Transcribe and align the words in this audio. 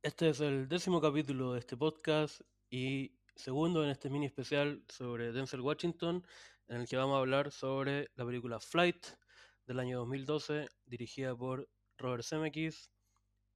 Este 0.00 0.28
es 0.28 0.40
el 0.40 0.68
décimo 0.68 1.00
capítulo 1.00 1.54
de 1.54 1.58
este 1.58 1.76
podcast 1.76 2.40
y 2.70 3.12
segundo 3.34 3.82
en 3.82 3.90
este 3.90 4.10
mini 4.10 4.26
especial 4.26 4.80
sobre 4.88 5.32
Denzel 5.32 5.60
Washington, 5.60 6.24
en 6.68 6.76
el 6.80 6.86
que 6.86 6.96
vamos 6.96 7.16
a 7.16 7.18
hablar 7.18 7.50
sobre 7.50 8.06
la 8.14 8.24
película 8.24 8.60
Flight 8.60 9.04
del 9.66 9.80
año 9.80 9.98
2012, 9.98 10.68
dirigida 10.86 11.34
por 11.34 11.68
Robert 11.96 12.22
Zemeckis 12.22 12.92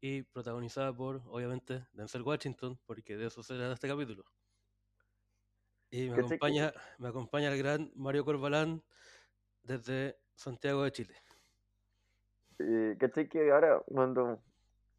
y 0.00 0.22
protagonizada 0.24 0.92
por, 0.92 1.22
obviamente, 1.26 1.86
Denzel 1.92 2.22
Washington, 2.22 2.76
porque 2.84 3.16
de 3.16 3.26
eso 3.26 3.40
se 3.44 3.54
trata 3.54 3.74
este 3.74 3.86
capítulo. 3.86 4.24
Y 5.92 6.10
me 6.10 6.16
¿Cachai 6.16 6.28
que- 6.28 6.34
acompaña, 6.34 6.72
me 6.98 7.08
acompaña 7.08 7.52
el 7.52 7.58
gran 7.58 7.92
Mario 7.94 8.24
Corbalán 8.24 8.82
desde 9.62 10.18
Santiago 10.34 10.82
de 10.82 10.90
Chile. 10.90 11.14
Eh, 12.58 12.96
¿cachai 12.98 13.28
que 13.28 13.48
ahora 13.52 13.80
cuando 13.86 14.42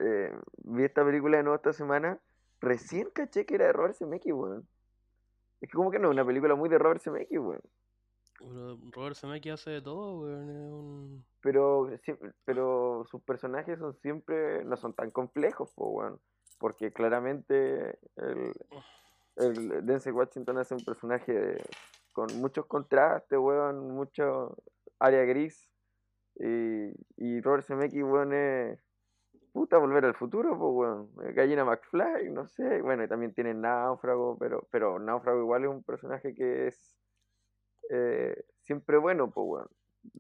eh, 0.04 0.36
vi 0.64 0.84
esta 0.84 1.06
película 1.06 1.38
de 1.38 1.44
nuevo 1.44 1.56
esta 1.56 1.74
semana, 1.74 2.20
recién 2.60 3.10
caché 3.12 3.46
que 3.46 3.56
era 3.56 3.68
de 3.68 3.74
Robert 3.74 3.96
Zemeckis, 3.96 4.34
weón? 4.34 4.68
Es 5.62 5.70
que 5.70 5.78
como 5.78 5.92
que 5.92 6.00
no 6.00 6.10
es 6.10 6.14
una 6.14 6.26
película 6.26 6.56
muy 6.56 6.70
de 6.70 6.78
Robert 6.78 7.02
Zemeckis, 7.02 7.40
weón. 7.40 7.62
Robert 8.92 9.16
Zemeckis 9.16 9.54
hace 9.54 9.72
de 9.72 9.82
todo, 9.82 10.22
weón, 10.22 10.50
un... 10.50 11.26
Pero, 11.42 11.90
pero 12.44 13.06
sus 13.10 13.22
personajes 13.22 13.80
son 13.80 13.94
siempre, 13.96 14.66
no 14.66 14.76
son 14.76 14.94
tan 14.94 15.12
complejos, 15.12 15.72
po, 15.72 15.88
weón. 15.90 16.20
Porque 16.60 16.92
claramente 16.92 17.98
el, 18.18 18.54
el 19.38 19.86
Denzel 19.86 20.14
Washington 20.14 20.58
hace 20.58 20.76
un 20.76 20.84
personaje 20.84 21.58
con 22.12 22.28
muchos 22.40 22.66
contrastes, 22.66 23.40
weón, 23.40 23.90
mucho 23.90 24.58
área 25.00 25.24
gris. 25.24 25.70
Y, 26.36 26.92
y 27.18 27.42
Robert 27.42 27.66
Zemeckis, 27.66 28.04
weón, 28.04 28.34
es 28.34 28.83
puta 29.54 29.78
volver 29.78 30.04
al 30.06 30.16
futuro, 30.16 30.58
pues, 30.58 30.72
weón. 30.74 31.10
Eh, 31.24 31.34
Gallina 31.34 31.64
McFly, 31.64 32.30
no 32.32 32.48
sé. 32.48 32.82
Bueno, 32.82 33.04
y 33.04 33.08
también 33.08 33.34
tiene 33.34 33.54
Náufrago, 33.54 34.38
pero, 34.38 34.68
pero 34.72 35.00
Náufrago 35.00 35.40
igual 35.40 35.64
es 35.64 35.70
un 35.70 35.84
personaje 35.84 36.34
que 36.34 36.68
es 36.68 36.98
eh, 37.90 38.44
siempre 38.64 38.98
bueno, 38.98 39.32
pues, 39.32 39.46
weón. 39.48 39.70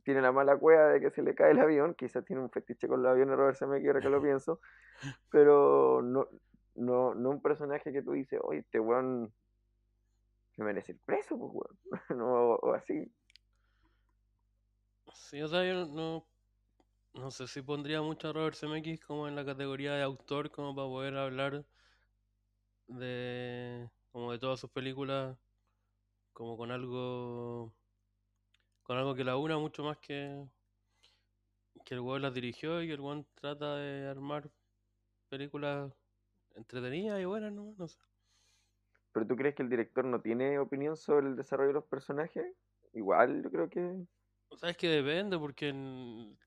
Tiene 0.06 0.22
la 0.22 0.32
mala 0.32 0.56
cueva 0.56 0.90
de 0.90 1.02
que 1.02 1.12
se 1.12 1.22
le 1.22 1.36
cae 1.36 1.52
el 1.52 1.60
avión, 1.60 1.94
quizás 1.96 2.24
tiene 2.24 2.42
un 2.42 2.50
fetiche 2.50 2.88
con 2.88 3.04
los 3.04 3.12
aviones 3.12 3.36
Robert 3.36 3.58
Zemeckis, 3.58 3.88
ahora 3.88 4.00
que 4.00 4.10
lo 4.10 4.22
pienso, 4.22 4.62
pero 5.30 6.02
no, 6.02 6.28
no, 6.76 7.14
no 7.16 7.30
un 7.32 7.42
personaje 7.42 7.92
que 7.92 8.02
tú 8.02 8.14
dices, 8.14 8.40
oye, 8.44 8.60
este 8.60 8.80
weón 8.80 9.34
se 10.56 10.64
merece 10.64 10.94
ir 10.94 11.00
preso, 11.04 11.38
pues, 11.38 11.52
weón. 11.54 11.78
no, 12.18 12.56
o 12.56 12.74
así. 12.74 13.12
Sí, 15.14 15.42
o 15.42 15.48
sea, 15.48 15.66
yo 15.66 15.86
no, 15.88 16.26
no 17.14 17.32
sé 17.32 17.48
si 17.48 17.62
pondría 17.62 18.02
mucho 18.02 18.30
a 18.30 18.34
Robert 18.34 18.56
Zemeckis 18.56 19.00
como 19.02 19.28
en 19.28 19.36
la 19.36 19.46
categoría 19.46 19.94
de 19.94 20.04
autor, 20.04 20.50
como 20.50 20.76
para 20.76 20.88
poder 20.88 21.18
hablar 21.18 21.66
de, 22.88 23.90
como 24.12 24.32
de 24.32 24.40
todas 24.40 24.60
sus 24.60 24.70
películas, 24.72 25.38
como 26.34 26.58
con 26.58 26.72
algo, 26.72 27.74
con 28.82 28.98
algo 28.98 29.16
que 29.16 29.24
la 29.24 29.38
una 29.38 29.58
mucho 29.58 29.84
más 29.84 29.98
que, 30.00 30.44
que 31.86 31.94
el 31.94 32.00
weón 32.00 32.24
las 32.24 32.34
dirigió 32.34 32.82
y 32.82 32.88
que 32.88 32.94
el 32.94 33.02
weón 33.02 33.28
trata 33.36 33.76
de 33.76 34.08
armar 34.08 34.50
películas 35.30 35.92
entretenidas 36.56 37.22
y 37.22 37.26
buenas, 37.26 37.54
¿no? 37.54 37.76
No 37.78 37.88
sé. 37.88 38.00
¿Pero 39.12 39.28
tú 39.28 39.36
crees 39.36 39.54
que 39.54 39.62
el 39.62 39.70
director 39.70 40.04
no 40.04 40.20
tiene 40.20 40.58
opinión 40.58 40.98
sobre 40.98 41.28
el 41.28 41.36
desarrollo 41.36 41.68
de 41.68 41.74
los 41.76 41.86
personajes? 41.86 42.44
Igual, 42.94 43.44
yo 43.44 43.52
creo 43.52 43.70
que... 43.70 44.08
O 44.50 44.58
sea, 44.58 44.72
es 44.72 44.78
que 44.78 44.88
depende, 44.88 45.38
porque 45.38 45.70
en, 45.70 46.38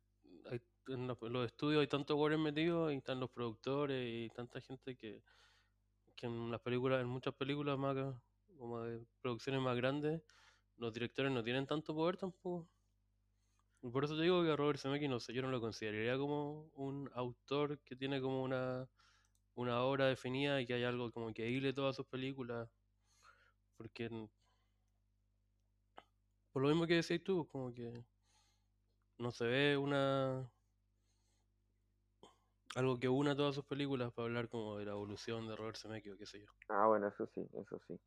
en 0.88 1.06
los, 1.06 1.46
estudios 1.46 1.80
hay 1.80 1.86
tantos 1.86 2.16
weones 2.16 2.38
metidos, 2.38 2.92
y 2.92 2.96
están 2.96 3.20
los 3.20 3.30
productores 3.30 4.06
y 4.08 4.28
tanta 4.30 4.60
gente 4.60 4.96
que, 4.96 5.22
que 6.14 6.26
en 6.26 6.50
las 6.50 6.60
películas, 6.60 7.00
en 7.00 7.08
muchas 7.08 7.34
películas 7.34 7.78
más 7.78 7.96
como 8.58 8.82
de 8.82 9.04
producciones 9.20 9.60
más 9.60 9.76
grandes, 9.76 10.22
los 10.76 10.92
directores 10.92 11.32
no 11.32 11.42
tienen 11.42 11.66
tanto 11.66 11.94
poder 11.94 12.16
tampoco. 12.16 12.68
Y 13.82 13.90
por 13.90 14.04
eso 14.04 14.16
te 14.16 14.22
digo 14.22 14.42
que 14.42 14.50
a 14.50 14.56
Robert 14.56 14.80
Zemeckis 14.80 15.08
no 15.08 15.20
sé, 15.20 15.32
yo 15.32 15.42
no 15.42 15.48
lo 15.48 15.60
consideraría 15.60 16.16
como 16.16 16.70
un 16.74 17.10
autor 17.14 17.78
que 17.80 17.94
tiene 17.96 18.20
como 18.20 18.42
una, 18.42 18.88
una 19.54 19.82
obra 19.82 20.06
definida 20.06 20.60
y 20.60 20.66
que 20.66 20.74
hay 20.74 20.84
algo 20.84 21.12
como 21.12 21.32
que 21.32 21.48
hile 21.50 21.72
todas 21.72 21.96
sus 21.96 22.06
películas. 22.06 22.68
Porque 23.76 24.08
por 26.50 26.62
lo 26.62 26.68
mismo 26.68 26.86
que 26.86 26.94
decías 26.94 27.22
tú, 27.22 27.46
como 27.48 27.72
que 27.72 28.04
no 29.18 29.30
se 29.30 29.44
ve 29.44 29.76
una 29.76 30.50
algo 32.76 32.98
que 33.00 33.08
una 33.08 33.34
todas 33.34 33.54
sus 33.54 33.64
películas 33.64 34.12
para 34.12 34.26
hablar 34.26 34.48
como 34.48 34.76
de 34.76 34.84
la 34.84 34.92
evolución 34.92 35.48
de 35.48 35.56
Robert 35.56 35.78
Zemeckis 35.78 36.12
o 36.12 36.18
qué 36.18 36.26
sé 36.26 36.40
yo. 36.40 36.46
Ah, 36.68 36.86
bueno, 36.86 37.08
eso 37.08 37.26
sí, 37.34 37.40
eso 37.54 37.80
sí. 37.88 37.98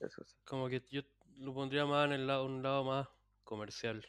Eso 0.00 0.22
sí. 0.24 0.36
Como 0.44 0.68
que 0.68 0.82
yo 0.90 1.02
lo 1.38 1.54
pondría 1.54 1.86
más 1.86 2.06
en 2.06 2.12
el 2.12 2.26
lado, 2.26 2.44
un 2.44 2.62
lado 2.62 2.84
más 2.84 3.08
comercial. 3.44 4.04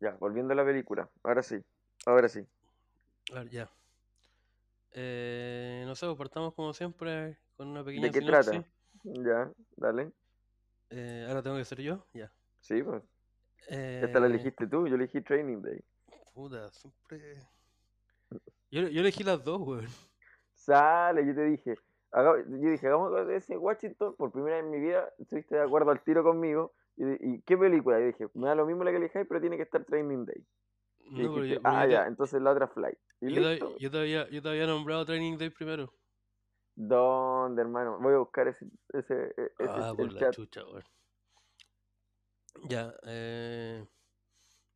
Ya, 0.00 0.12
volviendo 0.18 0.52
a 0.52 0.56
la 0.56 0.64
película. 0.64 1.08
Ahora 1.22 1.42
sí, 1.42 1.56
ahora 2.06 2.28
sí. 2.28 2.44
A 3.32 3.34
ver, 3.34 3.48
ya. 3.50 3.70
Eh, 4.92 5.84
no 5.86 5.94
sé, 5.94 6.06
pues 6.06 6.18
partamos 6.18 6.54
como 6.54 6.72
siempre 6.72 7.38
con 7.56 7.68
una 7.68 7.84
pequeña 7.84 8.06
¿De 8.06 8.12
qué 8.12 8.18
sinopsis. 8.18 8.50
trata? 8.50 8.64
Ya, 9.04 9.52
dale. 9.76 10.12
Eh, 10.90 11.26
ahora 11.28 11.42
tengo 11.42 11.56
que 11.56 11.64
ser 11.64 11.80
yo, 11.80 12.06
ya. 12.14 12.32
Sí, 12.60 12.82
pues. 12.82 13.02
Esta 14.00 14.20
la 14.20 14.26
Eh, 14.26 14.30
elegiste 14.30 14.66
tú, 14.68 14.86
yo 14.86 14.94
elegí 14.94 15.20
Training 15.22 15.62
Day. 15.62 15.80
Puta, 16.38 16.70
siempre. 16.70 17.34
Yo, 18.70 18.82
yo 18.86 19.00
elegí 19.00 19.24
las 19.24 19.42
dos, 19.42 19.60
weón. 19.60 19.88
Sale, 20.54 21.26
yo 21.26 21.34
te 21.34 21.42
dije. 21.46 21.74
haga- 22.12 22.44
yo 22.46 22.70
dije, 22.70 22.86
hagamos 22.86 23.12
ese 23.30 23.56
Washington. 23.56 24.14
Por 24.16 24.30
primera 24.30 24.56
vez 24.56 24.64
en 24.64 24.70
mi 24.70 24.78
vida 24.78 25.12
estuviste 25.18 25.56
de 25.56 25.62
acuerdo 25.62 25.90
al 25.90 26.00
tiro 26.04 26.22
conmigo. 26.22 26.74
Y, 26.96 27.04
y 27.34 27.42
qué 27.42 27.58
película? 27.58 27.98
Y 27.98 28.04
dije, 28.06 28.28
me 28.34 28.46
da 28.46 28.54
lo 28.54 28.66
mismo 28.66 28.84
la 28.84 28.92
que 28.92 28.98
elijáis, 28.98 29.26
pero 29.28 29.40
tiene 29.40 29.56
que 29.56 29.64
estar 29.64 29.84
Training 29.84 30.26
Day. 30.26 30.46
Y 31.00 31.22
No, 31.22 31.34
pero 31.34 31.44
dijiste, 31.44 31.54
yo, 31.54 31.60
pero 31.60 31.74
ah, 31.76 31.86
yo 31.86 31.90
ya, 31.90 32.02
te- 32.02 32.08
entonces 32.08 32.40
la 32.40 32.52
otra 32.52 32.68
Flight. 32.68 32.98
Y 33.20 33.34
yo 33.34 33.42
te, 33.42 33.50
listo. 33.50 33.76
yo 33.80 33.90
te 33.90 33.98
había, 33.98 34.28
yo 34.28 34.40
te 34.42 34.48
había 34.48 34.66
nombrado 34.68 35.04
Training 35.06 35.38
Day 35.38 35.50
primero. 35.50 35.92
¿Dónde, 36.76 37.62
hermano? 37.62 37.98
Voy 38.00 38.14
a 38.14 38.18
buscar 38.18 38.46
ese, 38.46 38.66
ese, 38.92 39.34
e- 39.36 39.52
ese 39.58 39.68
Ah, 39.70 39.92
por 39.96 40.06
el 40.06 40.14
la 40.14 40.20
chat. 40.20 40.34
chucha, 40.36 40.64
weón. 40.64 40.84
Ya, 42.68 42.94
eh. 43.04 43.84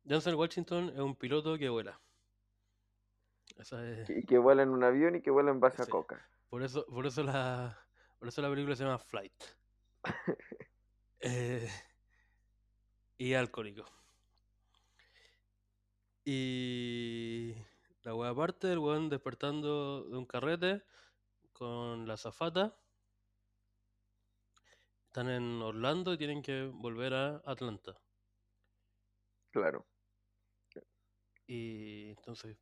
Denzel 0.03 0.35
Washington 0.35 0.89
es 0.89 0.99
un 0.99 1.15
piloto 1.15 1.57
que 1.57 1.69
vuela. 1.69 1.99
Esa 3.57 3.87
es. 3.87 4.07
Que, 4.07 4.23
que 4.23 4.37
vuela 4.37 4.63
en 4.63 4.69
un 4.69 4.83
avión 4.83 5.15
y 5.15 5.21
que 5.21 5.31
vuela 5.31 5.51
en 5.51 5.59
base 5.59 5.81
a 5.81 5.85
coca. 5.85 6.27
Por 6.49 6.63
eso, 6.63 6.85
por 6.87 7.05
eso 7.05 7.23
la. 7.23 7.77
Por 8.19 8.27
eso 8.27 8.41
la 8.41 8.49
película 8.49 8.75
se 8.75 8.83
llama 8.83 8.99
Flight. 8.99 9.33
Eh, 11.25 11.69
y 13.17 13.33
alcohólico. 13.33 13.85
Y 16.25 17.55
la 18.01 18.13
wea 18.13 18.31
aparte, 18.31 18.73
el 18.73 18.79
weón 18.79 19.07
despertando 19.07 20.03
de 20.03 20.17
un 20.17 20.25
carrete 20.25 20.83
con 21.53 22.05
la 22.09 22.17
zafata. 22.17 22.75
Están 25.05 25.29
en 25.29 25.61
Orlando 25.61 26.11
y 26.11 26.17
tienen 26.17 26.41
que 26.41 26.65
volver 26.65 27.13
a 27.13 27.41
Atlanta. 27.45 27.97
Claro. 29.51 29.85
Y 31.53 32.09
entonces 32.09 32.57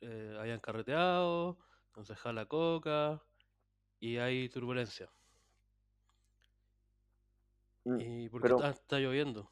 eh, 0.00 0.36
habían 0.38 0.60
carreteado, 0.60 1.58
entonces 1.88 2.16
jala 2.16 2.46
coca 2.46 3.20
y 3.98 4.18
hay 4.18 4.48
turbulencia. 4.48 5.10
Mm, 7.84 8.00
Y 8.00 8.28
porque 8.28 8.44
Pero, 8.44 8.56
está, 8.58 8.70
está 8.70 8.98
lloviendo. 9.00 9.50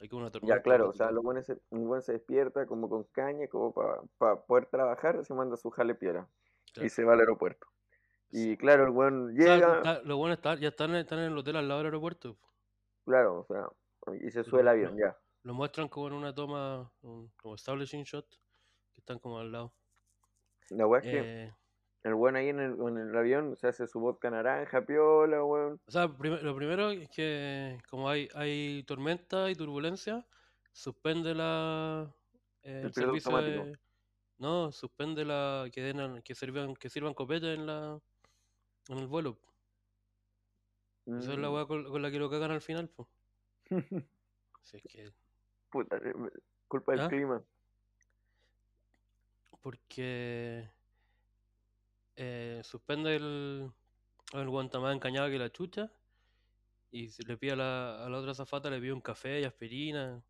Hay 0.00 0.08
como 0.08 0.20
una 0.22 0.30
ya, 0.30 0.40
tormenta 0.40 0.62
claro, 0.62 0.90
o 0.90 0.92
sea, 0.92 1.10
lo 1.10 1.22
bueno 1.22 1.42
se, 1.42 1.58
un 1.70 1.86
buen 1.88 2.02
se 2.02 2.12
despierta 2.12 2.66
como 2.66 2.88
con 2.88 3.04
caña, 3.04 3.48
como 3.48 3.72
para 3.72 4.36
poder 4.44 4.66
trabajar, 4.66 5.24
se 5.24 5.34
manda 5.34 5.56
su 5.56 5.70
jale 5.70 5.94
piola 5.94 6.28
y 6.82 6.88
se 6.88 7.04
va 7.04 7.14
al 7.14 7.20
aeropuerto. 7.20 7.66
Sí. 8.30 8.52
Y 8.52 8.56
claro, 8.58 8.84
el 8.84 8.90
buen 8.90 9.30
O 9.38 9.42
sea, 9.42 9.56
llega, 9.56 9.76
está- 9.78 10.02
lo 10.02 10.16
bueno 10.18 10.34
está, 10.34 10.54
ya 10.56 10.68
están, 10.68 10.94
están 10.96 11.18
en 11.20 11.32
el 11.32 11.38
hotel 11.38 11.56
al 11.56 11.66
lado 11.66 11.80
del 11.80 11.86
aeropuerto. 11.86 12.36
claro, 13.04 13.40
o 13.40 13.44
sea, 13.44 13.68
y 14.20 14.30
se 14.30 14.44
sube 14.44 14.60
el 14.60 14.68
avión, 14.68 14.96
ya. 14.96 15.16
Lo 15.48 15.54
muestran 15.54 15.88
como 15.88 16.08
en 16.08 16.12
una 16.12 16.34
toma, 16.34 16.92
un- 17.00 17.32
como 17.40 17.54
establishing 17.54 18.04
shot, 18.04 18.28
que 18.92 19.00
están 19.00 19.18
como 19.18 19.38
al 19.38 19.50
lado. 19.50 19.72
La 20.68 20.86
weá 20.86 21.00
es 21.00 21.06
que 21.10 21.18
Eh, 21.20 21.52
el 22.04 22.14
buen 22.14 22.36
ahí 22.36 22.48
en 22.50 22.60
el, 22.60 22.72
en 22.78 22.98
el 22.98 23.16
avión 23.16 23.56
se 23.56 23.68
hace 23.68 23.86
su 23.86 23.98
vodka 23.98 24.28
naranja, 24.30 24.84
piola, 24.84 25.42
weón. 25.42 25.80
o 25.86 25.90
sea, 25.90 26.06
prim- 26.06 26.42
lo 26.42 26.54
primero 26.54 26.90
es 26.90 27.08
que 27.08 27.78
como 27.88 28.10
hay, 28.10 28.28
hay 28.34 28.82
tormenta 28.82 29.50
y 29.50 29.54
turbulencia, 29.54 30.26
suspende 30.70 31.34
la, 31.34 32.14
eh, 32.62 32.80
El 32.80 32.86
el 32.88 32.92
servicio 32.92 33.30
automático. 33.34 33.64
de... 33.64 33.78
No, 34.36 34.70
suspende 34.70 35.24
la... 35.24 35.70
que, 35.72 35.80
den 35.80 36.20
que 36.22 36.34
sirvan, 36.34 36.76
que 36.76 36.90
sirvan 36.90 37.14
copete 37.14 37.54
en 37.54 37.64
la 37.66 37.98
en 38.90 38.98
el 38.98 39.06
vuelo. 39.06 39.38
Esa 41.06 41.32
es 41.32 41.38
la 41.38 41.48
Mm. 41.48 41.54
weá 41.54 41.66
con, 41.66 41.84
con 41.84 42.02
la 42.02 42.10
que 42.10 42.18
lo 42.18 42.28
cagan 42.28 42.50
al 42.50 42.60
final, 42.60 42.90
pues. 42.90 43.08
Si 44.62 44.76
es 44.76 44.82
que... 44.82 45.10
Puta, 45.70 45.96
eh, 45.96 46.12
culpa 46.68 46.92
del 46.92 47.00
¿Ah? 47.02 47.08
clima. 47.08 47.42
porque 49.62 50.70
eh, 52.16 52.60
suspende 52.64 53.16
el, 53.16 53.70
el 54.32 54.48
guante 54.48 54.78
más 54.78 54.94
encañado 54.94 55.28
que 55.28 55.38
la 55.38 55.50
chucha 55.50 55.92
y 56.90 57.08
le 57.24 57.36
pide 57.36 57.52
a 57.52 57.56
la, 57.56 58.06
a 58.06 58.08
la 58.08 58.18
otra 58.18 58.34
zafata, 58.34 58.70
le 58.70 58.80
pide 58.80 58.92
un 58.92 59.00
café 59.00 59.40
y 59.40 59.44
aspirina. 59.44 60.24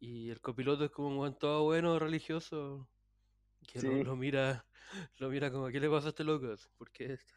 Y 0.00 0.30
el 0.30 0.40
copiloto 0.40 0.84
es 0.84 0.90
como 0.90 1.08
un 1.08 1.16
guante 1.16 1.40
todo 1.40 1.64
bueno, 1.64 1.98
religioso, 1.98 2.88
que 3.66 3.82
lo, 3.82 3.92
Sí. 3.92 4.04
lo 4.04 4.16
mira 4.16 4.64
lo 5.18 5.28
mira 5.28 5.50
como, 5.50 5.68
¿qué 5.68 5.80
le 5.80 5.90
pasa 5.90 6.08
a 6.08 6.10
este 6.10 6.24
loco? 6.24 6.54
¿Por 6.78 6.90
qué 6.90 7.12
esto? 7.12 7.34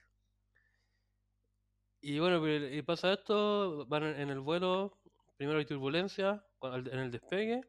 Y 2.02 2.20
bueno, 2.20 2.48
y 2.48 2.82
pasa 2.84 3.14
esto, 3.14 3.86
van 3.88 4.04
en 4.04 4.30
el 4.30 4.40
vuelo, 4.40 4.98
primero 5.38 5.60
hay 5.60 5.66
turbulencia 5.66 6.46
en 6.74 7.00
el 7.00 7.12
despegue, 7.12 7.62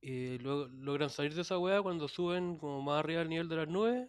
y 0.00 0.38
luego 0.38 0.66
logran 0.68 1.10
salir 1.10 1.34
de 1.34 1.42
esa 1.42 1.58
weá 1.58 1.82
cuando 1.82 2.08
suben 2.08 2.56
como 2.58 2.80
más 2.82 3.00
arriba 3.00 3.20
del 3.20 3.28
nivel 3.28 3.48
de 3.48 3.56
las 3.56 3.68
nubes, 3.68 4.08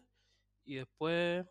y 0.65 0.75
después 0.75 1.45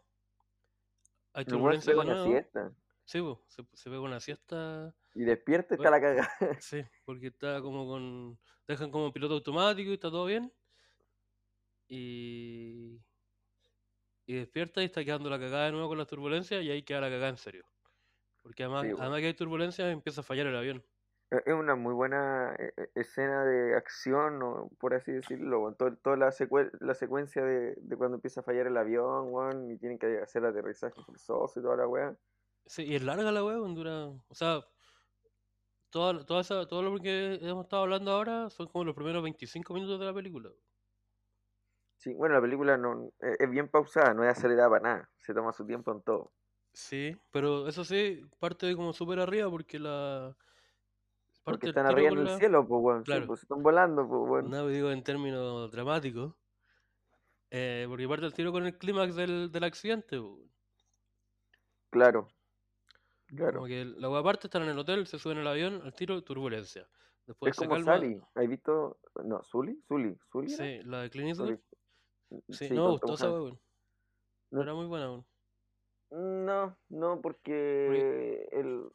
hay 1.32 1.44
turbulencia 1.44 1.93
de 1.93 1.99
una 2.00 2.14
nuevo. 2.14 2.26
siesta. 2.26 2.73
Sí, 3.05 3.20
po, 3.20 3.43
se, 3.49 3.62
se 3.73 3.88
pega 3.90 4.00
una 4.02 4.20
siesta, 4.20 4.94
Y 5.14 5.25
despierta 5.25 5.75
y 5.75 5.76
está 5.76 5.90
Bueno. 5.90 5.90
la 5.90 6.00
cagada. 6.00 6.31
sí, 6.61 6.85
porque 7.05 7.29
está 7.29 7.61
como 7.62 7.87
con... 7.87 8.38
Dejan 8.67 8.90
como 8.90 9.12
piloto 9.12 9.35
automático 9.35 9.90
y 9.90 9.94
está 9.94 10.11
todo 10.11 10.26
bien. 10.26 10.52
Y... 11.88 13.00
Y 14.26 14.35
despierta 14.35 14.82
y 14.82 14.87
está 14.87 15.02
quedando 15.05 15.31
la 15.31 15.38
cagada 15.38 15.67
de 15.67 15.73
nuevo 15.73 15.88
con 15.88 15.96
las 15.99 16.06
turbulencias 16.06 16.62
y 16.62 16.70
ahí 16.70 16.82
queda 16.82 17.00
la 17.00 17.08
cagada 17.08 17.31
en 17.31 17.38
serio. 17.38 17.64
Porque 18.43 18.62
además, 18.64 18.87
Sí, 18.87 18.93
además 18.99 19.20
que 19.20 19.26
hay 19.26 19.35
turbulencias 19.35 19.90
empieza 19.90 20.20
a 20.20 20.25
fallar 20.25 20.46
el 20.49 20.56
avión. 20.56 20.85
Es 21.30 21.42
es 21.46 21.54
una 21.54 21.75
muy 21.75 21.94
buena 21.94 22.54
eh, 22.58 22.72
eh, 22.76 22.90
escena 22.94 23.44
de 23.44 23.76
acción, 23.76 24.42
o 24.42 24.69
por 24.78 24.94
así 24.94 25.12
decirlo. 25.12 25.75
Todo- 25.78 25.96
toda 25.96 26.16
la, 26.16 26.28
secue- 26.30 26.70
la 26.80 26.94
secuencia 26.94 27.42
de, 27.44 27.75
de 27.76 27.96
cuando 27.96 28.16
empieza 28.16 28.40
a 28.40 28.44
fallar 28.44 28.66
el 28.66 28.76
avión, 28.76 29.70
y 29.70 29.78
tienen 29.78 29.98
que 29.98 30.19
hacer 30.20 30.44
aterrizaje 30.44 31.00
forzoso 31.02 31.60
y 31.60 31.62
toda 31.62 31.76
la 31.76 31.86
weá. 31.88 32.16
Sí, 32.66 32.84
y 32.84 32.94
es 32.96 33.02
larga 33.02 33.32
la 33.32 33.44
weá, 33.44 33.56
dura. 33.56 34.06
O 34.28 34.34
sea, 34.34 34.60
toda, 35.90 36.25
toda 36.25 36.40
esa, 36.40 36.66
todo 36.66 36.82
lo 36.82 36.98
que 36.98 37.34
hemos 37.42 37.64
estado 37.64 37.82
hablando 37.82 38.10
ahora 38.12 38.48
son 38.50 38.69
como 38.69 38.84
los 38.84 38.94
primeros 38.94 39.22
25 39.22 39.75
minutos 39.75 39.98
de 40.00 40.06
la 40.06 40.14
película. 40.14 40.50
Sí, 41.96 42.14
bueno, 42.14 42.34
la 42.36 42.40
película 42.40 42.76
no, 42.78 43.12
es, 43.20 43.36
es 43.40 43.50
bien 43.50 43.69
pausada, 43.69 44.14
no 44.14 44.25
es 44.25 44.30
acelerada 44.30 44.70
para 44.70 44.82
nada, 44.82 45.10
se 45.19 45.34
toma 45.34 45.52
su 45.52 45.66
tiempo 45.66 45.92
en 45.92 46.02
todo. 46.02 46.32
Sí, 46.72 47.16
pero 47.32 47.66
eso 47.69 47.84
sí, 47.84 48.22
parte 48.38 48.75
como 48.76 48.92
súper 48.92 49.19
arriba 49.20 49.50
porque 49.50 49.78
la. 49.78 50.36
Porque 51.50 51.69
están 51.69 51.87
arriba 51.87 52.09
en 52.11 52.19
el 52.19 52.25
la- 52.25 52.39
cielo, 52.39 52.67
pues, 52.67 52.99
sí, 52.99 53.05
Claro. 53.05 53.27
pues 53.27 53.43
están 53.43 53.62
volando, 53.62 54.06
pues, 54.09 54.31
weón. 54.31 54.50
No 54.50 54.67
digo 54.69 54.91
en 54.91 55.03
términos 55.03 55.71
dramáticos. 55.71 56.35
eh, 57.50 57.87
porque 57.89 58.06
parte 58.06 58.27
el 58.27 58.35
tiro 58.35 58.53
con 58.53 58.67
el 58.67 58.77
clímax 58.77 59.15
del, 59.17 59.50
del 59.50 59.65
accidente. 59.65 60.19
po. 60.21 60.39
Claro, 61.91 62.29
claro. 63.27 63.55
Como 63.61 63.67
que 63.67 63.85
la 63.87 64.11
weá 64.11 64.23
parte, 64.23 64.47
están 64.49 64.62
en 64.65 64.69
el 64.71 64.79
hotel, 64.79 65.06
se 65.06 65.19
suben 65.19 65.39
al 65.39 65.47
avión, 65.47 65.81
al 65.83 65.95
tiro, 65.95 66.23
turbulencia. 66.23 66.87
Después 67.27 67.50
Es 67.50 67.56
se 67.56 67.65
como 67.67 67.77
calma. 67.77 67.93
Sally, 67.99 68.21
¿has 68.35 68.49
visto? 68.49 68.99
No. 69.25 69.43
¿Zully? 69.45 69.83
¿Zully 69.89 70.53
era? 70.53 70.56
Sí, 70.65 70.81
la 70.85 71.03
de 71.03 71.11
Clint 71.11 71.29
Eastwood. 71.31 71.59
Sí, 72.50 72.69
Sí, 72.69 72.75
no 72.75 72.85
me 72.85 72.91
gustó 72.93 73.15
esa. 73.15 73.29
No. 73.29 74.62
Era 74.62 74.75
muy 74.75 74.87
buena, 74.87 75.11
weón. 75.11 75.27
No, 76.11 76.77
no, 76.91 77.21
porque 77.23 78.47
el, 78.53 78.91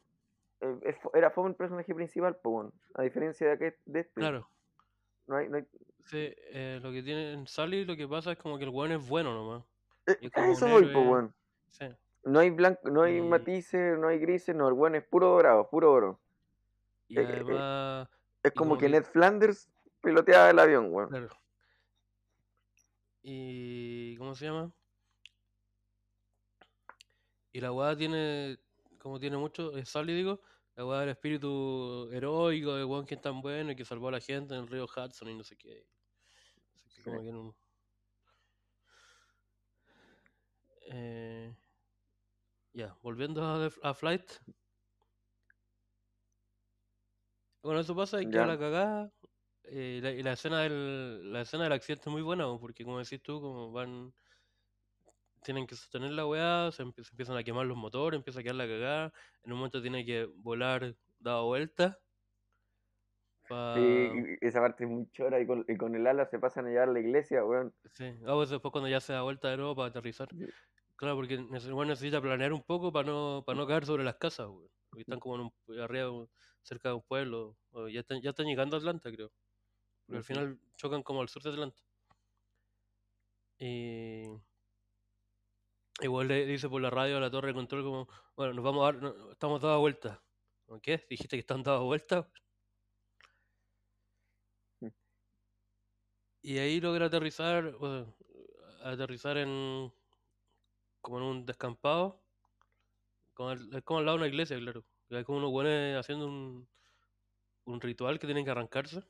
era 1.12 1.30
fome 1.30 1.50
el 1.50 1.56
personaje 1.56 1.94
principal, 1.94 2.36
pues. 2.42 2.70
A 2.94 3.02
diferencia 3.02 3.46
de, 3.48 3.52
aquel- 3.54 3.76
de 3.84 4.00
este. 4.00 4.20
Claro. 4.20 4.48
No 5.26 5.36
hay, 5.36 5.48
no 5.48 5.56
hay- 5.56 5.66
Sí, 6.04 6.34
eh, 6.36 6.80
lo 6.82 6.92
que 6.92 7.02
tiene 7.02 7.32
en 7.32 7.46
Sally, 7.46 7.84
lo 7.84 7.96
que 7.96 8.06
pasa 8.06 8.32
es 8.32 8.38
como 8.38 8.58
que 8.58 8.64
el 8.64 8.70
weón 8.70 8.92
es 8.92 9.08
bueno 9.08 9.32
nomás. 9.34 9.64
Eh, 10.06 10.18
es 10.20 10.30
como 10.30 10.52
eso 10.52 10.66
voy, 10.68 10.82
pues, 10.82 10.90
héroe. 10.90 11.06
weón. 11.08 11.34
Sí. 11.70 11.86
No 12.24 12.40
hay 12.40 12.50
blanco, 12.50 12.90
no 12.90 13.02
hay 13.02 13.16
Y- 13.18 13.22
matices, 13.22 13.98
no 13.98 14.08
hay 14.08 14.18
grises, 14.18 14.54
no, 14.54 14.68
el 14.68 14.74
weón 14.74 14.94
es 14.96 15.04
puro 15.04 15.28
dorado, 15.28 15.68
puro 15.70 15.92
oro. 15.92 16.20
Y 17.08 17.18
Eh, 17.18 17.22
eh, 17.22 17.26
además, 17.26 18.08
Es 18.42 18.52
como 18.52 18.76
que 18.76 18.86
que- 18.86 18.92
Ned 18.92 19.04
Flanders 19.04 19.68
piloteaba 20.02 20.50
el 20.50 20.58
avión, 20.58 20.88
weón. 20.92 21.08
claro. 21.08 21.28
Y. 23.22 24.16
¿Cómo 24.18 24.34
se 24.34 24.44
llama? 24.46 24.70
Y 27.52 27.60
la 27.60 27.72
weá 27.72 27.96
tiene. 27.96 28.58
Como 29.04 29.20
tiene 29.20 29.36
mucho. 29.36 29.76
Es 29.76 29.90
Sally, 29.90 30.14
digo. 30.14 30.40
La 30.76 30.86
weá 30.86 31.00
del 31.00 31.10
espíritu 31.10 32.08
heroico 32.10 32.74
de 32.74 32.86
weón 32.86 33.04
que 33.04 33.16
es 33.16 33.20
tan 33.20 33.42
bueno 33.42 33.72
y 33.72 33.76
que 33.76 33.84
salvó 33.84 34.08
a 34.08 34.12
la 34.12 34.20
gente 34.20 34.54
en 34.54 34.60
el 34.62 34.66
río 34.66 34.86
Hudson 34.86 35.28
y 35.28 35.34
no 35.34 35.44
sé 35.44 35.58
qué. 35.58 35.86
Así 36.86 37.02
que 37.02 37.10
como 37.10 37.22
que 37.22 37.30
no- 37.30 37.54
Eh, 40.90 41.54
ya, 42.72 42.96
volviendo 43.02 43.44
a, 43.82 43.92
Flight. 43.92 44.24
Bueno, 47.62 47.80
eso 47.80 47.94
pasa 47.94 48.22
y 48.22 48.30
queda 48.30 48.46
Ya. 48.46 48.46
la 48.46 48.58
cagada. 48.58 49.12
eh, 49.64 50.00
la- 50.02 50.12
y 50.12 50.22
la 50.22 50.32
escena 50.32 50.60
del, 50.60 51.30
la 51.32 51.42
escena 51.42 51.64
del 51.64 51.72
accidente 51.74 52.08
es 52.08 52.12
muy 52.12 52.22
buena, 52.22 52.44
po, 52.44 52.58
porque 52.58 52.84
como 52.84 52.98
decís 52.98 53.22
tú, 53.22 53.40
como 53.40 53.70
van. 53.70 54.14
Tienen 55.44 55.66
que 55.66 55.76
sostener 55.76 56.10
la 56.12 56.26
weá, 56.26 56.72
se, 56.72 56.82
empie- 56.82 57.04
se 57.04 57.10
empiezan 57.10 57.36
a 57.36 57.44
quemar 57.44 57.66
los 57.66 57.76
motores, 57.76 58.16
empieza 58.16 58.40
a 58.40 58.42
quedar 58.42 58.56
la 58.56 58.66
cagada. 58.66 59.12
En 59.42 59.52
un 59.52 59.58
momento 59.58 59.82
tiene 59.82 60.04
que 60.06 60.24
volar 60.36 60.96
dado 61.18 61.44
vuelta. 61.44 62.00
Pa... 63.46 63.74
Sí, 63.76 64.10
esa 64.40 64.60
parte 64.60 64.84
es 64.84 64.90
muy 64.90 65.06
chora 65.10 65.38
y 65.38 65.46
con, 65.46 65.66
y 65.68 65.76
con 65.76 65.94
el 65.94 66.06
ala 66.06 66.24
se 66.24 66.38
pasan 66.38 66.64
a 66.64 66.70
llevar 66.70 66.88
a 66.88 66.92
la 66.92 67.00
iglesia, 67.00 67.44
weón. 67.44 67.74
Sí, 67.92 68.06
ah, 68.26 68.32
pues 68.32 68.48
después 68.48 68.72
cuando 68.72 68.88
ya 68.88 69.00
se 69.00 69.12
da 69.12 69.20
vuelta 69.20 69.50
de 69.50 69.58
nuevo 69.58 69.76
para 69.76 69.88
aterrizar. 69.88 70.28
Sí. 70.30 70.46
Claro, 70.96 71.16
porque 71.16 71.34
igual 71.34 71.88
necesita 71.88 72.22
planear 72.22 72.54
un 72.54 72.62
poco 72.62 72.90
para 72.90 73.06
no, 73.06 73.42
para 73.44 73.58
no 73.58 73.66
caer 73.66 73.84
sobre 73.84 74.02
las 74.02 74.14
casas, 74.16 74.46
weón. 74.48 74.70
Porque 74.88 75.02
están 75.02 75.20
como 75.20 75.34
en 75.34 75.40
un, 75.42 75.80
arriba, 75.80 76.10
cerca 76.62 76.88
de 76.88 76.94
un 76.94 77.02
pueblo. 77.02 77.58
o 77.72 77.88
ya, 77.88 78.00
están, 78.00 78.22
ya 78.22 78.30
están 78.30 78.46
llegando 78.46 78.76
a 78.76 78.78
Atlanta, 78.78 79.12
creo. 79.12 79.30
Pero 80.06 80.18
al 80.18 80.24
final 80.24 80.58
chocan 80.76 81.02
como 81.02 81.20
al 81.20 81.28
sur 81.28 81.42
de 81.42 81.50
Atlanta. 81.50 81.82
Y. 83.58 84.22
Igual 86.00 86.28
le 86.28 86.44
dice 86.46 86.68
por 86.68 86.82
la 86.82 86.90
radio 86.90 87.16
a 87.16 87.20
la 87.20 87.30
torre 87.30 87.48
de 87.48 87.54
control 87.54 87.82
como, 87.84 88.08
bueno, 88.36 88.52
nos 88.54 88.64
vamos 88.64 88.82
a 88.82 88.92
dar, 88.92 89.02
no- 89.02 89.30
estamos 89.32 89.60
dando 89.60 89.80
vuelta. 89.80 90.22
¿O 90.66 90.80
¿Qué? 90.80 91.04
¿Dijiste 91.08 91.36
que 91.36 91.40
están 91.40 91.62
dando 91.62 91.84
vuelta? 91.84 92.28
Mm. 94.80 94.88
Y 96.42 96.58
ahí 96.58 96.80
logra 96.80 97.06
aterrizar, 97.06 97.72
bueno, 97.76 98.14
aterrizar 98.82 99.36
en 99.36 99.92
como 101.00 101.18
en 101.18 101.24
un 101.24 101.46
descampado. 101.46 102.22
Como 103.34 103.50
al- 103.50 103.74
es 103.74 103.82
como 103.84 103.98
al 104.00 104.06
lado 104.06 104.16
de 104.18 104.22
una 104.24 104.28
iglesia, 104.28 104.58
claro. 104.58 104.84
Y 105.08 105.16
hay 105.16 105.24
como 105.24 105.38
unos 105.38 105.50
buenos 105.50 106.00
haciendo 106.00 106.26
un, 106.26 106.68
un 107.66 107.80
ritual 107.80 108.18
que 108.18 108.26
tienen 108.26 108.44
que 108.44 108.50
arrancarse. 108.50 109.02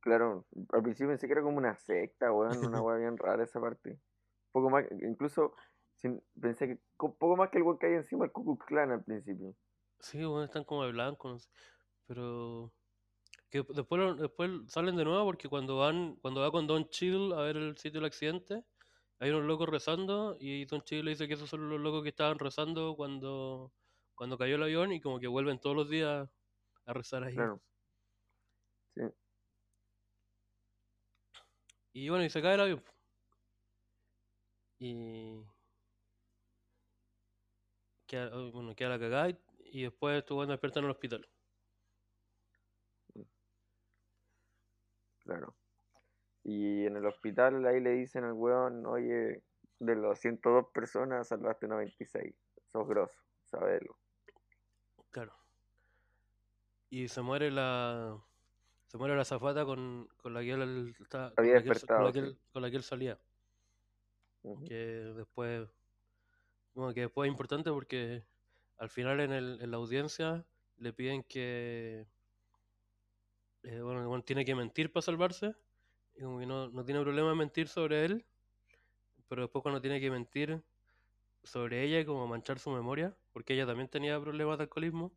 Claro, 0.00 0.46
al 0.72 0.82
principio 0.82 1.08
pensé 1.10 1.26
que 1.26 1.32
era 1.32 1.42
como 1.42 1.58
una 1.58 1.76
secta, 1.76 2.32
weón, 2.32 2.58
una 2.66 2.82
weá 2.82 2.96
bien 2.96 3.16
rara 3.16 3.44
esa 3.44 3.60
parte. 3.60 3.98
Poco 4.52 4.70
más, 4.70 4.84
incluso 5.02 5.54
sin- 5.96 6.22
pensé 6.40 6.68
que 6.68 6.78
co- 6.96 7.14
poco 7.16 7.36
más 7.36 7.50
que 7.50 7.58
el 7.58 7.64
que 7.80 7.86
hay 7.86 7.94
encima 7.94 8.24
del 8.24 8.32
Ku 8.32 8.58
Klan 8.58 8.90
al 8.92 9.04
principio. 9.04 9.54
Sí, 10.00 10.18
bueno, 10.24 10.44
están 10.44 10.64
como 10.64 10.84
de 10.84 10.92
blanco, 10.92 11.28
no 11.28 11.38
sé. 11.38 11.48
Pero 12.06 12.72
que 13.50 13.64
después, 13.74 14.18
después 14.18 14.50
salen 14.68 14.96
de 14.96 15.04
nuevo 15.04 15.24
porque 15.24 15.48
cuando 15.48 15.76
van, 15.78 16.16
cuando 16.16 16.40
va 16.40 16.50
con 16.50 16.66
Don 16.66 16.88
Chill 16.88 17.32
a 17.32 17.42
ver 17.42 17.56
el 17.56 17.76
sitio 17.78 18.00
del 18.00 18.06
accidente, 18.06 18.64
hay 19.20 19.30
unos 19.30 19.44
locos 19.44 19.68
rezando 19.68 20.36
y 20.40 20.64
Don 20.66 20.82
Chill 20.82 21.04
le 21.04 21.12
dice 21.12 21.28
que 21.28 21.34
esos 21.34 21.48
son 21.48 21.68
los 21.70 21.80
locos 21.80 22.02
que 22.02 22.08
estaban 22.10 22.38
rezando 22.38 22.94
cuando, 22.96 23.72
cuando 24.14 24.36
cayó 24.38 24.56
el 24.56 24.62
avión 24.64 24.92
y 24.92 25.00
como 25.00 25.20
que 25.20 25.28
vuelven 25.28 25.60
todos 25.60 25.76
los 25.76 25.88
días 25.88 26.28
a 26.86 26.92
rezar 26.92 27.24
ahí. 27.24 27.34
Claro. 27.34 27.60
Sí. 28.94 29.02
Y 31.92 32.08
bueno, 32.08 32.24
y 32.24 32.30
se 32.30 32.42
cae 32.42 32.54
el 32.54 32.60
avión. 32.60 32.84
Y 34.84 35.40
queda, 38.08 38.36
oh, 38.36 38.50
bueno, 38.50 38.74
queda 38.74 38.88
la 38.88 38.98
cagada 38.98 39.30
y, 39.30 39.38
y 39.70 39.82
después 39.84 40.18
estuvo 40.18 40.44
despierta 40.44 40.80
en 40.80 40.86
el 40.86 40.90
hospital. 40.90 41.28
Claro. 45.20 45.54
Y 46.42 46.84
en 46.84 46.96
el 46.96 47.06
hospital 47.06 47.64
ahí 47.64 47.80
le 47.80 47.90
dicen 47.90 48.24
al 48.24 48.32
weón, 48.32 48.84
oye, 48.86 49.44
de 49.78 49.94
los 49.94 50.18
102 50.18 50.66
personas 50.74 51.28
salvaste 51.28 51.68
96. 51.68 52.34
Sos 52.72 52.88
grosso, 52.88 53.22
sabelo. 53.44 53.96
Claro. 55.12 55.32
Y 56.90 57.06
se 57.06 57.22
muere 57.22 57.52
la. 57.52 58.20
Se 58.88 58.98
muere 58.98 59.16
la 59.16 59.24
zafata 59.24 59.64
con, 59.64 60.08
con 60.20 60.34
la 60.34 60.40
que 60.40 60.50
él 60.50 60.94
está- 60.98 61.32
con 61.36 61.46
él- 61.46 62.24
él- 62.24 62.38
con 62.52 62.62
la 62.62 62.70
que 62.70 62.76
él 62.76 62.82
salía. 62.82 63.16
Que 64.66 64.74
después. 65.16 65.68
Bueno, 66.74 66.92
que 66.94 67.02
después 67.02 67.28
es 67.28 67.32
importante 67.32 67.70
porque 67.70 68.24
al 68.78 68.88
final 68.90 69.20
en, 69.20 69.32
el, 69.32 69.58
en 69.62 69.70
la 69.70 69.76
audiencia 69.76 70.44
le 70.78 70.92
piden 70.92 71.22
que. 71.24 72.06
eh, 73.62 73.80
bueno, 73.80 74.08
weón 74.08 74.22
tiene 74.22 74.44
que 74.44 74.54
mentir 74.54 74.92
para 74.92 75.02
salvarse. 75.02 75.54
y 76.16 76.22
como 76.22 76.38
que 76.40 76.46
no, 76.46 76.70
no 76.70 76.84
tiene 76.84 77.02
problema 77.02 77.32
en 77.32 77.38
mentir 77.38 77.68
sobre 77.68 78.04
él, 78.04 78.26
pero 79.28 79.42
después 79.42 79.62
cuando 79.62 79.80
tiene 79.80 80.00
que 80.00 80.10
mentir 80.10 80.62
sobre 81.44 81.82
ella 81.84 82.00
y 82.00 82.04
como 82.06 82.26
manchar 82.26 82.58
su 82.58 82.70
memoria, 82.70 83.16
porque 83.32 83.54
ella 83.54 83.66
también 83.66 83.88
tenía 83.88 84.20
problemas 84.20 84.58
de 84.58 84.64
alcoholismo, 84.64 85.12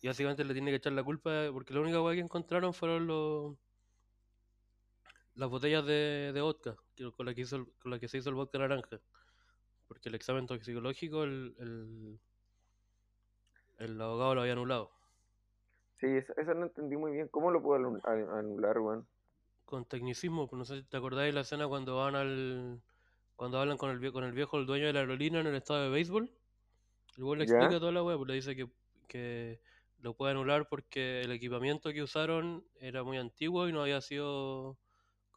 y 0.00 0.08
básicamente 0.08 0.44
le 0.44 0.54
tiene 0.54 0.70
que 0.70 0.76
echar 0.78 0.92
la 0.92 1.04
culpa, 1.04 1.48
porque 1.52 1.74
la 1.74 1.80
única 1.80 1.98
cosa 1.98 2.14
que 2.14 2.20
encontraron 2.22 2.74
fueron 2.74 3.06
los 3.06 3.56
las 5.36 5.48
botellas 5.50 5.84
de, 5.86 6.32
de 6.34 6.40
vodka 6.40 6.76
con 7.16 7.26
la, 7.26 7.34
que 7.34 7.42
hizo 7.42 7.56
el- 7.56 7.66
con 7.82 7.90
la 7.90 7.98
que 7.98 8.08
se 8.08 8.18
hizo 8.18 8.30
el 8.30 8.34
vodka 8.34 8.58
naranja. 8.58 9.00
Porque 9.88 10.08
el 10.08 10.14
examen 10.16 10.46
toxicológico 10.46 11.24
el, 11.24 11.54
el, 11.58 12.18
el 13.78 14.00
abogado 14.00 14.34
lo 14.34 14.40
había 14.40 14.54
anulado. 14.54 14.90
Sí, 16.00 16.06
eso, 16.08 16.32
eso 16.36 16.54
no 16.54 16.66
entendí 16.66 16.96
muy 16.96 17.12
bien. 17.12 17.28
¿Cómo 17.28 17.50
lo 17.50 17.60
a- 18.04 18.38
anular, 18.38 18.78
weón? 18.78 19.06
Con 19.64 19.84
tecnicismo, 19.84 20.48
pues 20.48 20.58
no 20.58 20.64
sé 20.64 20.78
si 20.78 20.84
te 20.84 20.96
acordáis 20.96 21.34
la 21.34 21.40
escena 21.40 21.66
cuando 21.68 21.96
van 21.96 22.14
al. 22.14 22.80
Cuando 23.36 23.58
hablan 23.58 23.76
con 23.76 23.90
el, 23.90 24.12
con 24.12 24.24
el 24.24 24.32
viejo, 24.32 24.58
el 24.58 24.66
dueño 24.66 24.86
de 24.86 24.92
la 24.94 25.00
aerolínea 25.00 25.40
en 25.40 25.46
el 25.48 25.56
estado 25.56 25.82
de 25.82 25.90
béisbol. 25.90 26.30
El 27.16 27.24
güey 27.24 27.38
le 27.38 27.44
¿Ya? 27.44 27.52
explica 27.52 27.78
toda 27.80 27.92
la 27.92 28.02
wea, 28.02 28.16
pues 28.16 28.28
le 28.28 28.34
dice 28.34 28.56
que, 28.56 28.68
que 29.08 29.60
lo 30.00 30.14
puede 30.14 30.32
anular 30.32 30.68
porque 30.68 31.22
el 31.22 31.32
equipamiento 31.32 31.92
que 31.92 32.02
usaron 32.02 32.64
era 32.80 33.02
muy 33.02 33.18
antiguo 33.18 33.68
y 33.68 33.72
no 33.72 33.82
había 33.82 34.00
sido 34.00 34.78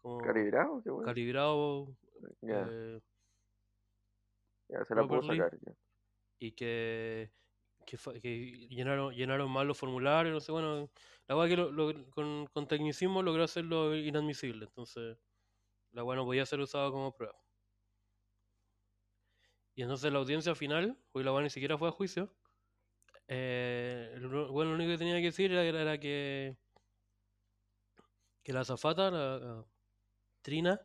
como 0.01 0.19
¿Calibrado? 0.19 0.81
Qué 0.83 0.89
weón. 0.89 1.05
calibrado 1.05 1.87
Ya, 2.41 2.67
eh, 2.69 2.99
ya 4.69 4.85
se 4.85 4.95
la 4.95 5.07
puedo 5.07 5.23
sacar. 5.23 5.57
ya. 5.65 5.73
y 6.39 6.51
que, 6.53 7.31
que, 7.85 8.67
llenaron, 8.69 9.13
llenaron 9.13 9.51
mal 9.51 9.67
los 9.67 9.77
formularios, 9.77 10.33
no 10.33 10.39
sé, 10.39 10.51
bueno, 10.51 10.89
la 11.27 11.35
weá 11.37 11.47
que 11.49 11.57
lo- 11.57 11.71
lo- 11.71 12.09
con, 12.11 12.47
con 12.47 12.67
tecnicismo 12.67 13.21
logró 13.23 13.43
hacerlo 13.43 13.95
inadmisible, 13.95 14.65
entonces 14.65 15.17
la 15.91 16.03
weá 16.03 16.15
no 16.17 16.25
podía 16.25 16.45
ser 16.45 16.59
usada 16.61 16.91
como 16.91 17.13
prueba. 17.15 17.35
Y 19.75 19.81
entonces 19.81 20.11
la 20.11 20.19
audiencia 20.19 20.55
final, 20.55 20.97
porque 21.11 21.25
la 21.25 21.33
weá 21.33 21.43
ni 21.43 21.49
siquiera 21.49 21.77
fue 21.77 21.87
a 21.89 21.91
juicio, 21.91 22.29
eh, 23.27 24.17
bueno, 24.21 24.71
lo 24.71 24.75
único 24.75 24.91
que 24.91 24.97
tenía 24.97 25.15
que 25.17 25.25
decir 25.25 25.51
era, 25.51 25.63
era 25.63 25.99
que, 25.99 26.57
que 28.43 28.53
la 28.53 28.61
azafata, 28.61 29.11
la, 29.11 29.65
Trina, 30.41 30.81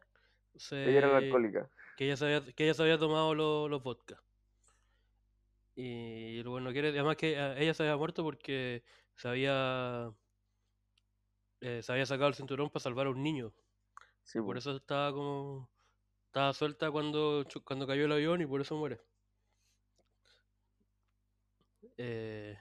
Ella 0.84 0.98
era 0.98 1.08
la 1.08 1.16
se, 1.16 1.18
alcohólica. 1.18 1.68
que 1.96 2.06
ella 2.06 2.16
se 2.16 2.24
había, 2.26 2.52
que 2.54 2.64
ella 2.64 2.74
se 2.74 2.82
había 2.82 2.98
tomado 2.98 3.34
lo- 3.34 3.68
los 3.68 3.82
vodka. 3.82 4.22
Y 5.76 6.38
el 6.38 6.48
bueno 6.48 6.72
quiere, 6.72 6.88
además 6.90 7.16
que 7.16 7.32
eh, 7.34 7.54
ella 7.62 7.74
se 7.74 7.82
había 7.82 7.96
muerto 7.96 8.22
porque 8.22 8.84
se 9.16 9.28
había, 9.28 10.12
eh, 11.60 11.82
se 11.82 11.92
había 11.92 12.06
sacado 12.06 12.28
el 12.28 12.34
cinturón 12.34 12.70
para 12.70 12.82
salvar 12.82 13.06
a 13.06 13.10
un 13.10 13.22
niño. 13.22 13.52
Sí, 14.24 14.40
por 14.44 14.56
po. 14.56 14.58
eso 14.58 14.76
estaba 14.76 15.12
como, 15.12 15.70
estaba 16.26 16.52
suelta 16.52 16.90
cuando, 16.90 17.44
cuando 17.64 17.86
cayó 17.86 18.04
el 18.06 18.12
avión 18.12 18.40
y 18.40 18.46
por 18.46 18.60
eso 18.60 18.76
muere. 18.76 19.00
Eh, 21.96 22.56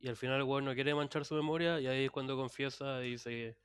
y 0.00 0.08
al 0.08 0.16
final 0.16 0.38
el 0.38 0.42
weón 0.44 0.64
no 0.64 0.74
quiere 0.74 0.94
manchar 0.94 1.24
su 1.24 1.34
memoria 1.34 1.80
y 1.80 1.86
ahí 1.86 2.04
es 2.06 2.10
cuando 2.10 2.36
confiesa 2.36 3.04
y 3.04 3.12
dice 3.12 3.56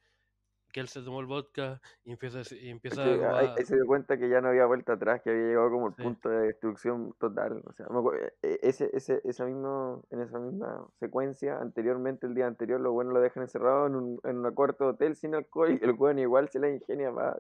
que, 0.78 0.82
él 0.82 0.88
se 0.88 1.02
tomó 1.02 1.20
el 1.20 1.26
vodka 1.26 1.82
y 2.04 2.12
empieza, 2.12 2.40
a 2.40 2.44
y 2.56 2.70
Es 2.90 3.00
empieza 3.00 3.02
que 3.02 3.10
como 3.10 3.36
ahí, 3.36 3.50
a... 3.50 3.56
ahí 3.58 3.66
se 3.66 3.76
dio 3.76 3.86
cuenta 3.86 4.18
que 4.18 4.30
ya 4.30 4.40
no 4.40 4.48
había 4.48 4.66
vuelta 4.66 4.94
atrás, 4.94 5.22
que 5.22 5.30
había 5.32 5.44
llegado 5.44 5.70
como 5.72 5.88
el 5.90 5.94
Sí, 5.98 6.04
punto 6.04 6.30
de 6.30 6.48
destrucción 6.48 7.14
total. 7.20 7.62
O 7.66 7.74
sea, 7.74 7.86
me 7.90 8.00
acuerdo- 8.00 8.26
e- 8.26 8.34
e- 8.42 8.60
ese, 8.64 8.90
ese, 8.94 9.22
esa 9.26 9.46
mismo, 9.46 10.06
en 10.10 10.22
esa 10.22 10.40
misma 10.40 10.88
secuencia, 11.00 11.58
anteriormente, 11.60 12.28
el 12.28 12.34
día 12.34 12.48
anterior, 12.48 12.80
los 12.80 12.94
buenos 12.94 13.14
lo 13.14 13.20
dejan 13.22 13.44
encerrado 13.44 13.88
en 13.88 13.96
un, 13.96 14.20
en 14.24 14.38
un 14.46 14.54
cuarto 14.54 14.86
de 14.86 14.90
hotel 14.92 15.16
sin 15.18 15.36
alcohol 15.36 15.78
y 15.82 15.84
el 15.84 15.94
bueno 15.94 16.22
igual 16.22 16.50
se 16.50 16.60
la 16.60 16.70
ingenia 16.70 17.14
para 17.14 17.38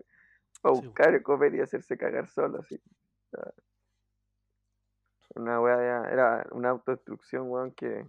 sí, 0.71 0.87
po. 0.89 0.99
buscar 0.99 1.21
comer 1.23 1.55
y 1.55 1.61
hacerse 1.61 1.97
cagar 1.97 2.27
solo, 2.29 2.59
así. 2.59 2.75
O 2.75 3.29
sea, 3.31 3.53
una 5.35 5.61
wea 5.61 6.03
era 6.11 6.45
una 6.51 6.69
autodestrucción, 6.71 7.49
weón, 7.49 7.71
que... 7.73 8.05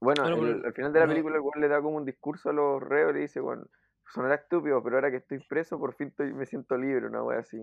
Bueno, 0.00 0.22
Bueno, 0.22 0.36
el- 0.46 0.54
pero 0.56 0.66
al 0.68 0.74
final 0.74 0.92
de 0.92 1.00
la 1.00 1.06
no, 1.06 1.12
película 1.12 1.36
el 1.36 1.40
weón 1.42 1.60
le 1.60 1.68
da 1.68 1.80
como 1.80 1.96
un 1.96 2.04
discurso 2.04 2.50
a 2.50 2.52
los 2.52 2.82
reos 2.82 3.10
y 3.12 3.14
le 3.14 3.20
dice, 3.20 3.40
bueno, 3.40 3.66
sonará 4.12 4.34
estúpido, 4.36 4.82
pero 4.82 4.96
ahora 4.96 5.10
que 5.10 5.16
estoy 5.18 5.38
preso, 5.38 5.78
por 5.78 5.94
fin 5.94 6.08
estoy- 6.08 6.32
me 6.34 6.46
siento 6.46 6.76
libre, 6.76 7.06
una 7.06 7.22
wea 7.22 7.40
así. 7.40 7.58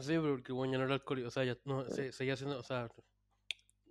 sí, 0.00 0.18
pero 0.18 0.34
porque 0.34 0.52
el 0.52 0.58
weón 0.58 0.72
ya 0.72 0.78
no 0.78 0.84
era 0.84 0.94
alcohólico, 0.94 1.28
o 1.28 1.30
sea, 1.30 1.44
ya 1.44 1.56
no, 1.64 1.82
Eh, 1.86 1.90
se- 1.90 2.12
seguía 2.12 2.36
siendo, 2.36 2.58
o 2.58 2.62
sea, 2.62 2.88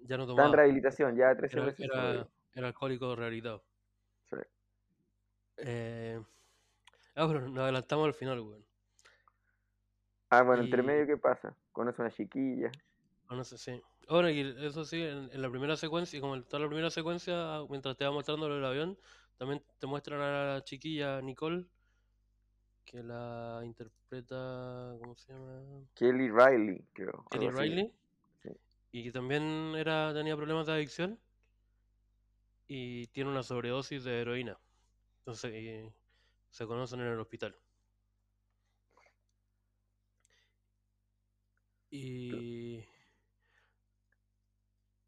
ya 0.03 0.17
no 0.17 0.23
Está 0.23 0.31
en 0.33 0.37
tomaba, 0.37 0.55
rehabilitación, 0.55 1.15
ya 1.15 1.35
13 1.35 1.57
era, 1.57 1.65
meses 1.65 1.85
era, 2.53 2.67
alcohólico 2.67 3.15
rehabilitado. 3.15 3.63
Sí. 4.29 4.37
Eh, 5.57 6.21
ah, 7.15 7.25
pero 7.27 7.41
nos 7.47 7.59
adelantamos 7.59 8.05
al 8.07 8.13
final, 8.13 8.39
weón. 8.41 8.65
Ah, 10.29 10.43
bueno, 10.43 10.63
entre 10.63 10.83
medio, 10.83 11.07
¿qué 11.07 11.15
pasa? 11.17 11.55
Conoce 11.71 12.01
una 12.01 12.11
chiquilla. 12.11 12.69
no 13.29 13.43
sé, 13.45 13.57
sí. 13.57 13.81
Ahora, 14.07 14.31
y 14.31 14.39
eso 14.65 14.85
sí, 14.85 15.01
en, 15.01 15.29
en 15.33 15.41
la 15.41 15.49
primera 15.49 15.75
secuencia, 15.75 16.19
como 16.21 16.35
en 16.35 16.43
toda 16.43 16.61
la 16.61 16.67
primera 16.67 16.89
secuencia, 16.89 17.59
mientras 17.69 17.97
te 17.97 18.05
va 18.05 18.11
mostrando 18.11 18.47
del 18.47 18.63
avión, 18.63 18.97
también 19.37 19.61
te 19.79 19.87
muestran 19.87 20.21
a 20.21 20.53
la 20.53 20.63
chiquilla 20.63 21.21
Nicole, 21.21 21.65
que 22.85 23.03
la 23.03 23.61
interpreta, 23.65 24.95
¿cómo 24.99 25.15
se 25.15 25.33
llama? 25.33 25.85
Kelly 25.93 26.29
Riley, 26.29 26.85
creo, 26.93 27.25
Kelly. 27.29 27.49
Riley, 27.49 27.93
Sí. 28.41 28.49
y 28.93 29.03
que 29.03 29.11
también 29.11 29.73
era, 29.75 30.13
tenía 30.13 30.37
problemas 30.37 30.67
de 30.67 30.73
adicción 30.73 31.19
y 32.67 33.07
tiene 33.07 33.29
una 33.29 33.43
sobredosis 33.43 34.05
de 34.05 34.21
heroína. 34.21 34.57
Entonces, 35.19 35.53
y 35.53 35.93
se 36.49 36.65
conocen 36.65 37.01
en 37.01 37.07
el 37.07 37.19
hospital. 37.19 37.55
Y 41.89 42.83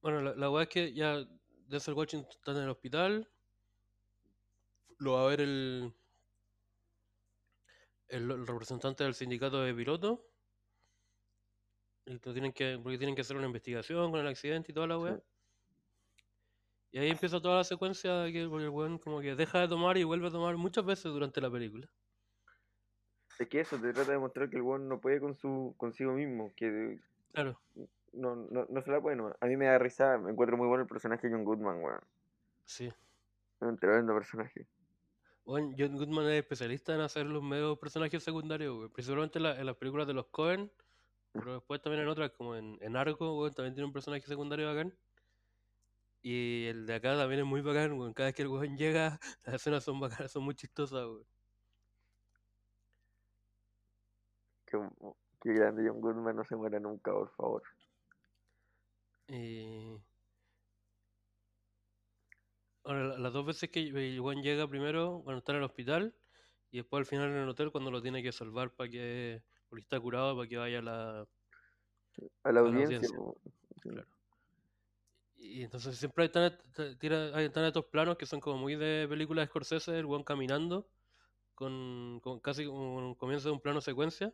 bueno, 0.01 0.21
la, 0.21 0.35
la 0.35 0.49
weá 0.49 0.63
es 0.63 0.69
que 0.69 0.93
ya 0.93 1.25
Denzel 1.67 1.93
Washington 1.93 2.29
está 2.31 2.51
en 2.51 2.57
el 2.57 2.69
hospital, 2.69 3.29
lo 4.97 5.13
va 5.13 5.25
a 5.25 5.27
ver 5.27 5.41
el, 5.41 5.93
el, 8.07 8.31
el 8.31 8.47
representante 8.47 9.03
del 9.03 9.13
sindicato 9.13 9.61
de 9.61 9.73
pilotos, 9.73 10.19
y 12.05 12.13
lo 12.13 12.33
tienen 12.33 12.53
que, 12.53 12.79
porque 12.81 12.97
tienen 12.97 13.15
que 13.15 13.21
hacer 13.21 13.37
una 13.37 13.45
investigación 13.45 14.11
con 14.11 14.19
el 14.19 14.27
accidente 14.27 14.71
y 14.71 14.75
toda 14.75 14.87
la 14.87 14.95
Sí. 14.95 15.01
weá. 15.01 15.21
Y 16.91 16.97
ahí 16.97 17.09
empieza 17.09 17.39
toda 17.39 17.57
la 17.57 17.63
secuencia 17.63 18.21
de 18.21 18.31
que 18.31 18.41
el 18.41 18.47
weón 18.47 18.97
como 18.97 19.21
que 19.21 19.35
deja 19.35 19.59
de 19.59 19.67
tomar 19.67 19.95
y 19.97 20.03
vuelve 20.03 20.27
a 20.27 20.31
tomar 20.31 20.57
muchas 20.57 20.83
veces 20.83 21.03
durante 21.05 21.39
la 21.39 21.51
película. 21.51 21.87
Es 23.37 23.47
que 23.47 23.59
eso 23.59 23.77
te 23.77 23.93
trata 23.93 24.11
de 24.11 24.17
mostrar 24.17 24.49
que 24.49 24.55
el 24.55 24.63
weón 24.63 24.89
no 24.89 24.99
puede 24.99 25.19
con 25.19 25.35
su, 25.35 25.75
consigo 25.77 26.13
mismo, 26.13 26.51
que 26.55 26.99
Claro, 27.31 27.61
no, 28.13 28.35
no, 28.35 28.65
no 28.69 28.81
se 28.81 28.91
la 28.91 29.01
puede 29.01 29.15
nomás. 29.17 29.35
A 29.41 29.45
mí 29.47 29.57
me 29.57 29.65
da 29.65 29.77
risa, 29.79 30.17
me 30.17 30.31
encuentro 30.31 30.57
muy 30.57 30.67
bueno 30.67 30.83
el 30.83 30.87
personaje 30.89 31.27
de 31.27 31.33
John 31.33 31.43
Goodman, 31.45 31.83
weón. 31.83 32.01
sí. 32.65 32.93
Un 33.61 33.77
tremendo 33.77 34.13
personaje. 34.13 34.67
Bueno, 35.45 35.75
John 35.77 35.97
Goodman 35.97 36.25
es 36.27 36.39
especialista 36.43 36.93
en 36.95 37.01
hacer 37.01 37.25
los 37.25 37.43
medios 37.43 37.77
personajes 37.79 38.23
secundarios, 38.23 38.75
güey. 38.75 38.89
Principalmente 38.89 39.39
en, 39.39 39.43
la- 39.43 39.59
en 39.59 39.65
las 39.65 39.75
películas 39.77 40.07
de 40.07 40.13
los 40.13 40.27
Cohen, 40.27 40.71
pero 41.37 41.55
después 41.55 41.81
también 41.81 42.03
en 42.03 42.09
otras, 42.09 42.31
como 42.31 42.55
en, 42.55 42.77
en 42.81 42.95
Argo, 42.95 43.35
güey, 43.35 43.51
también 43.53 43.73
tiene 43.75 43.87
un 43.87 43.93
personaje 43.93 44.25
secundario 44.27 44.67
bacán. 44.67 44.93
Y 46.21 46.65
el 46.67 46.85
de 46.85 46.95
acá 46.95 47.17
también 47.17 47.41
es 47.41 47.45
muy 47.47 47.61
bacán, 47.61 47.95
güey. 47.97 48.13
Cada 48.13 48.27
vez 48.29 48.35
que 48.35 48.41
el 48.43 48.49
weón 48.49 48.77
llega, 48.77 49.19
las 49.45 49.55
escenas 49.55 49.83
son 49.83 49.99
bacanas, 49.99 50.31
son 50.31 50.43
muy 50.43 50.55
chistosas, 50.55 51.05
güey. 51.05 51.25
Qué, 54.65 54.77
qué 55.41 55.53
grande 55.53 55.87
John 55.87 55.99
Goodman, 56.01 56.35
no 56.35 56.43
se 56.45 56.55
muera 56.55 56.79
nunca, 56.79 57.11
por 57.11 57.29
favor. 57.35 57.63
Y... 59.29 59.97
Ahora, 62.83 63.03
la- 63.03 63.17
las 63.19 63.33
dos 63.33 63.45
veces 63.45 63.69
que 63.69 63.81
el 63.81 64.19
weón 64.21 64.41
llega 64.41 64.67
primero, 64.67 65.21
cuando 65.23 65.39
está 65.39 65.51
en 65.51 65.59
el 65.59 65.63
hospital, 65.63 66.15
y 66.71 66.77
después 66.77 66.99
al 67.01 67.05
final 67.05 67.29
en 67.29 67.37
el 67.37 67.49
hotel 67.49 67.71
cuando 67.71 67.91
lo 67.91 68.01
tiene 68.01 68.23
que 68.23 68.31
salvar 68.31 68.71
para 68.71 68.89
que... 68.89 69.43
Porque 69.69 69.81
está 69.83 69.99
curado 69.99 70.35
para 70.35 70.49
que 70.49 70.57
vaya 70.57 70.79
a 70.79 70.81
la, 70.81 71.19
A 71.19 71.25
la 71.25 71.27
a 72.43 72.51
la 72.51 72.59
audiencia. 72.61 73.07
Claro. 73.81 74.07
Y 75.35 75.61
entonces 75.63 75.97
siempre 75.97 76.25
están, 76.25 76.43
est- 76.51 76.99
tira- 76.99 77.31
hay- 77.35 77.45
están 77.45 77.65
estos 77.65 77.85
planos 77.85 78.17
que 78.17 78.25
son 78.25 78.39
como 78.39 78.57
muy 78.57 78.75
de 78.75 79.07
película 79.07 79.41
de 79.41 79.47
Scorsese, 79.47 79.97
el 79.97 80.05
weón 80.05 80.23
caminando, 80.23 80.89
con, 81.53 82.19
con 82.21 82.39
casi 82.39 82.65
como 82.65 82.95
un 82.97 83.15
comienzo 83.15 83.49
de 83.49 83.53
un 83.53 83.61
plano 83.61 83.79
secuencia, 83.79 84.33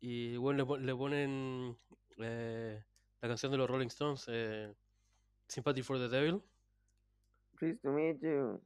y 0.00 0.32
el 0.32 0.38
weón 0.38 0.56
le, 0.56 0.86
le 0.86 0.96
ponen 0.96 1.78
eh, 2.18 2.82
la 3.20 3.28
canción 3.28 3.52
de 3.52 3.58
los 3.58 3.68
Rolling 3.68 3.88
Stones, 3.88 4.24
eh, 4.28 4.72
Sympathy 5.48 5.82
for 5.82 5.98
the 5.98 6.08
Devil. 6.08 6.42
Pleased 7.58 7.80
to 7.82 7.90
meet 7.90 8.20
you. 8.22 8.60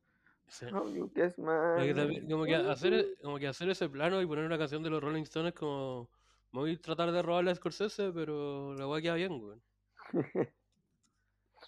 Sí. 0.47 0.67
How 0.71 0.87
you 0.89 1.11
guess 1.15 1.37
my 1.39 1.91
Como 2.29 2.45
que, 2.45 2.55
hacer, 2.55 2.93
e- 2.95 3.17
como 3.23 3.39
que 3.39 3.49
hacer 3.49 3.69
ese 3.71 3.89
plano 3.89 4.21
y 4.21 4.27
poner 4.27 4.45
una 4.45 4.59
canción 4.59 4.83
de 4.83 4.91
los 4.91 5.03
Rolling 5.03 5.23
Stones 5.23 5.55
es 5.55 5.59
como 5.59 6.11
muy 6.53 6.77
tratar 6.77 7.11
de 7.11 7.23
robarle 7.23 7.51
a 7.51 7.55
Scorsese, 7.55 8.13
pero 8.13 8.75
la 8.75 8.87
weá 8.87 9.01
queda 9.03 9.15
bien, 9.15 9.33
weón. 9.43 9.63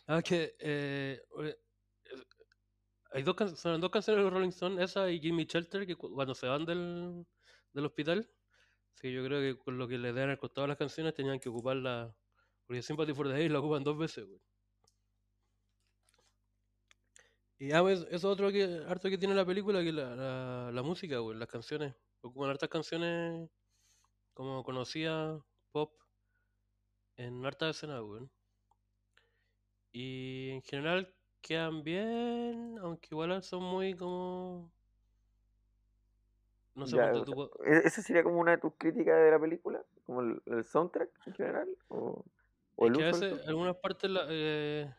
Ah, 0.06 0.20
que 0.22 0.54
eh, 0.60 1.20
eh, 1.42 1.56
hay 3.12 3.22
dos, 3.22 3.34
can- 3.34 3.56
son 3.56 3.80
dos 3.80 3.90
canciones 3.90 4.18
de 4.18 4.24
los 4.24 4.32
Rolling 4.32 4.50
Stones, 4.50 4.84
esa 4.84 5.10
y 5.10 5.18
Jimmy 5.18 5.46
Shelter, 5.46 5.86
que 5.86 5.96
cu- 5.96 6.14
cuando 6.14 6.34
se 6.34 6.46
van 6.46 6.66
del, 6.66 7.26
del 7.72 7.86
hospital, 7.86 8.30
sí, 8.92 9.10
yo 9.10 9.24
creo 9.24 9.40
que 9.40 9.58
con 9.58 9.78
lo 9.78 9.88
que 9.88 9.96
les 9.96 10.14
den 10.14 10.28
al 10.28 10.38
costado 10.38 10.66
las 10.66 10.76
canciones 10.76 11.14
tenían 11.14 11.40
que 11.40 11.48
ocuparla, 11.48 12.14
porque 12.66 12.82
Sympathy 12.82 13.14
for 13.14 13.28
the 13.28 13.34
Day 13.34 13.48
la 13.48 13.60
ocupan 13.60 13.84
dos 13.84 13.96
veces, 13.96 14.26
güey. 14.26 14.40
Y 17.58 17.72
ah, 17.72 17.80
pues, 17.80 18.00
eso 18.00 18.14
es 18.14 18.24
otro 18.24 18.50
que, 18.52 18.84
harto 18.86 19.08
que 19.08 19.16
tiene 19.16 19.34
la 19.34 19.46
película, 19.46 19.82
que 19.82 19.92
la, 19.92 20.14
la, 20.14 20.70
la 20.72 20.82
música, 20.82 21.18
güey, 21.18 21.38
las 21.38 21.48
canciones. 21.48 21.94
Ocupan 22.20 22.50
hartas 22.50 22.68
canciones 22.68 23.48
como 24.34 24.62
conocidas, 24.62 25.40
pop, 25.72 25.94
en 27.16 27.44
hartas 27.46 27.76
escenas, 27.76 28.02
güey. 28.02 28.28
Y 29.92 30.50
en 30.50 30.62
general 30.62 31.14
quedan 31.40 31.82
bien, 31.82 32.76
aunque 32.82 33.08
igual 33.12 33.42
son 33.42 33.62
muy 33.62 33.94
como... 33.94 34.70
No 36.74 36.86
sé, 36.86 36.96
Ya, 36.96 37.10
tú... 37.24 37.50
¿e- 37.64 37.86
¿esa 37.86 38.02
sería 38.02 38.22
como 38.22 38.38
una 38.38 38.50
de 38.50 38.58
tus 38.58 38.74
críticas 38.76 39.16
de 39.16 39.30
la 39.30 39.40
película? 39.40 39.82
¿Como 40.04 40.20
el, 40.20 40.42
el 40.44 40.64
soundtrack 40.66 41.08
en 41.26 41.32
general? 41.32 41.78
¿O, 41.88 42.22
o 42.76 42.86
Es 42.86 42.90
el 42.92 42.96
que 42.96 43.02
a 43.02 43.06
veces, 43.06 43.20
soundtrack? 43.20 43.48
algunas 43.48 43.76
partes 43.76 44.10
la- 44.10 44.26
eh, 44.28 44.94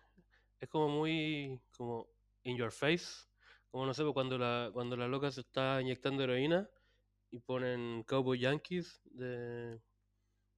es 0.60 0.70
como 0.70 0.90
muy 0.90 1.60
como 1.78 2.08
in 2.44 2.58
your 2.58 2.72
face. 2.72 3.28
Como 3.72 3.86
no 3.86 3.94
sé, 3.94 4.04
pues, 4.04 4.14
cuando 4.14 4.38
la, 4.38 4.70
cuando 4.74 4.96
la 4.96 5.08
loca 5.08 5.30
se 5.32 5.42
está 5.42 5.82
inyectando 5.82 6.24
heroína 6.24 6.70
y 7.32 7.40
ponen 7.40 8.04
Cowboy 8.04 8.40
Yankees 8.40 9.02
de. 9.06 9.80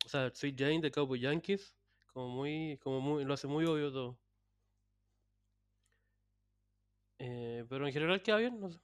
O 0.05 0.09
sea, 0.09 0.29
Sweet 0.33 0.55
Jane 0.57 0.79
de 0.81 0.91
Cowboy 0.91 1.19
Yankees. 1.19 1.75
Como 2.13 2.29
muy, 2.29 2.77
como 2.81 3.01
muy, 3.01 3.23
lo 3.25 3.33
hace 3.33 3.47
muy 3.47 3.65
obvio 3.65 3.91
todo. 3.91 4.17
Eh, 7.19 7.65
pero 7.69 7.85
en 7.85 7.93
general 7.93 8.21
queda 8.23 8.37
bien, 8.37 8.59
no 8.59 8.69
sé. 8.69 8.79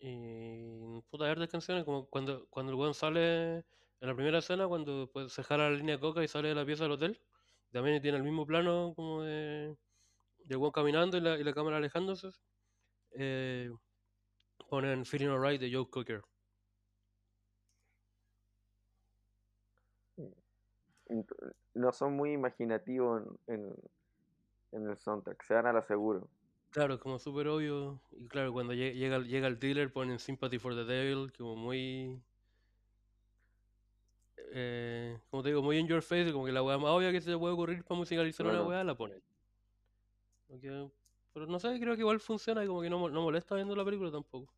Y 0.00 1.00
puta, 1.10 1.30
hartas 1.30 1.48
canciones, 1.48 1.84
como 1.84 2.06
cuando, 2.06 2.46
cuando 2.48 2.72
el 2.72 2.78
weón 2.78 2.94
sale 2.94 3.64
en 4.00 4.08
la 4.08 4.14
primera 4.14 4.38
escena, 4.38 4.66
cuando 4.68 5.10
pues, 5.12 5.32
se 5.32 5.42
jala 5.42 5.70
la 5.70 5.76
línea 5.76 5.96
de 5.96 6.00
coca 6.00 6.22
y 6.22 6.28
sale 6.28 6.48
de 6.48 6.54
la 6.54 6.66
pieza 6.66 6.84
del 6.84 6.92
hotel. 6.92 7.20
También 7.72 8.00
tiene 8.02 8.18
el 8.18 8.24
mismo 8.24 8.46
plano 8.46 8.92
como 8.94 9.22
de, 9.22 9.76
de 10.44 10.56
weón 10.56 10.72
caminando 10.72 11.16
y 11.16 11.20
la, 11.20 11.38
y 11.38 11.44
la 11.44 11.52
cámara 11.52 11.76
alejándose. 11.78 12.30
Eh, 13.12 13.70
ponen 14.68 15.04
Feeling 15.04 15.28
Alright 15.28 15.60
de 15.60 15.72
Joe 15.72 15.88
Cocker. 15.88 16.22
Ent- 21.08 21.54
No 21.74 21.92
son 21.92 22.14
muy 22.14 22.32
imaginativos 22.32 23.22
en, 23.46 23.54
en, 23.54 23.74
en 24.72 24.88
el 24.90 24.96
soundtrack, 24.96 25.42
se 25.42 25.54
dan 25.54 25.66
a 25.66 25.72
la 25.72 25.82
seguro. 25.82 26.28
Claro, 26.70 26.94
es 26.94 27.00
como 27.00 27.18
súper 27.18 27.48
obvio. 27.48 28.00
Y 28.12 28.26
claro, 28.28 28.52
cuando 28.52 28.72
lle- 28.74 28.94
llega, 28.94 29.18
llega 29.20 29.46
el 29.48 29.58
dealer 29.58 29.92
ponen 29.92 30.18
Sympathy 30.18 30.58
for 30.58 30.74
the 30.74 30.84
Devil, 30.84 31.32
como 31.36 31.56
muy... 31.56 32.20
Eh, 34.52 35.18
como 35.30 35.42
te 35.42 35.48
digo, 35.50 35.62
muy 35.62 35.78
in 35.78 35.86
your 35.86 36.02
face, 36.02 36.32
como 36.32 36.44
que 36.46 36.52
la 36.52 36.62
weá 36.62 36.78
más 36.78 36.90
obvia 36.90 37.12
que 37.12 37.20
se 37.20 37.30
te 37.30 37.36
puede 37.38 37.54
ocurrir 37.54 37.84
para 37.84 37.98
musicalizar 37.98 38.46
una 38.46 38.62
weá 38.62 38.84
la 38.84 38.94
ponen. 38.96 39.22
Porque- 40.46 40.88
pero 41.32 41.46
no 41.46 41.58
sé, 41.58 41.78
creo 41.80 41.94
que 41.94 42.00
igual 42.00 42.20
funciona 42.20 42.64
y 42.64 42.66
como 42.66 42.80
que 42.80 42.88
no, 42.90 43.08
no 43.08 43.22
molesta 43.22 43.54
viendo 43.56 43.74
la 43.76 43.84
película 43.84 44.10
tampoco. 44.10 44.52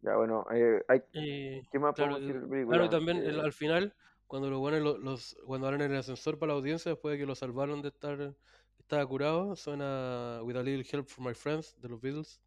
Ya, 0.00 0.16
bueno, 0.16 0.44
eh, 0.52 0.82
hay, 0.88 1.00
¿qué 1.12 1.78
más 1.78 1.94
claro, 1.94 2.14
podemos 2.14 2.20
decir 2.20 2.34
de 2.34 2.40
la 2.40 2.46
y- 2.46 2.50
película? 2.50 2.76
claro, 2.76 2.84
y 2.86 2.90
también 2.90 3.16
el- 3.18 3.34
Que- 3.36 3.40
al 3.40 3.52
final, 3.52 3.94
cuando 4.26 4.50
los 4.50 4.58
buenos 4.58 4.80
los, 4.80 4.98
los- 4.98 5.36
cuando 5.46 5.68
hablan 5.68 5.82
en 5.82 5.92
el 5.92 5.98
ascensor 5.98 6.38
para 6.38 6.52
la 6.52 6.58
audiencia, 6.58 6.90
después 6.90 7.12
de 7.12 7.18
que 7.18 7.26
lo 7.26 7.36
salvaron 7.36 7.82
de 7.82 7.88
estar, 7.88 8.34
estaba 8.78 9.06
curado, 9.06 9.54
suena 9.54 10.40
With 10.42 10.56
a 10.56 10.62
Little 10.64 10.84
Help 10.90 11.06
from 11.06 11.26
My 11.28 11.34
Friends 11.34 11.80
de 11.80 11.88
los 11.88 12.00
Beatles. 12.00 12.40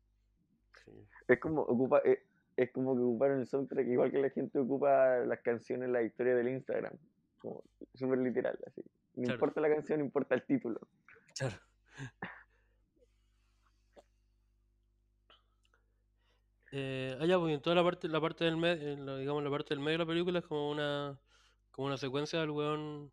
Es 1.27 1.39
como 1.41 1.61
ocupa, 1.63 2.01
eh, 2.05 2.25
es 2.57 2.71
como 2.71 2.95
que 2.95 3.03
ocuparon 3.03 3.39
el 3.39 3.47
soundtrack 3.47 3.87
igual 3.87 4.11
que 4.11 4.19
la 4.19 4.29
gente 4.31 4.57
ocupa 4.59 5.19
las 5.19 5.39
canciones 5.41 5.85
en 5.85 5.93
la 5.93 6.01
historia 6.01 6.35
del 6.35 6.49
Instagram. 6.49 6.93
Como 7.37 7.63
súper 7.93 8.17
literal, 8.17 8.57
así. 8.65 8.81
No 9.13 9.23
Claro. 9.23 9.33
importa 9.35 9.61
la 9.61 9.69
canción, 9.69 9.99
importa 10.01 10.35
el 10.35 10.43
título. 10.45 10.79
Claro. 11.37 11.55
Eh, 16.71 17.15
ah, 17.19 17.25
ya, 17.25 17.39
pues 17.39 17.53
en 17.53 17.61
toda 17.61 17.75
la 17.75 17.83
parte, 17.83 18.07
la 18.09 18.19
parte 18.19 18.43
del 18.43 18.57
medio, 18.57 19.17
digamos, 19.17 19.43
la 19.43 19.49
parte 19.49 19.73
del 19.73 19.79
medio 19.79 19.99
de 19.99 20.03
la 20.03 20.07
película 20.07 20.39
es 20.39 20.45
como 20.45 20.69
una, 20.69 21.19
como 21.71 21.87
una 21.87 21.97
secuencia 21.97 22.39
del 22.39 22.49
weón 22.51 23.11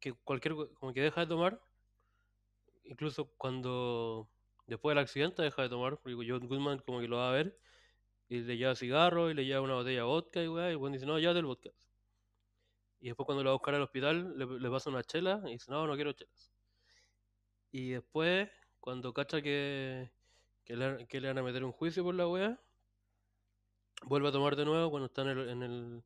que 0.00 0.12
cualquier, 0.12 0.54
como 0.74 0.92
que 0.92 1.00
deja 1.00 1.22
de 1.22 1.26
tomar, 1.26 1.60
incluso 2.84 3.32
cuando 3.36 4.30
después 4.66 4.94
del 4.94 5.02
accidente 5.02 5.42
deja 5.42 5.62
de 5.62 5.68
tomar, 5.68 5.98
porque 5.98 6.14
John 6.28 6.46
Goodman 6.46 6.78
como 6.80 7.00
que 7.00 7.08
lo 7.08 7.16
va 7.16 7.30
a 7.30 7.32
ver 7.32 7.58
y 8.32 8.40
le 8.40 8.56
lleva 8.56 8.74
cigarro 8.74 9.30
y 9.30 9.34
le 9.34 9.44
lleva 9.44 9.60
una 9.60 9.74
botella 9.74 10.00
de 10.00 10.06
vodka 10.12 10.42
y 10.42 10.48
weá, 10.48 10.70
y 10.72 10.74
el 10.74 10.92
dice, 10.92 11.06
no, 11.06 11.18
ya 11.18 11.34
del 11.34 11.44
vodka. 11.46 11.70
Y 13.00 13.08
después 13.08 13.26
cuando 13.26 13.44
lo 13.44 13.50
va 13.50 13.52
a 13.52 13.58
buscar 13.58 13.74
al 13.74 13.82
hospital 13.82 14.38
le, 14.38 14.46
le 14.58 14.70
pasa 14.70 14.88
una 14.88 15.04
chela 15.04 15.42
y 15.46 15.52
dice, 15.52 15.70
no, 15.70 15.86
no 15.86 15.94
quiero 15.94 16.12
chelas. 16.14 16.50
Y 17.72 17.90
después, 17.90 18.48
cuando 18.78 19.12
cacha 19.12 19.42
que, 19.42 20.12
que, 20.64 20.76
le, 20.76 21.06
que 21.08 21.20
van 21.20 21.38
a 21.38 21.42
meter 21.42 21.64
un 21.64 21.72
juicio 21.72 22.04
por 22.04 22.14
la 22.14 22.28
wea, 22.28 22.60
vuelve 24.04 24.28
a 24.28 24.32
tomar 24.32 24.54
de 24.56 24.64
nuevo 24.64 24.90
cuando 24.90 25.06
está 25.06 25.22
en 25.22 25.28
el... 25.28 25.48
En 25.48 25.62
el 25.62 26.04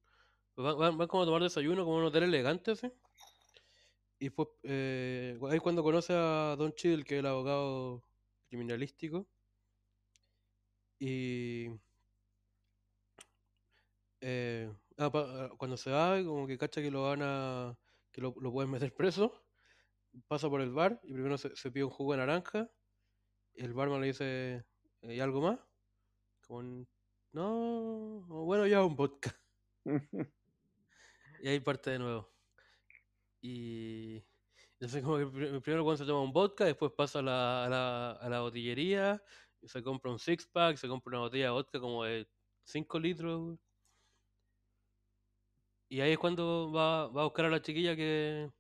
van, 0.57 0.99
van- 0.99 1.09
como 1.09 1.23
a 1.23 1.27
tomar 1.27 1.43
desayuno, 1.43 1.85
como 1.85 1.97
en 1.99 2.03
un 2.03 2.09
hotel 2.09 2.25
elegante, 2.25 2.73
así. 2.73 2.91
Y 4.19 4.31
pues 4.31 4.49
eh, 4.63 5.39
ahí 5.51 5.59
cuando 5.59 5.83
conoce 5.83 6.13
a 6.15 6.55
Don 6.57 6.73
Cheadle, 6.75 7.05
que 7.05 7.17
es 7.17 7.21
el 7.21 7.27
abogado 7.27 8.03
criminalístico, 8.49 9.27
y 10.99 11.69
eh, 14.21 14.73
ah, 14.99 15.11
pa- 15.11 15.51
cuando 15.59 15.77
se 15.77 15.91
va, 15.91 16.23
como 16.25 16.47
que 16.47 16.59
cacha 16.59 16.83
que 16.83 16.91
lo 16.91 17.03
van 17.05 17.21
a... 17.23 17.79
que 18.13 18.21
lo, 18.21 18.35
lo 18.41 18.53
pueden 18.53 18.71
meter 18.71 18.95
preso, 18.97 19.45
pasa 20.29 20.49
por 20.51 20.61
el 20.63 20.73
bar 20.73 21.01
y 21.05 21.13
primero 21.15 21.39
se, 21.39 21.55
se 21.57 21.71
pide 21.73 21.85
un 21.85 21.91
jugo 21.91 22.13
de 22.13 22.19
naranja, 22.21 22.71
y 23.55 23.65
el 23.65 23.75
barman 23.75 24.01
le 24.03 24.09
dice, 24.09 24.67
"Eh, 25.03 25.17
¿y 25.17 25.21
algo 25.21 25.41
más? 25.43 25.61
Como, 26.47 26.63
"N- 26.63 26.87
no, 27.33 28.25
bueno, 28.29 28.67
ya 28.67 28.85
un 28.85 28.97
vodka. 28.97 29.37
Y 31.39 31.49
ahí 31.49 31.61
parte 31.61 31.91
de 31.91 31.99
nuevo. 31.99 32.31
Y 33.41 34.25
entonces 34.75 35.03
como 35.03 35.19
que 35.19 35.27
pri- 35.27 35.61
primero 35.61 35.85
cuando 35.85 35.99
se 35.99 36.07
toma 36.07 36.23
un 36.23 36.33
vodka, 36.33 36.65
después 36.65 36.93
pasa 36.97 37.21
a 37.21 37.23
la, 37.23 37.65
a 37.67 37.69
la, 37.69 38.11
a 38.13 38.29
la 38.29 38.41
botillería, 38.41 39.23
y 39.61 39.69
se 39.69 39.83
compra 39.83 40.11
un 40.13 40.19
six 40.19 40.47
pack, 40.47 40.77
se 40.77 40.89
compra 40.89 41.11
una 41.13 41.21
botella 41.27 41.47
de 41.47 41.51
vodka 41.51 41.81
como 41.81 42.05
de 42.05 42.29
5 42.65 42.99
litros. 42.99 43.59
Y 45.89 46.01
ahí 46.01 46.13
es 46.13 46.19
cuando 46.19 46.73
va, 46.73 47.09
va 47.09 47.23
a 47.23 47.25
buscar 47.25 47.47
a 47.47 47.51
la 47.51 47.63
chiquilla 47.63 47.95
que, 47.95 48.51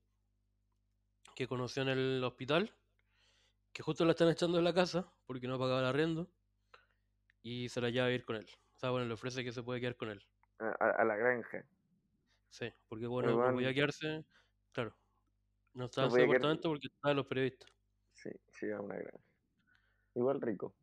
que 1.35 1.49
conoció 1.49 1.83
en 1.83 1.89
el 1.89 2.25
hospital, 2.25 2.73
que 3.73 3.83
justo 3.83 4.05
la 4.05 4.12
están 4.12 4.29
echando 4.29 4.57
de 4.57 4.62
la 4.62 4.75
casa 4.75 5.12
porque 5.27 5.49
no 5.49 5.59
pagaba 5.59 5.81
el 5.81 5.87
arriendo, 5.87 6.29
y 7.43 7.69
se 7.69 7.81
la 7.81 7.91
lleva 7.91 8.07
a 8.07 8.11
ir 8.11 8.25
con 8.25 8.37
él. 8.37 8.47
O 8.77 8.79
sea, 8.79 8.91
bueno, 8.91 9.07
le 9.07 9.15
ofrece 9.15 9.43
que 9.43 9.53
se 9.53 9.62
puede 9.62 9.81
quedar 9.81 9.97
con 9.97 10.11
él. 10.11 10.23
a, 10.59 11.05
la 11.05 11.17
granja. 11.17 11.65
Sí, 12.51 12.73
porque 12.89 13.07
bueno, 13.07 13.37
no 13.37 13.53
podía 13.53 13.75
quedarse, 13.75 14.25
claro, 14.73 14.95
no 15.75 15.87
estaba 15.87 16.09
no 16.09 16.15
en 16.15 16.21
su 16.21 16.27
podía 16.27 16.41
quedar- 16.41 16.61
porque 16.62 16.87
estaban 16.87 17.17
los 17.17 17.27
periodistas. 17.27 17.71
Sí, 18.15 18.31
sí, 18.53 18.71
a 18.71 18.81
una 18.81 18.95
granja. 18.95 19.19
Igual 20.15 20.41
rico. 20.41 20.75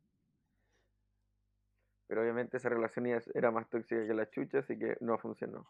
Pero 2.08 2.22
obviamente 2.22 2.58
esa 2.58 2.70
relación 2.70 3.08
era 3.08 3.50
más 3.50 3.68
tóxica 3.70 4.06
que 4.06 4.14
la 4.14 4.30
chucha, 4.30 4.60
así 4.60 4.78
que 4.78 4.98
no 5.00 5.18
funcionó. 5.18 5.68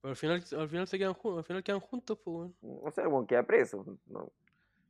Pero 0.00 0.10
al 0.10 0.16
final, 0.16 0.44
al 0.58 0.68
final 0.68 0.86
se 0.86 0.98
quedan 0.98 1.14
juntos, 1.14 1.38
al 1.38 1.44
final 1.44 1.64
quedan 1.64 1.80
juntos, 1.80 2.18
pues 2.24 2.34
weón. 2.36 2.80
O 2.84 2.90
sea, 2.90 3.04
como 3.04 3.26
queda 3.26 3.42
preso. 3.42 3.84
¿no? 4.06 4.30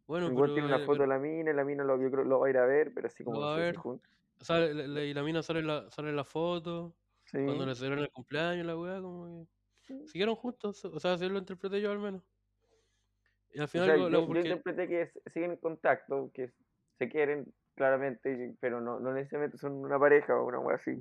Bueno, 0.07 0.27
Igual 0.31 0.51
pero, 0.51 0.55
tiene 0.55 0.69
una 0.69 0.83
eh, 0.83 0.87
foto 0.87 1.03
de 1.03 1.09
la 1.09 1.19
mina, 1.19 1.51
y 1.51 1.55
la 1.55 1.65
mina 1.65 1.85
lo, 1.85 2.01
yo 2.01 2.11
creo, 2.11 2.25
lo 2.25 2.41
va 2.41 2.47
a 2.47 2.51
ir 2.51 2.59
a 2.59 2.67
ver, 2.67 2.93
pero 2.95 3.07
así 3.09 3.23
Lo 3.25 3.31
como 3.33 3.41
va 3.41 3.55
a 3.55 3.59
ver. 3.59 3.77
jun- 3.77 4.01
sale, 4.41 4.75
le- 4.75 4.89
le- 4.89 5.07
y 5.07 5.15
la 5.15 5.23
mina 5.23 5.43
sale 5.43 5.61
en 5.61 5.67
la, 5.67 5.91
sale 5.91 6.11
en 6.11 6.17
la 6.17 6.25
foto, 6.25 6.95
Sí. 7.25 7.39
cuando 7.45 7.67
le 7.67 7.75
celebran 7.75 8.01
el 8.01 8.11
cumpleaños, 8.11 8.67
la 8.67 8.77
weá, 8.77 9.01
como 9.01 9.27
que 9.27 9.49
Sí. 9.87 10.07
siguieron 10.09 10.35
juntos, 10.37 10.85
o 10.85 11.01
sea, 11.01 11.15
así 11.15 11.29
lo 11.29 11.39
interpreté 11.39 11.81
yo 11.81 11.91
al 11.91 11.99
menos. 11.99 12.23
Y 13.53 13.59
al 13.59 13.65
O 13.65 13.69
final, 13.69 13.87
sea, 13.87 13.97
lo- 13.97 14.03
yo, 14.05 14.09
lo- 14.11 14.21
yo 14.21 14.27
porque, 14.27 14.41
interpreté 14.49 14.89
que 14.89 15.31
siguen 15.31 15.51
en 15.53 15.57
contacto, 15.57 16.31
que 16.35 16.53
se 16.99 17.09
quieren 17.09 17.53
claramente, 17.75 18.55
pero 18.61 18.81
no, 18.81 19.01
no 19.01 19.13
necesariamente 19.13 19.57
son 19.59 19.73
una 19.73 19.99
pareja 19.99 20.37
o 20.39 20.47
una 20.47 20.59
wea 20.61 20.77
así. 20.77 20.99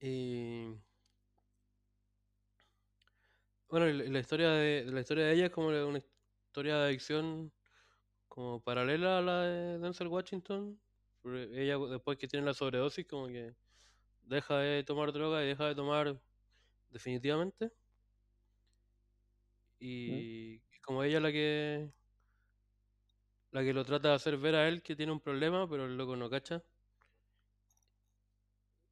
y, 0.00 0.74
bueno, 3.68 3.86
la, 3.86 4.18
historia 4.20 4.50
de, 4.50 4.84
la 4.86 5.00
historia 5.00 5.26
de 5.26 5.32
ella 5.34 5.46
es 5.46 5.52
como 5.52 5.68
una 5.68 5.98
historia 5.98 6.76
de 6.78 6.86
adicción 6.86 7.52
como 8.28 8.60
paralela 8.62 9.18
a 9.18 9.22
la 9.22 9.42
de 9.42 9.78
Denzel 9.78 10.08
Washington. 10.08 10.80
ella 11.24 11.78
después 11.78 12.18
que 12.18 12.28
tiene 12.28 12.46
la 12.46 12.54
sobredosis 12.54 13.06
como 13.06 13.28
que 13.28 13.54
deja 14.22 14.58
de 14.58 14.84
tomar 14.84 15.12
droga 15.12 15.42
y 15.44 15.48
deja 15.48 15.66
de 15.68 15.74
tomar 15.74 16.20
definitivamente. 16.90 17.72
Y 19.78 20.60
como 20.82 21.02
ella 21.02 21.20
la 21.20 21.32
que 21.32 21.90
la 23.50 23.62
que 23.64 23.72
lo 23.72 23.84
trata 23.84 24.10
de 24.10 24.14
hacer 24.14 24.36
ver 24.38 24.54
a 24.54 24.68
él 24.68 24.82
que 24.82 24.94
tiene 24.96 25.10
un 25.12 25.20
problema, 25.20 25.68
pero 25.68 25.86
el 25.86 25.96
loco 25.96 26.14
no 26.16 26.30
cacha. 26.30 26.62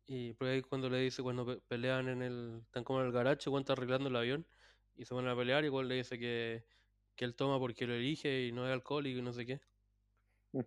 Y 0.06 0.32
por 0.34 0.48
ahí 0.48 0.62
cuando 0.62 0.88
le 0.90 0.98
dice, 0.98 1.22
cuando 1.22 1.46
pe- 1.46 1.60
pelean 1.68 2.08
en 2.08 2.22
el, 2.22 2.60
están 2.64 2.84
como 2.84 3.00
en 3.00 3.06
el 3.06 3.12
garaje, 3.12 3.50
cuando 3.50 3.60
está 3.60 3.72
arreglando 3.74 4.08
el 4.08 4.16
avión 4.16 4.46
y 4.96 5.04
se 5.04 5.14
van 5.14 5.28
a 5.28 5.36
pelear, 5.36 5.64
igual 5.64 5.88
le 5.88 5.96
dice 5.96 6.18
que, 6.18 6.64
que 7.16 7.24
él 7.24 7.34
toma 7.36 7.58
porque 7.58 7.86
lo 7.86 7.94
elige 7.94 8.46
y 8.46 8.52
no 8.52 8.66
es 8.66 8.72
alcohólico 8.72 9.18
y 9.18 9.22
no 9.22 9.32
sé 9.32 9.46
qué. 9.46 9.60
Mm. 10.52 10.60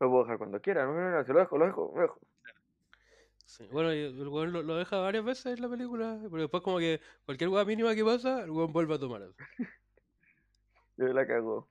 Lo 0.00 0.08
puedo 0.10 0.22
dejar 0.24 0.38
cuando 0.38 0.60
quiera, 0.60 0.84
no, 0.84 0.92
no, 0.94 1.10
no, 1.10 1.24
se 1.24 1.32
lo 1.32 1.38
dejo, 1.40 1.58
lo 1.58 1.66
dejo, 1.66 1.92
lo 1.96 2.02
dejo. 2.02 2.20
Sí, 3.46 3.66
Bueno, 3.70 3.92
y 3.94 3.98
el 4.00 4.28
weón 4.28 4.52
lo, 4.52 4.62
lo 4.62 4.76
deja 4.76 4.98
varias 4.98 5.24
veces 5.24 5.46
en 5.56 5.62
la 5.62 5.68
película, 5.68 6.18
pero 6.30 6.42
después 6.42 6.62
como 6.62 6.78
que 6.78 7.00
cualquier 7.24 7.50
weá 7.50 7.64
mínima 7.64 7.94
que 7.94 8.04
pasa, 8.04 8.42
el 8.44 8.50
weón 8.50 8.72
vuelve 8.72 8.94
a 8.94 8.98
tomar. 8.98 9.22
Yo 10.96 11.06
la 11.12 11.26
cagó. 11.26 11.68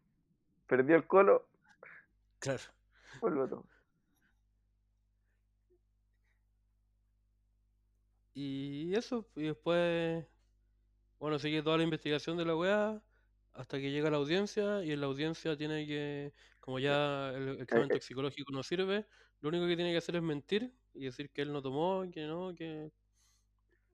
Perdió 0.68 0.96
el 0.96 1.06
colo, 1.08 1.46
Claro. 2.40 2.64
vuelvo 3.22 3.44
a 3.44 3.48
tomar. 3.50 3.73
Y 8.34 8.96
eso, 8.96 9.28
y 9.36 9.44
después, 9.44 10.26
bueno, 11.20 11.38
sigue 11.40 11.62
toda 11.62 11.78
la 11.78 11.84
investigación 11.84 12.38
de 12.38 12.46
la 12.46 12.56
weá 12.56 13.02
hasta 13.54 13.78
que 13.78 13.92
llega 13.92 14.10
la 14.10 14.18
audiencia 14.18 14.84
y 14.84 14.92
en 14.92 15.02
la 15.02 15.08
audiencia 15.08 15.56
tiene 15.56 15.86
que, 15.86 16.34
como 16.60 16.80
ya 16.80 17.30
el 17.30 17.62
examen 17.62 17.90
Eh, 17.90 17.94
eh, 17.94 17.94
toxicológico 17.94 18.52
no 18.52 18.64
sirve, 18.64 19.06
lo 19.42 19.50
único 19.50 19.68
que 19.68 19.76
tiene 19.76 19.92
que 19.92 19.98
hacer 19.98 20.16
es 20.16 20.24
mentir 20.24 20.74
y 20.94 21.06
decir 21.06 21.30
que 21.32 21.44
él 21.44 21.54
no 21.54 21.62
tomó, 21.62 22.04
que 22.12 22.26
no, 22.26 22.54
que... 22.56 22.92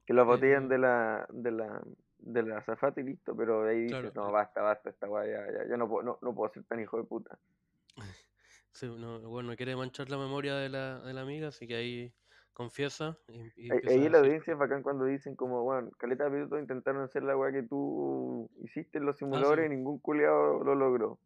que 0.05 0.13
lo 0.13 0.25
botellan 0.25 0.65
eh, 0.65 0.69
de 0.69 0.77
la, 0.77 1.27
de 1.29 1.51
la, 1.51 1.81
de 2.17 2.43
la 2.43 2.57
azafata 2.59 3.01
y 3.01 3.03
listo, 3.03 3.35
pero 3.35 3.67
ahí 3.67 3.81
dices, 3.83 4.11
claro, 4.11 4.11
no, 4.15 4.29
eh, 4.29 4.31
basta, 4.31 4.61
basta, 4.61 4.89
esta 4.89 5.09
weá, 5.09 5.25
ya, 5.25 5.51
ya, 5.51 5.69
ya 5.69 5.77
no 5.77 5.89
puedo, 5.89 6.03
no, 6.03 6.19
no 6.21 6.33
puedo 6.33 6.53
ser 6.53 6.63
tan 6.63 6.79
hijo 6.79 6.97
de 6.97 7.03
puta. 7.03 7.37
sí, 8.71 8.87
no, 8.87 9.19
bueno, 9.29 9.49
no 9.49 9.55
quiere 9.57 9.75
manchar 9.75 10.09
la 10.09 10.17
memoria 10.17 10.55
de 10.55 10.69
la, 10.69 10.99
de 11.01 11.13
la 11.13 11.21
amiga, 11.21 11.49
así 11.49 11.67
que 11.67 11.75
ahí 11.75 12.13
confiesa 12.59 13.17
y, 13.27 13.67
y 13.67 13.69
Ahí, 13.69 13.79
empieza 13.79 14.01
ahí 14.03 14.09
la 14.09 14.19
audiencia 14.19 14.53
es 14.53 14.59
bacán 14.59 14.83
cuando 14.83 15.05
dicen 15.05 15.35
como, 15.35 15.63
bueno, 15.63 15.91
caleta 15.97 16.25
de 16.25 16.31
pilotos 16.31 16.59
intentaron 16.59 17.03
hacer 17.03 17.23
la 17.23 17.37
weá 17.37 17.51
que 17.51 17.63
tú 17.63 18.49
hiciste 18.63 18.97
en 18.97 19.05
los 19.05 19.17
ah, 19.31 19.43
sí, 19.45 19.55
simuladores 19.55 19.65
y 19.67 19.69
ningún 19.75 19.99
culiado 19.99 20.63
lo 20.63 20.75
logró. 20.75 21.19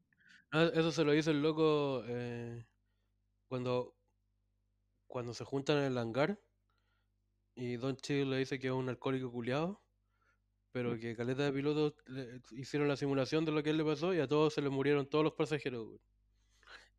Ah, 0.51 0.69
eso 0.73 0.91
se 0.91 1.03
lo 1.03 1.11
dice 1.11 1.31
el 1.31 1.41
loco 1.41 2.03
eh, 2.07 2.65
cuando, 3.47 3.95
cuando 5.07 5.33
se 5.33 5.45
juntan 5.45 5.77
en 5.77 5.83
el 5.85 5.97
hangar 5.97 6.41
y 7.55 7.77
Don 7.77 7.95
Chill 7.97 8.29
le 8.29 8.37
dice 8.37 8.59
que 8.59 8.67
es 8.67 8.73
un 8.73 8.89
alcohólico 8.89 9.31
culiado, 9.31 9.81
pero 10.71 10.97
que 10.99 11.15
caleta 11.15 11.43
de 11.43 11.53
pilotos 11.53 11.95
le- 12.07 12.41
hicieron 12.51 12.87
la 12.89 12.97
simulación 12.97 13.45
de 13.45 13.51
lo 13.53 13.63
que 13.63 13.71
él 13.71 13.77
le 13.77 13.85
pasó 13.85 14.13
y 14.13 14.19
a 14.21 14.27
todos 14.27 14.53
se 14.53 14.61
le 14.61 14.69
murieron 14.69 15.07
todos 15.09 15.23
los 15.25 15.33
pasajeros, 15.35 15.87
güey. 15.87 16.01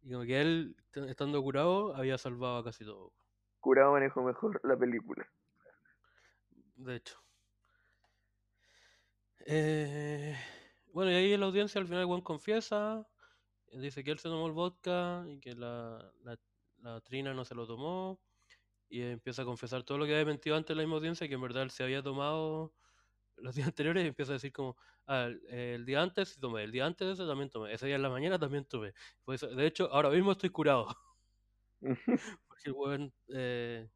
Y 0.03 0.13
como 0.13 0.25
que 0.25 0.41
él, 0.41 0.77
estando 1.09 1.43
curado, 1.43 1.95
había 1.97 2.19
salvado 2.19 2.59
a 2.59 2.65
casi 2.65 2.85
todos, 2.85 3.13
Curado 3.65 3.93
manejo 3.93 4.23
mejor 4.23 4.61
la 4.63 4.77
película. 4.77 5.27
De 6.77 6.97
hecho. 6.97 7.19
Eh, 9.47 10.37
bueno, 10.93 11.11
y 11.11 11.15
ahí 11.15 11.33
en 11.33 11.41
la 11.41 11.47
audiencia 11.47 11.81
al 11.81 11.87
final 11.87 12.05
Juan 12.05 12.21
confiesa, 12.21 13.09
dice 13.73 14.05
que 14.05 14.11
él 14.11 14.19
se 14.19 14.29
tomó 14.29 14.47
el 14.49 14.53
vodka 14.53 15.25
y 15.31 15.41
que 15.41 15.55
la, 15.55 16.13
la, 16.25 16.39
la 16.83 17.01
Trina 17.01 17.33
no 17.33 17.47
se 17.47 17.55
lo 17.55 17.67
tomó. 17.67 18.21
Y 18.91 19.01
empieza 19.01 19.41
a 19.41 19.47
confesar 19.47 19.83
todo 19.83 19.97
lo 19.97 20.05
que 20.05 20.13
había 20.13 20.27
mentido 20.27 20.57
antes 20.57 20.73
en 20.73 20.77
la 20.77 20.83
misma 20.83 20.97
audiencia, 20.99 21.27
que 21.27 21.35
en 21.35 21.41
verdad 21.41 21.63
él 21.63 21.71
se 21.71 21.85
había 21.85 22.03
tomado 22.03 22.75
los 23.39 23.55
días 23.55 23.69
anteriores 23.69 24.05
y 24.05 24.09
empieza 24.09 24.33
a 24.33 24.35
decir 24.35 24.53
como, 24.53 24.77
ah, 25.07 25.25
el, 25.25 25.43
el 25.49 25.87
día 25.87 26.03
antes 26.03 26.29
sí 26.29 26.41
tomé, 26.41 26.65
el 26.65 26.73
día 26.73 26.85
antes 26.85 27.09
de 27.09 27.15
eso 27.15 27.27
también 27.27 27.49
tomé, 27.49 27.73
ese 27.73 27.87
día 27.87 27.97
en 27.97 28.03
la 28.03 28.11
mañana 28.11 28.39
también 28.39 28.67
tomé. 28.67 28.93
Pues, 29.25 29.41
de 29.41 29.67
hecho, 29.67 29.91
ahora 29.91 30.11
mismo 30.11 30.33
estoy 30.33 30.51
curado, 30.51 30.89
porque 32.55 32.71
el 32.71 32.75
weón 32.77 33.13
eh, 33.35 33.89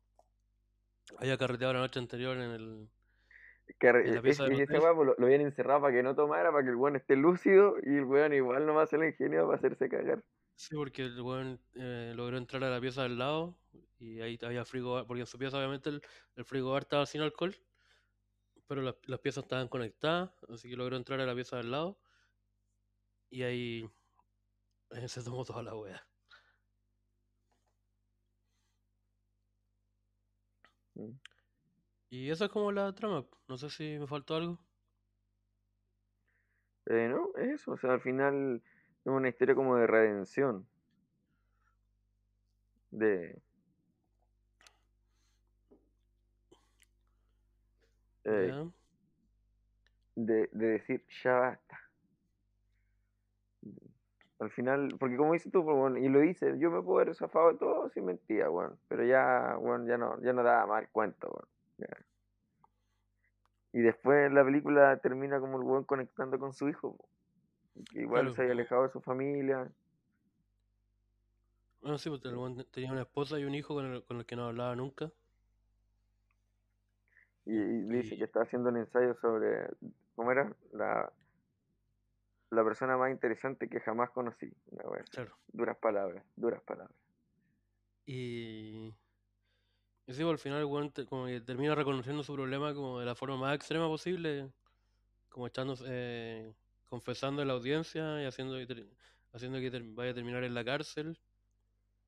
había 1.17 1.39
carreteado 1.39 1.75
la 1.75 1.81
noche 1.81 2.01
anterior 2.01 2.37
en, 2.37 2.51
el, 2.51 2.91
que 3.79 3.89
en 3.89 4.15
la 4.15 4.21
es, 4.21 4.23
pieza 4.23 4.45
del 4.45 4.53
es 4.53 4.59
ese 4.59 4.79
hotel. 4.79 4.81
weá 4.81 4.95
pues, 4.95 5.07
lo, 5.07 5.15
lo 5.17 5.27
habían 5.27 5.43
encerrado 5.43 5.83
para 5.83 5.95
que 5.95 6.03
no 6.03 6.17
tomara, 6.17 6.51
para 6.51 6.65
que 6.65 6.71
el 6.71 6.77
weón 6.77 6.97
esté 6.97 7.15
lúcido 7.17 7.77
y 7.85 7.97
el 7.97 8.05
weón 8.05 8.33
igual 8.33 8.67
nomás 8.67 8.91
se 8.91 8.99
lo 8.99 9.07
ingenió 9.07 9.47
para 9.47 9.59
hacerse 9.59 9.89
cagar. 9.89 10.25
Sí, 10.57 10.75
porque 10.75 11.03
el 11.03 11.21
weón 11.21 11.61
eh, 11.75 12.13
logró 12.17 12.37
entrar 12.37 12.65
a 12.65 12.71
la 12.71 12.81
pieza 12.81 13.05
del 13.05 13.19
lado 13.19 13.57
y 13.99 14.21
ahí 14.21 14.39
había 14.43 14.65
frigobar, 14.65 15.07
porque 15.07 15.21
en 15.21 15.27
su 15.27 15.39
pieza 15.39 15.57
obviamente 15.57 15.91
el, 15.91 16.03
el 16.35 16.45
frigobar 16.45 16.83
estaba 16.83 17.07
sin 17.07 17.21
alcohol, 17.21 17.55
pero 18.67 18.83
las, 18.83 18.97
las 19.07 19.21
piezas 19.21 19.45
estaban 19.45 19.69
conectadas, 19.69 20.31
así 20.49 20.69
que 20.69 20.77
logró 20.77 20.97
entrar 20.97 21.21
a 21.21 21.27
la 21.27 21.35
pieza 21.35 21.59
del 21.59 21.71
lado 21.71 22.01
y 23.31 23.43
ahí 23.43 23.91
eh, 24.91 25.09
se 25.09 25.23
tomó 25.23 25.45
toda 25.45 25.63
la 25.63 25.77
wea. 25.77 26.05
Mm. 30.99 31.13
Y 32.11 32.31
esa 32.31 32.47
es 32.47 32.51
como 32.51 32.73
la 32.73 32.93
trama. 32.95 33.25
No 33.49 33.57
sé 33.57 33.71
si 33.71 33.99
me 33.99 34.07
faltó 34.07 34.35
algo. 34.37 34.59
Eh, 36.87 37.09
no, 37.09 37.31
es 37.37 37.61
eso, 37.61 37.73
o 37.73 37.77
sea, 37.79 37.93
al 37.93 38.01
final 38.01 38.63
es 39.05 39.13
una 39.13 39.29
historia 39.29 39.55
como 39.55 39.77
de 39.77 39.87
redención, 39.87 40.67
de, 42.91 43.43
eh, 48.25 48.71
de, 50.17 50.49
de 50.51 50.67
decir, 50.67 51.05
ya 51.23 51.33
basta. 51.35 51.88
Al 54.41 54.51
final, 54.51 54.89
porque 55.01 55.17
como 55.17 55.33
dices 55.33 55.51
tú, 55.53 55.65
pues, 55.65 55.77
bueno, 55.77 55.99
y 55.99 56.09
lo 56.09 56.21
dice, 56.21 56.59
yo 56.59 56.71
me 56.71 56.83
puedo 56.83 57.01
haber 57.01 57.15
zafado 57.15 57.53
de 57.53 57.59
todo 57.59 57.89
sin 57.91 58.05
mentira, 58.05 58.51
weón, 58.51 58.79
pero 58.89 59.05
ya, 59.05 59.57
bueno, 59.61 59.87
ya 59.87 59.99
no, 59.99 60.21
ya 60.23 60.33
no 60.33 60.43
daba 60.45 60.67
mal 60.67 60.89
cuento, 60.91 61.49
ya. 61.79 61.89
Y 63.73 63.81
después 63.81 64.31
la 64.33 64.45
película 64.45 64.99
termina 64.99 65.41
como 65.41 65.57
el 65.59 65.65
weón 65.65 65.85
conectando 65.85 66.39
con 66.39 66.53
su 66.53 66.69
hijo, 66.69 66.99
que 67.91 68.03
igual 68.03 68.23
Claro. 68.23 68.33
se 68.33 68.43
había 68.43 68.55
alejado 68.55 68.85
de 68.85 68.91
su 68.91 69.01
familia, 69.01 69.71
Bueno, 71.81 71.99
sí, 71.99 72.09
porque 72.09 72.29
el 72.29 72.37
weón 72.37 72.65
tenía 72.71 72.93
una 72.93 73.03
esposa 73.03 73.37
y 73.41 73.45
un 73.45 73.55
hijo 73.57 73.75
con 73.75 73.85
el, 73.87 74.05
con 74.05 74.19
el 74.19 74.27
que 74.27 74.37
no 74.37 74.47
hablaba 74.47 74.77
nunca. 74.77 75.11
y, 77.45 77.53
y 77.55 77.83
dice 77.89 78.17
Y 78.17 78.19
que 78.19 78.25
está 78.25 78.43
haciendo 78.43 78.69
un 78.71 78.77
ensayo 78.79 79.15
sobre, 79.21 79.69
¿cómo 80.15 80.33
era? 80.33 80.53
La, 80.73 81.13
la 82.51 82.65
persona 82.65 82.97
más 82.97 83.11
interesante 83.11 83.69
que 83.69 83.81
jamás 83.81 84.11
conocí, 84.11 84.51
wea 84.71 85.03
así. 85.03 85.11
claro. 85.13 85.37
Duras 85.49 85.77
palabras, 85.79 86.25
duras 86.37 86.63
palabras. 86.63 86.97
Y, 88.07 88.95
y 90.07 90.13
sí, 90.15 90.23
pues, 90.23 90.31
al 90.31 90.39
final 90.39 90.65
weón 90.65 90.91
te- 90.93 91.05
como 91.05 91.27
que 91.27 91.41
termina 91.41 91.75
reconociendo 91.75 92.23
su 92.23 92.35
problema 92.35 92.75
como 92.75 93.01
de 93.01 93.07
la 93.07 93.15
forma 93.15 93.37
más 93.37 93.55
extrema 93.55 93.87
posible. 93.87 94.51
Como 95.29 95.47
echándose, 95.47 95.85
eh, 95.87 96.55
confesando 96.89 97.43
en 97.43 97.49
la 97.49 97.55
audiencia 97.55 98.23
y 98.23 98.27
haciendo 98.27 98.57
que, 98.57 98.67
ter- 98.67 98.89
haciendo 99.33 99.59
que 99.61 99.71
ter- 99.71 99.85
vaya 99.85 100.13
a 100.13 100.15
terminar 100.15 100.43
en 100.43 100.55
la 100.55 100.65
cárcel 100.65 101.19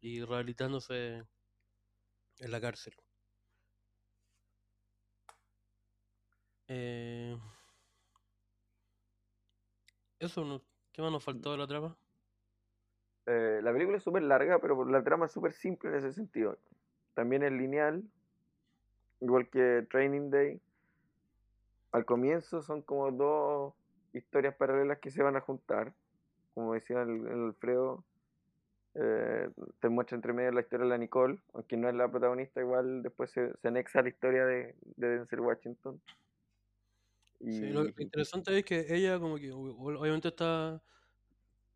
y 0.00 0.24
rehabilitándose 0.24 1.22
en 2.38 2.50
la 2.50 2.60
cárcel. 2.60 2.94
Eh, 6.68 7.36
eso, 10.20 10.44
no, 10.44 10.62
¿qué 10.92 11.02
más 11.02 11.10
nos 11.10 11.24
faltó 11.24 11.52
de 11.52 11.58
la 11.58 11.66
trama? 11.66 11.96
Eh, 13.26 13.60
la 13.62 13.72
película 13.72 13.96
es 13.96 14.02
súper 14.02 14.22
larga, 14.22 14.58
pero 14.58 14.84
la 14.84 15.02
trama 15.02 15.26
es 15.26 15.32
súper 15.32 15.52
simple 15.52 15.90
en 15.90 15.96
ese 15.96 16.12
sentido. 16.12 16.56
También 17.14 17.42
es 17.42 17.52
lineal, 17.52 18.04
igual 19.20 19.48
que 19.48 19.86
Training 19.90 20.30
Day. 20.30 20.60
Al 21.92 22.04
comienzo 22.04 22.62
son 22.62 22.82
como 22.82 23.10
dos 23.10 23.74
historias 24.12 24.54
paralelas 24.54 24.98
que 24.98 25.10
se 25.10 25.22
van 25.22 25.36
a 25.36 25.40
juntar. 25.40 25.92
Como 26.54 26.74
decía 26.74 27.02
el, 27.02 27.26
el 27.26 27.44
Alfredo, 27.46 28.04
eh, 28.94 29.48
te 29.80 29.88
muestra 29.88 30.16
entre 30.16 30.32
medio 30.32 30.52
la 30.52 30.60
historia 30.60 30.84
de 30.84 30.90
la 30.90 30.98
Nicole, 30.98 31.38
aunque 31.52 31.76
no 31.76 31.88
es 31.88 31.94
la 31.94 32.10
protagonista, 32.10 32.60
igual 32.60 33.02
después 33.02 33.30
se, 33.30 33.56
se 33.58 33.68
anexa 33.68 34.02
la 34.02 34.08
historia 34.08 34.44
de, 34.44 34.74
de 34.96 35.08
Denzel 35.08 35.40
Washington. 35.40 36.00
Sí, 37.48 37.66
lo, 37.68 37.84
interesante 37.98 38.56
es 38.58 38.64
que 38.64 38.86
ella 38.94 39.18
como 39.18 39.36
que 39.36 39.52
ob- 39.52 39.76
ob- 39.76 39.98
obviamente 40.00 40.28
está, 40.28 40.82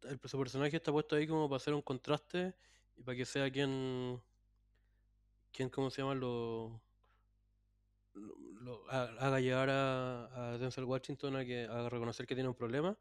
el, 0.03 0.21
su 0.25 0.39
personaje 0.39 0.77
está 0.77 0.93
puesto 0.93 1.17
ahí 1.17 1.27
como 1.27 1.49
para 1.49 1.57
hacer 1.59 1.75
un 1.75 1.83
contraste 1.83 2.57
y 2.97 3.03
para 3.03 3.17
que 3.17 3.25
sea 3.27 3.51
quien, 3.51 4.23
quien 5.53 5.71
¿cómo 5.71 5.91
se 5.91 6.03
llama? 6.03 6.15
Lo, 6.15 6.83
lo- 8.15 8.37
lo 8.61 8.91
ha- 8.91 9.05
haga 9.19 9.41
llegar 9.41 9.69
a, 9.71 10.53
a 10.55 10.59
Denzel 10.59 10.85
Washington 10.85 11.37
a, 11.37 11.45
que, 11.45 11.65
a 11.65 11.89
reconocer 11.89 12.27
que 12.27 12.35
tiene 12.35 12.49
un 12.49 12.55
problema. 12.55 12.99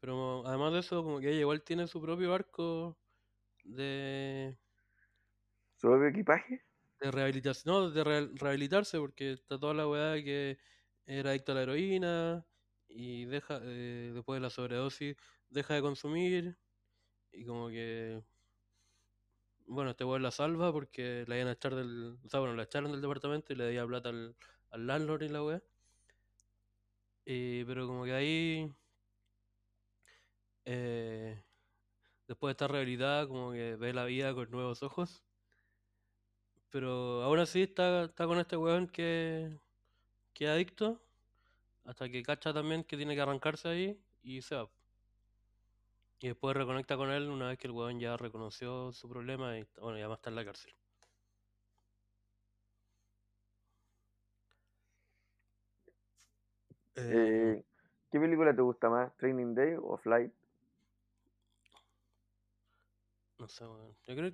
Pero 0.00 0.46
además 0.46 0.74
de 0.74 0.80
eso, 0.80 1.04
como 1.04 1.20
que 1.20 1.30
ella 1.30 1.40
igual 1.40 1.62
tiene 1.64 1.86
su 1.88 2.02
propio 2.02 2.34
arco 2.34 2.98
de, 3.64 4.58
su 5.76 5.88
propio 5.88 6.08
equipaje. 6.08 6.62
de 7.00 7.10
rehabilitación, 7.10 7.74
no, 7.74 7.90
de 7.90 8.04
re- 8.04 8.28
rehabilitarse, 8.34 8.98
porque 8.98 9.32
está 9.32 9.58
toda 9.58 9.74
la 9.74 9.88
weá 9.88 10.10
de 10.12 10.24
que 10.24 10.58
era 11.08 11.30
adicto 11.30 11.52
a 11.52 11.54
la 11.56 11.62
heroína 11.62 12.44
y 12.88 13.24
deja, 13.24 13.60
eh, 13.62 14.12
después 14.14 14.36
de 14.36 14.42
la 14.42 14.50
sobredosis, 14.50 15.16
deja 15.48 15.74
de 15.74 15.80
consumir 15.82 16.58
y 17.32 17.44
como 17.46 17.68
que, 17.68 18.22
bueno, 19.66 19.90
este 19.90 20.04
weón 20.04 20.22
la 20.22 20.30
salva 20.30 20.72
porque 20.72 21.24
la 21.26 21.36
iban 21.36 21.48
a 21.48 21.52
echar 21.52 21.74
del, 21.74 22.18
o 22.24 22.28
sea, 22.28 22.40
bueno, 22.40 22.54
la 22.54 22.64
echaron 22.64 22.92
del 22.92 23.00
departamento 23.00 23.52
y 23.52 23.56
le 23.56 23.64
debía 23.64 23.86
plata 23.86 24.10
al, 24.10 24.36
al 24.70 24.86
landlord 24.86 25.22
y 25.22 25.28
la 25.28 25.42
weá. 25.42 25.62
Y, 27.24 27.64
pero 27.64 27.86
como 27.86 28.04
que 28.04 28.12
ahí, 28.12 28.72
eh, 30.64 31.42
después 32.26 32.50
de 32.50 32.52
estar 32.52 32.70
rehabilitada, 32.70 33.26
como 33.28 33.52
que 33.52 33.76
ve 33.76 33.92
la 33.92 34.04
vida 34.04 34.34
con 34.34 34.50
nuevos 34.50 34.82
ojos. 34.82 35.22
Pero 36.70 37.22
aún 37.22 37.38
así 37.38 37.62
está, 37.62 38.04
está 38.04 38.26
con 38.26 38.38
este 38.38 38.56
weón 38.56 38.88
que, 38.88 39.58
que 40.38 40.44
es 40.44 40.50
adicto, 40.52 41.00
hasta 41.84 42.08
que 42.08 42.22
cacha 42.22 42.54
también 42.54 42.84
que 42.84 42.96
tiene 42.96 43.16
que 43.16 43.20
arrancarse 43.20 43.68
ahí 43.68 44.00
y 44.22 44.40
se 44.40 44.54
va. 44.54 44.68
Y 46.20 46.28
después 46.28 46.56
reconecta 46.56 46.96
con 46.96 47.10
él 47.10 47.28
una 47.28 47.48
vez 47.48 47.58
que 47.58 47.66
el 47.66 47.72
weón 47.72 47.98
ya 47.98 48.16
reconoció 48.16 48.92
su 48.92 49.08
problema 49.08 49.58
y 49.58 49.66
bueno, 49.80 49.98
ya 49.98 50.06
va 50.06 50.14
a 50.14 50.16
estar 50.16 50.30
en 50.30 50.36
la 50.36 50.44
cárcel. 50.44 50.72
Eh, 56.94 57.64
¿qué 58.12 58.20
película 58.20 58.54
te 58.54 58.62
gusta 58.62 58.88
más? 58.88 59.16
¿Training 59.16 59.54
Day 59.54 59.74
o 59.76 59.96
Flight? 59.96 60.32
no 63.38 63.48
sé, 63.48 63.66
weón. 63.66 63.96
Yo 64.06 64.14
creo 64.14 64.32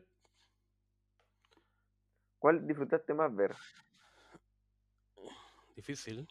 ¿Cuál 2.38 2.66
disfrutaste 2.66 3.14
más 3.14 3.34
ver? 3.34 3.54
Difícil. 5.74 6.26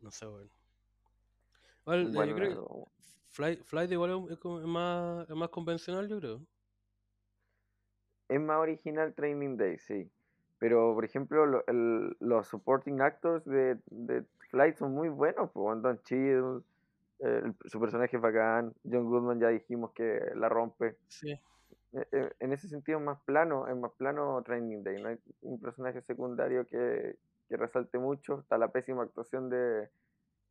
No 0.00 0.10
sé, 0.10 0.26
weón. 0.26 0.50
Igual, 1.82 2.06
yo 2.06 2.12
Bueno, 2.12 2.34
creo 2.36 2.48
que 2.48 2.54
no, 2.56 2.88
Flight, 3.30 3.62
Flight 3.64 3.90
igual 3.92 4.10
es, 4.26 4.32
es 4.32 4.38
como- 4.38 4.60
es 4.60 4.66
más, 4.66 5.28
es 5.28 5.36
más 5.36 5.48
convencional, 5.50 6.08
yo 6.08 6.18
creo. 6.18 6.40
es 8.28 8.40
más 8.40 8.56
original 8.58 9.14
Training 9.14 9.56
Day, 9.56 9.78
sí. 9.78 10.10
Pero, 10.58 10.94
por 10.94 11.04
ejemplo, 11.04 11.44
lo- 11.46 11.64
el- 11.66 12.16
los 12.20 12.48
supporting 12.48 13.00
actors 13.02 13.44
de, 13.44 13.78
de 13.90 14.24
Flight 14.50 14.76
son 14.76 14.92
muy 14.94 15.08
buenos. 15.10 15.50
Pues, 15.52 15.82
Don 15.82 16.00
Cheadle, 16.04 16.62
eh, 17.20 17.52
su 17.66 17.78
personaje 17.78 18.16
es 18.16 18.22
bacán. 18.22 18.72
John 18.90 19.04
Goodman 19.10 19.40
ya 19.40 19.48
dijimos 19.48 19.92
que 19.92 20.20
la 20.36 20.48
rompe. 20.48 20.96
Sí. 21.08 21.32
Eh, 21.92 22.08
eh, 22.12 22.30
En 22.40 22.52
ese 22.52 22.66
sentido 22.68 22.98
es 22.98 23.04
más 23.04 23.20
plano, 23.22 23.68
es 23.68 23.76
más 23.76 23.92
plano 23.92 24.42
Training 24.42 24.82
Day. 24.82 25.02
No 25.02 25.10
hay 25.10 25.18
un 25.42 25.60
personaje 25.60 26.00
secundario 26.00 26.66
que, 26.66 27.16
que 27.48 27.56
resalte 27.56 27.98
mucho. 27.98 28.40
Está 28.40 28.58
la 28.58 28.68
pésima 28.68 29.02
actuación 29.02 29.50
de, 29.50 29.88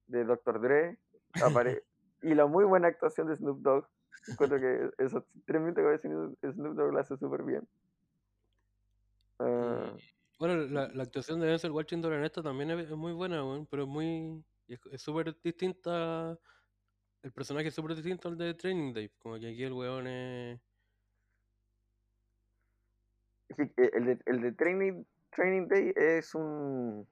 de 0.07 0.23
Dr. 0.25 0.61
Dre. 0.61 0.97
apare- 1.33 1.83
y 2.21 2.33
la 2.35 2.45
muy 2.45 2.63
buena 2.65 2.87
actuación 2.87 3.27
de 3.27 3.35
Snoop 3.35 3.59
Dogg. 3.61 3.87
Encuentro 4.27 4.59
que 4.59 4.89
esos 4.99 5.23
tres 5.45 5.61
minutos 5.61 5.81
que 5.81 5.87
aparece 6.07 6.53
Snoop 6.53 6.75
Dogg 6.75 6.93
lo 6.93 6.99
hace 6.99 7.17
súper 7.17 7.43
bien. 7.43 7.67
Ah, 9.39 9.91
bueno, 10.39 10.55
la, 10.67 10.87
la 10.89 11.03
actuación 11.03 11.39
de 11.39 11.47
Denzel 11.47 11.71
Washington 11.71 12.13
en 12.13 12.23
esta 12.23 12.41
también 12.41 12.71
es, 12.71 12.89
es 12.89 12.95
muy 12.97 13.13
buena, 13.13 13.43
pero 13.69 13.83
es 13.83 13.89
muy. 13.89 14.43
Es 14.67 15.01
súper 15.01 15.35
distinta. 15.41 16.37
El 17.21 17.31
personaje 17.31 17.67
es 17.69 17.73
súper 17.75 17.95
distinto 17.95 18.27
al 18.27 18.37
de 18.37 18.53
Training 18.53 18.93
Day. 18.93 19.09
Como 19.19 19.39
que 19.39 19.47
aquí 19.47 19.63
el 19.63 19.73
weón 19.73 20.07
es. 20.07 20.59
que, 23.55 23.63
eh, 23.63 23.91
el 23.93 24.05
de, 24.05 24.19
el 24.25 24.41
de 24.41 24.51
Training, 24.53 25.03
Training 25.35 25.67
Day 25.67 25.93
es 25.95 26.35
un, 26.35 27.07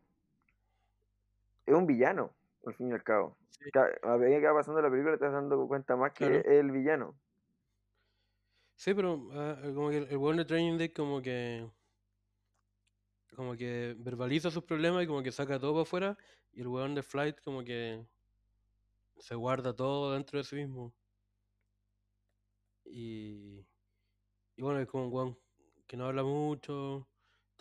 es 1.65 1.73
un 1.73 1.85
villano, 1.85 2.33
al 2.65 2.73
fin 2.75 2.89
y 2.89 2.93
al 2.93 3.03
cabo. 3.03 3.37
Sí, 3.49 3.69
A 4.03 4.17
medida 4.17 4.39
que 4.39 4.47
va 4.47 4.55
pasando 4.55 4.81
la 4.81 4.89
película 4.89 5.17
te 5.17 5.25
vas 5.25 5.33
dando 5.33 5.67
cuenta 5.67 5.95
más 5.95 6.13
que 6.13 6.25
claro. 6.25 6.35
es 6.35 6.45
el 6.45 6.71
villano. 6.71 7.15
Sí, 8.75 8.93
pero 8.95 9.29
ah, 9.33 9.61
como 9.75 9.89
que 9.89 9.97
el, 9.97 10.07
el 10.07 10.17
weón 10.17 10.37
de 10.37 10.45
Training 10.45 10.77
Day, 10.77 10.89
como 10.89 11.21
que. 11.21 11.69
Como 13.35 13.55
que 13.55 13.95
verbaliza 13.97 14.51
sus 14.51 14.63
problemas 14.63 15.03
y 15.03 15.07
como 15.07 15.23
que 15.23 15.31
saca 15.31 15.59
todo 15.59 15.73
para 15.73 15.83
afuera. 15.83 16.17
Y 16.51 16.61
el 16.61 16.67
weón 16.67 16.95
de 16.95 17.03
Flight, 17.03 17.39
como 17.41 17.63
que. 17.63 18.03
Se 19.19 19.35
guarda 19.35 19.75
todo 19.75 20.13
dentro 20.13 20.39
de 20.39 20.43
sí 20.43 20.55
mismo. 20.55 20.93
Y. 22.85 23.65
Y 24.55 24.61
bueno, 24.63 24.79
es 24.79 24.87
como 24.87 25.05
un 25.05 25.13
weón 25.13 25.37
que 25.85 25.95
no 25.95 26.05
habla 26.07 26.23
mucho. 26.23 27.07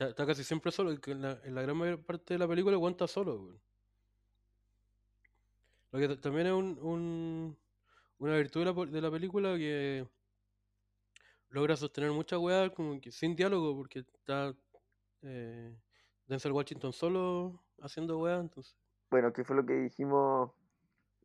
Está, 0.01 0.09
está 0.09 0.25
casi 0.27 0.45
siempre 0.45 0.73
solo. 0.73 0.99
que 0.99 1.11
En 1.11 1.21
la, 1.21 1.39
en 1.45 1.55
la 1.55 1.61
gran 1.61 1.77
mayor 1.77 2.03
parte 2.03 2.33
de 2.33 2.39
la 2.39 2.49
película 2.49 2.79
está 2.89 3.07
solo. 3.07 3.61
Lo 5.93 5.99
que 5.99 6.09
ta- 6.09 6.19
también 6.19 6.47
es 6.47 6.53
un, 6.55 6.79
un- 6.81 7.59
una 8.19 8.37
virtud 8.37 8.61
de 8.61 8.67
la, 8.67 8.75
po- 8.75 8.87
de 8.87 9.01
la 9.03 9.11
película 9.11 9.59
que 9.59 10.09
logra 11.51 11.77
sostener 11.77 12.13
muchas 12.13 12.39
weas 12.39 12.71
como 12.71 12.99
que 12.99 13.11
sin 13.13 13.37
diálogo, 13.37 13.77
porque 13.77 13.99
está 13.99 14.55
eh, 15.21 15.77
Denzel 16.27 16.53
Washington 16.53 16.95
solo 16.95 17.63
haciendo 17.83 18.19
weas, 18.21 18.41
entonces, 18.41 18.75
Bueno, 19.11 19.35
que 19.35 19.45
fue 19.45 19.55
lo 19.55 19.67
que 19.67 19.75
dijimos 19.75 20.53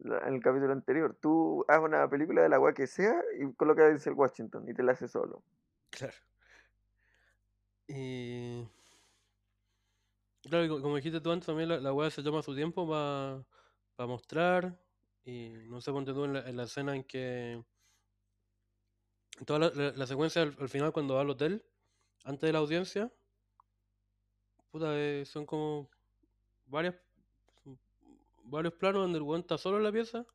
en 0.04 0.34
el 0.34 0.42
capítulo 0.42 0.74
anterior. 0.74 1.16
Tú 1.22 1.64
haz 1.70 1.80
una 1.80 2.10
película 2.10 2.42
de 2.42 2.50
la 2.50 2.58
agua 2.58 2.74
que 2.74 2.88
sea 2.88 3.24
y 3.40 3.54
coloca 3.54 3.84
a 3.84 3.88
Denzel 3.88 4.14
Washington 4.16 4.68
y 4.68 4.74
te 4.74 4.84
la 4.84 4.92
haces 4.92 5.12
solo. 5.12 5.44
claro. 5.92 6.16
Y 7.88 8.68
claro, 10.42 10.82
como 10.82 10.96
dijiste 10.98 11.22
tú 11.22 11.32
antes, 11.32 11.48
también 11.48 11.70
la, 11.70 11.80
la 11.80 12.12
se 12.12 12.24
toma 12.24 12.42
su 12.42 12.56
tiempo 12.56 12.88
para 12.88 14.08
mostrar. 14.08 14.80
Y 15.26 15.50
no 15.70 15.82
sé, 15.82 15.92
ponte 15.92 16.12
en 16.12 16.34
la, 16.34 16.50
en 16.50 16.58
la 16.58 16.64
escena 16.64 16.96
en 16.96 17.04
que. 17.04 17.64
toda 19.46 19.60
la, 19.60 19.70
la- 19.96 20.08
secuencia 20.08 20.42
al, 20.42 20.56
al 20.60 20.68
final, 20.70 20.92
cuando 20.92 21.16
va 21.16 21.22
al 21.22 21.30
hotel, 21.30 21.64
antes 22.26 22.48
de 22.48 22.54
la 22.54 22.60
audiencia, 22.60 23.12
puta, 24.72 24.88
eh, 24.98 25.26
son 25.26 25.46
como 25.46 25.90
varias, 26.68 26.96
varios 28.46 28.74
planos 28.76 29.02
donde 29.02 29.18
el 29.18 29.24
weón 29.24 29.42
está 29.42 29.58
solo 29.58 29.78
en 29.78 29.84
la 29.84 29.92
pieza. 29.92 30.26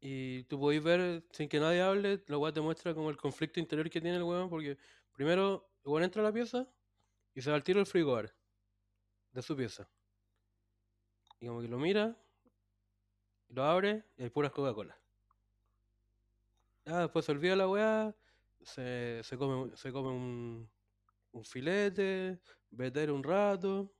Y 0.00 0.44
tú 0.44 0.58
podéis 0.58 0.82
ver, 0.82 1.24
sin 1.32 1.48
que 1.48 1.60
nadie 1.60 1.82
hable, 1.82 2.22
la 2.26 2.38
weá 2.38 2.52
te 2.52 2.60
muestra 2.60 2.94
como 2.94 3.10
el 3.10 3.16
conflicto 3.18 3.60
interior 3.60 3.90
que 3.90 4.00
tiene 4.00 4.16
el 4.16 4.22
weón, 4.22 4.48
porque 4.48 4.78
primero 5.20 5.70
el 5.84 5.90
weón 5.90 6.04
entra 6.04 6.22
a 6.22 6.24
la 6.24 6.32
pieza 6.32 6.66
y 7.34 7.42
se 7.42 7.50
va 7.50 7.56
al 7.56 7.62
tiro 7.62 7.78
el 7.78 7.84
frigobar 7.84 8.34
de 9.32 9.42
su 9.42 9.54
pieza. 9.54 9.86
Y 11.38 11.46
como 11.46 11.60
que 11.60 11.68
lo 11.68 11.76
mira, 11.76 12.16
lo 13.48 13.62
abre 13.64 14.02
y 14.16 14.22
hay 14.22 14.30
puras 14.30 14.50
Coca-Cola. 14.50 14.98
Ya, 16.86 17.00
después 17.00 17.26
se 17.26 17.32
olvida 17.32 17.54
la 17.54 17.68
weá, 17.68 18.16
se, 18.62 19.20
se 19.22 19.36
come, 19.36 19.76
se 19.76 19.92
come 19.92 20.08
un, 20.08 20.70
un 21.32 21.44
filete, 21.44 22.40
ve 22.70 22.90
tele 22.90 23.12
un 23.12 23.22
rato, 23.22 23.92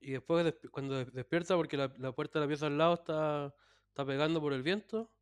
y 0.00 0.12
después 0.12 0.46
desp- 0.46 0.70
cuando 0.70 0.94
des- 0.94 1.12
despierta, 1.12 1.54
porque 1.54 1.76
la, 1.76 1.92
la 1.98 2.12
puerta 2.12 2.38
de 2.38 2.46
la 2.46 2.48
pieza 2.48 2.66
al 2.66 2.78
lado 2.78 2.94
está, 2.94 3.54
está 3.88 4.06
pegando 4.06 4.40
por 4.40 4.54
el 4.54 4.62
viento, 4.62 5.12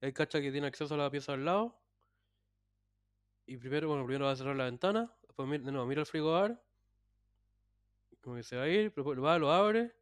hay 0.00 0.12
cacha 0.12 0.40
que 0.40 0.52
tiene 0.52 0.68
acceso 0.68 0.94
a 0.94 0.98
la 0.98 1.10
pieza 1.10 1.32
al 1.32 1.44
lado, 1.44 1.77
y 3.48 3.56
primero, 3.58 3.88
bueno, 3.88 4.04
primero 4.06 4.26
va 4.26 4.32
a 4.32 4.36
cerrar 4.36 4.56
la 4.56 4.64
ventana, 4.66 5.12
después 5.26 5.48
mira, 5.48 5.70
nuevo, 5.72 5.86
mira 5.86 6.02
el 6.02 6.06
frigobar, 6.06 6.62
como 8.20 8.36
que 8.36 8.42
se 8.42 8.56
va 8.56 8.64
a 8.64 8.68
ir, 8.68 8.92
pero 8.92 9.20
va, 9.22 9.38
lo 9.38 9.50
abre, 9.50 9.92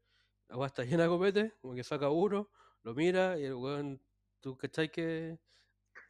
la 0.48 0.56
weá 0.56 0.66
está 0.66 0.84
llena 0.84 1.04
de 1.04 1.08
copete, 1.08 1.54
como 1.60 1.74
que 1.74 1.84
saca 1.84 2.10
uno, 2.10 2.50
lo 2.82 2.94
mira, 2.94 3.38
y 3.38 3.44
el 3.44 3.54
weón, 3.54 4.02
tú 4.40 4.56
cachai 4.56 4.90
que 4.90 5.38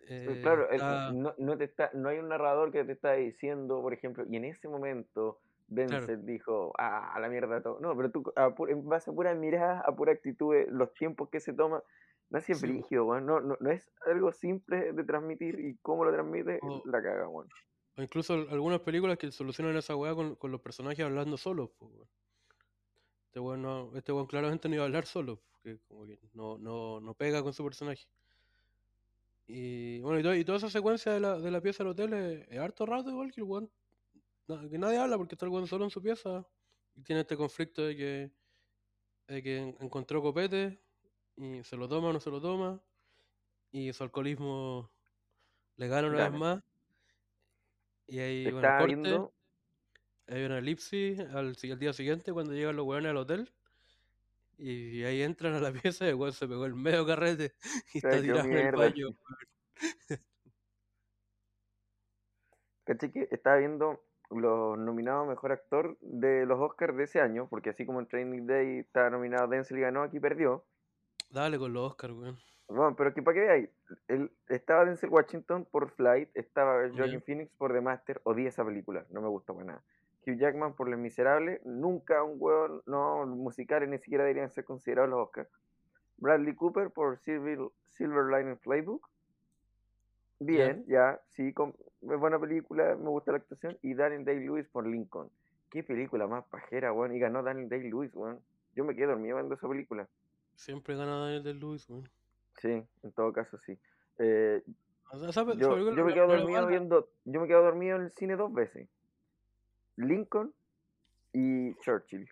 eh, 0.01 0.38
Claro, 0.42 0.68
el- 0.70 0.77
está, 0.77 1.03
no, 1.07 1.35
no 1.38 1.57
te 1.57 1.64
está, 1.64 1.90
no 1.94 2.09
hay 2.09 2.18
un 2.18 2.29
narrador 2.29 2.72
que 2.72 2.85
te 2.85 2.92
está 2.92 3.12
diciendo, 3.12 3.81
por 3.81 3.92
ejemplo, 3.94 4.25
y 4.29 4.37
en 4.37 4.44
ese 4.44 4.68
momento 4.68 5.38
claro, 5.87 6.07
Denzel 6.07 6.25
dijo, 6.27 6.72
ah, 6.79 7.12
a 7.14 7.20
la 7.20 7.29
mierda 7.29 7.62
todo. 7.62 7.79
No, 7.81 7.96
pero 7.96 8.11
tú, 8.11 8.25
a 8.37 8.49
pu- 8.51 8.68
en 8.70 8.88
base 8.88 9.11
a 9.11 9.14
pura 9.14 9.35
mirada, 9.35 9.81
a 9.87 9.94
pura 9.94 10.12
actitud, 10.12 10.55
eh, 10.55 10.66
los 10.70 10.92
tiempos 10.94 11.29
que 11.31 11.38
se 11.40 11.53
toma, 11.53 11.83
no 12.31 12.39
es 12.39 12.45
sí, 12.45 12.53
brígido, 12.55 13.05
weón. 13.07 13.27
No, 13.27 13.41
no, 13.41 13.57
no 13.61 13.71
es 13.71 13.91
algo 14.07 14.33
simple 14.33 14.93
de 14.93 15.05
transmitir 15.05 15.59
y 15.61 15.77
cómo 15.77 16.05
lo 16.05 16.12
transmite, 16.12 16.61
la 16.85 17.03
caga, 17.03 17.29
weón. 17.29 17.49
O 17.97 18.03
incluso 18.03 18.35
al- 18.35 18.49
algunas 18.51 18.81
películas 18.81 19.17
que 19.19 19.31
solucionan 19.33 19.77
esa 19.77 19.97
weá 19.97 20.15
con, 20.15 20.35
con 20.37 20.51
los 20.51 20.61
personajes 20.61 21.05
hablando 21.05 21.37
solos, 21.37 21.71
weón. 21.81 22.09
Este 23.27 23.41
weón 23.41 23.62
no, 23.62 23.97
este 23.97 24.12
weón 24.12 24.27
claramente 24.27 24.69
no 24.69 24.75
iba 24.75 24.85
a 24.85 24.87
hablar 24.87 25.07
solo, 25.07 25.41
porque 25.53 25.79
como 25.89 26.07
que 26.07 26.19
no, 26.35 26.59
no, 26.59 27.01
no 27.01 27.15
pega 27.15 27.43
con 27.43 27.53
su 27.53 27.62
personaje. 27.65 28.07
Y 29.47 30.01
bueno, 30.01 30.19
y, 30.19 30.23
to- 30.23 30.35
y 30.35 30.45
toda 30.45 30.59
esa 30.59 30.71
secuencia 30.71 31.12
de 31.12 31.21
la, 31.21 31.39
de 31.39 31.51
la 31.51 31.61
pieza 31.61 31.85
del 31.85 31.93
hotel 31.93 32.12
es, 32.15 32.49
es 32.49 32.59
harto 32.59 32.85
rato 32.87 33.11
igual 33.11 33.31
que 33.33 33.41
el 33.41 33.47
weón. 33.47 33.71
que 34.71 34.79
nadie 34.79 34.99
habla 34.99 35.17
porque 35.17 35.35
está 35.37 35.47
el 35.47 35.53
weón 35.53 35.67
solo 35.69 35.85
en 35.85 35.91
su 35.91 36.03
pieza. 36.03 36.45
Y 36.97 37.03
tiene 37.03 37.21
este 37.21 37.37
conflicto 37.37 37.83
de 37.83 37.97
que, 37.97 38.31
de 39.29 39.43
que 39.43 39.57
en- 39.59 39.77
encontró 39.81 40.21
copete 40.23 40.81
y 41.37 41.62
se 41.62 41.77
lo 41.77 41.88
toma 41.88 42.09
o 42.09 42.12
no 42.12 42.20
se 42.20 42.31
lo 42.31 42.40
toma. 42.40 42.81
Y 43.70 43.92
su 43.92 44.03
alcoholismo 44.03 44.90
le 45.77 45.88
gana 45.88 46.09
una 46.09 46.29
vez 46.29 46.38
más. 46.38 46.62
Y 48.07 48.20
ahí, 48.20 48.51
bueno, 48.51 48.68
corte. 48.79 48.87
viendo, 48.87 49.35
hay 50.29 50.44
una 50.44 50.59
elipsis 50.59 51.20
al, 51.20 51.57
al 51.61 51.79
día 51.79 51.92
siguiente 51.92 52.33
cuando 52.33 52.53
llegan 52.53 52.77
los 52.77 52.87
weones 52.87 53.11
al 53.11 53.16
hotel. 53.16 53.53
Y 54.59 55.05
ahí 55.05 55.22
entran 55.22 55.55
a 55.55 55.61
la 55.61 55.72
pieza 55.83 56.07
y 56.07 56.09
el 56.09 56.14
weón 56.14 56.33
se 56.33 56.49
pegó 56.49 56.64
el 56.64 56.75
medio 56.75 57.07
carrete 57.07 57.53
y 57.94 57.99
está 57.99 58.20
tirado 58.20 58.49
en 58.49 58.57
el 58.57 58.77
baño. 58.77 59.09
Caché 62.85 63.12
que 63.12 63.29
estaba 63.33 63.57
viendo 63.57 64.01
los 64.31 64.79
nominados 64.79 65.29
mejor 65.29 65.53
actor 65.53 65.99
de 66.01 66.46
los 66.46 66.59
Oscars 66.61 66.96
de 66.96 67.05
ese 67.05 67.20
año, 67.20 67.49
porque 67.49 67.70
así 67.70 67.85
como 67.85 68.01
en 68.01 68.07
Training 68.07 68.46
Day 68.46 68.79
estaba 68.79 69.11
nominado 69.11 69.49
Denzel 69.49 69.79
y 69.79 69.81
ganó, 69.83 70.03
aquí 70.03 70.20
perdió. 70.20 70.64
Dale 71.31 71.59
con 71.59 71.73
los 71.73 71.91
Oscars, 71.91 72.15
weón. 72.15 72.39
Bueno, 72.69 72.97
pero 72.97 73.15
que 73.15 73.23
para 73.23 73.35
que 73.35 73.41
veáis, 73.41 73.71
él, 74.09 74.31
estaba 74.49 74.85
Denzel 74.85 75.11
Washington 75.11 75.67
por 75.71 75.91
Flight, 75.91 76.31
estaba. 76.35 76.89
Joaquin 76.89 77.23
Phoenix 77.23 77.53
por 77.57 77.73
The 77.73 77.81
Master, 77.81 78.21
odié 78.25 78.49
esa 78.49 78.65
película, 78.65 79.07
no 79.11 79.21
me 79.21 79.29
gustó 79.29 79.55
para 79.55 79.67
nada. 79.67 79.83
Hugh 80.27 80.39
Jackman 80.39 80.75
por 80.75 80.89
Les 80.89 80.99
Miserables, 80.99 81.65
nunca 81.65 82.25
un 82.25 82.37
hueón, 82.39 82.83
no, 82.87 83.25
los 83.25 83.37
musicales 83.37 83.89
ni 83.89 83.99
siquiera 83.99 84.25
deberían 84.25 84.51
ser 84.51 84.65
considerados 84.65 85.11
los 85.11 85.21
Oscars. 85.21 85.49
Bradley 86.19 86.55
Cooper 86.55 86.91
por 86.91 87.19
Silver, 87.19 87.59
Silver 87.91 88.25
Lining 88.25 88.57
Playbook, 88.57 89.09
bien, 90.41 90.85
ya, 90.89 91.21
sí, 91.29 91.53
con, 91.53 91.75
es 92.03 92.19
buena 92.19 92.41
película, 92.41 92.97
me 92.97 93.11
gusta 93.11 93.31
la 93.31 93.39
actuación, 93.39 93.79
y 93.83 93.95
Daniel 93.95 94.25
Day-Lewis 94.25 94.67
por 94.67 94.87
Lincoln. 94.87 95.31
Qué 95.71 95.85
película 95.85 96.27
más 96.27 96.45
pajera, 96.47 96.93
weón, 96.93 97.15
y 97.15 97.21
ganó 97.21 97.43
Daniel 97.43 97.69
Day-Lewis, 97.69 98.12
weón. 98.15 98.41
Yo 98.75 98.85
me 98.85 98.95
quedé 98.95 99.07
dormido 99.07 99.37
viendo 99.37 99.55
esa 99.55 99.69
película. 99.69 100.09
Siempre 100.57 100.97
gana 100.97 101.19
Daniel 101.19 101.42
de 101.42 101.55
Lewis, 101.55 101.88
weón. 101.88 102.09
Sí, 102.61 102.69
en 103.03 103.12
todo 103.12 103.33
caso 103.33 103.59
sí. 103.64 103.79
Eh, 104.19 104.62
O 105.12 105.33
sea, 105.33 105.45
yo, 105.55 105.77
me 105.77 106.14
quedo 106.14 106.27
dormido 106.27 106.66
viendo, 106.66 107.09
yo 107.25 107.40
me 107.40 107.47
quedo 107.47 107.62
dormido 107.62 107.97
en 107.97 108.03
el 108.03 108.11
cine 108.12 108.37
dos 108.37 108.53
veces. 108.53 108.88
Lincoln 109.97 110.53
y 111.33 111.75
Churchill. 111.81 112.29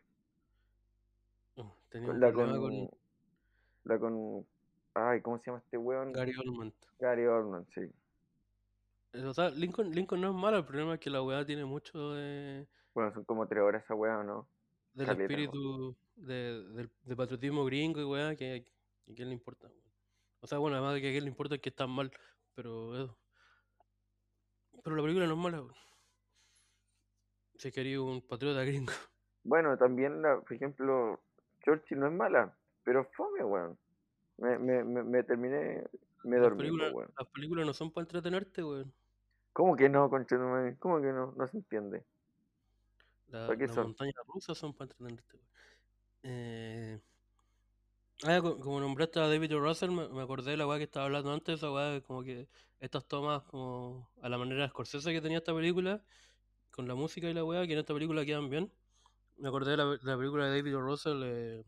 Oh, 1.57 1.77
La 1.93 2.33
con, 2.33 2.59
con 2.61 2.91
la 3.85 3.99
con, 3.99 4.47
ay, 4.95 5.21
¿cómo 5.21 5.39
se 5.39 5.47
llama 5.51 5.59
este 5.59 5.77
weón? 5.77 6.13
Gary 6.13 6.35
Oldman. 6.37 6.73
Gary 6.99 7.27
Oldman, 7.27 7.67
sí. 7.75 7.83
Eh, 9.13 9.25
O 9.25 9.35
sea, 9.35 9.51
Lincoln, 9.51 9.91
Lincoln 9.91 10.21
no 10.23 10.31
es 10.31 10.35
malo, 10.35 10.57
el 10.59 10.65
problema 10.65 10.95
es 10.95 11.01
que 11.01 11.11
la 11.11 11.23
weá 11.23 11.45
tiene 11.45 11.65
mucho 11.67 12.13
de, 12.15 12.67
Bueno, 12.95 13.13
son 13.13 13.25
como 13.25 13.47
tres 13.47 13.63
horas 13.63 13.85
esa 13.85 13.95
weá, 13.95 14.19
¿o 14.19 14.25
¿no? 14.25 14.49
del 14.95 15.07
Caleta, 15.07 15.25
espíritu 15.25 15.95
de, 16.17 16.65
del, 16.71 16.91
de 17.03 17.17
patriotismo 17.17 17.65
gringo 17.65 18.01
y 18.01 18.05
weá, 18.05 18.37
que, 18.37 18.65
que 19.05 19.13
a 19.13 19.15
quién 19.15 19.29
le 19.29 19.35
importa. 19.35 19.71
O 20.41 20.47
sea, 20.47 20.59
bueno, 20.59 20.77
además 20.77 20.95
de 20.95 21.01
que 21.01 21.09
a 21.09 21.13
quién 21.13 21.25
le 21.25 21.31
importa 21.31 21.55
es 21.57 21.61
que 21.61 21.71
están 21.71 21.91
mal, 21.91 22.11
pero 22.55 22.95
eso. 22.97 23.19
Pero 24.83 24.97
la 24.97 25.03
película 25.03 25.27
no 25.27 25.33
es 25.35 25.39
mala, 25.41 25.63
weón. 25.63 25.75
Si 27.57 27.73
quería 27.73 28.01
un 28.01 28.21
patriota 28.23 28.63
gringo. 28.65 28.93
Bueno, 29.45 29.77
también, 29.79 30.23
la, 30.23 30.41
por 30.41 30.53
ejemplo, 30.53 31.23
Churchill 31.65 31.99
no 32.01 32.07
es 32.09 32.13
mala, 32.13 32.57
pero 32.83 33.05
fome, 33.17 33.45
weón. 33.45 33.79
Me, 34.39 34.59
me, 34.59 34.85
me, 34.85 35.03
me 35.05 35.23
terminé, 35.25 35.85
me 36.25 36.39
Las 36.39 36.51
dormí, 36.51 36.57
películas, 36.57 36.93
weón. 36.93 37.15
las 37.19 37.29
películas 37.29 37.67
no 37.67 37.75
son 37.75 37.93
para 37.93 38.03
entretenerte, 38.05 38.63
weón. 38.65 38.95
¿Cómo 39.53 39.77
que 39.77 39.89
no, 39.89 40.11
conchetumare? 40.11 40.77
¿Cómo 40.79 41.01
que 41.01 41.13
no? 41.13 41.33
No 41.33 41.47
se 41.49 41.57
entiende. 41.57 42.05
La, 43.29 43.47
¿Para 43.47 43.59
qué 43.59 43.67
las 43.67 43.75
son? 43.75 43.89
montañas 43.89 44.15
rusas 44.27 44.57
son 44.59 44.73
para 44.75 44.87
entretenerte, 44.91 45.37
weón. 45.37 45.49
Eh, 46.27 46.99
ah, 48.25 48.41
co- 48.41 48.59
como 48.59 48.81
nombraste 48.81 49.21
a 49.21 49.29
David 49.29 49.55
O. 49.57 49.61
Russell, 49.61 49.91
me, 49.91 50.09
me 50.09 50.23
acordé 50.23 50.53
de 50.53 50.57
la 50.57 50.67
weá 50.67 50.79
que 50.79 50.85
estaba 50.85 51.05
hablando 51.07 51.33
antes, 51.33 51.57
esa 51.57 51.71
weá, 51.71 52.01
como 52.01 52.23
que 52.23 52.49
estas 52.81 53.07
tomas 53.07 53.43
como 53.45 54.11
a 54.23 54.29
la 54.29 54.39
manera 54.39 54.63
de 54.63 54.69
Scorsese 54.71 55.13
que 55.13 55.21
tenía 55.21 55.39
esta 55.39 55.55
película, 55.55 56.03
con 56.71 56.89
la 56.89 56.95
música 56.95 57.29
y 57.29 57.35
la 57.35 57.45
weá, 57.45 57.67
que 57.67 57.75
en 57.75 57.79
esta 57.81 57.93
película 57.95 58.25
quedan 58.25 58.49
bien. 58.49 58.73
Me 59.37 59.49
acordé 59.49 59.73
de 59.73 59.77
la, 59.77 59.85
de 59.85 59.99
la 60.03 60.17
película 60.17 60.47
de 60.47 60.57
David 60.57 60.77
O. 60.77 60.81
Russell, 60.81 61.21
eh, 61.25 61.65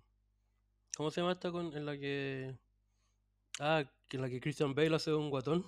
¿cómo 0.96 1.10
se 1.10 1.20
llama 1.20 1.32
esta 1.32 1.50
con, 1.52 1.76
en 1.76 1.84
la 1.84 1.98
que... 1.98 2.56
Ah, 3.60 3.84
en 4.10 4.20
la 4.22 4.28
que 4.28 4.40
Christian 4.40 4.74
Bale 4.74 4.94
hace 4.96 5.12
un 5.12 5.30
guatón. 5.30 5.64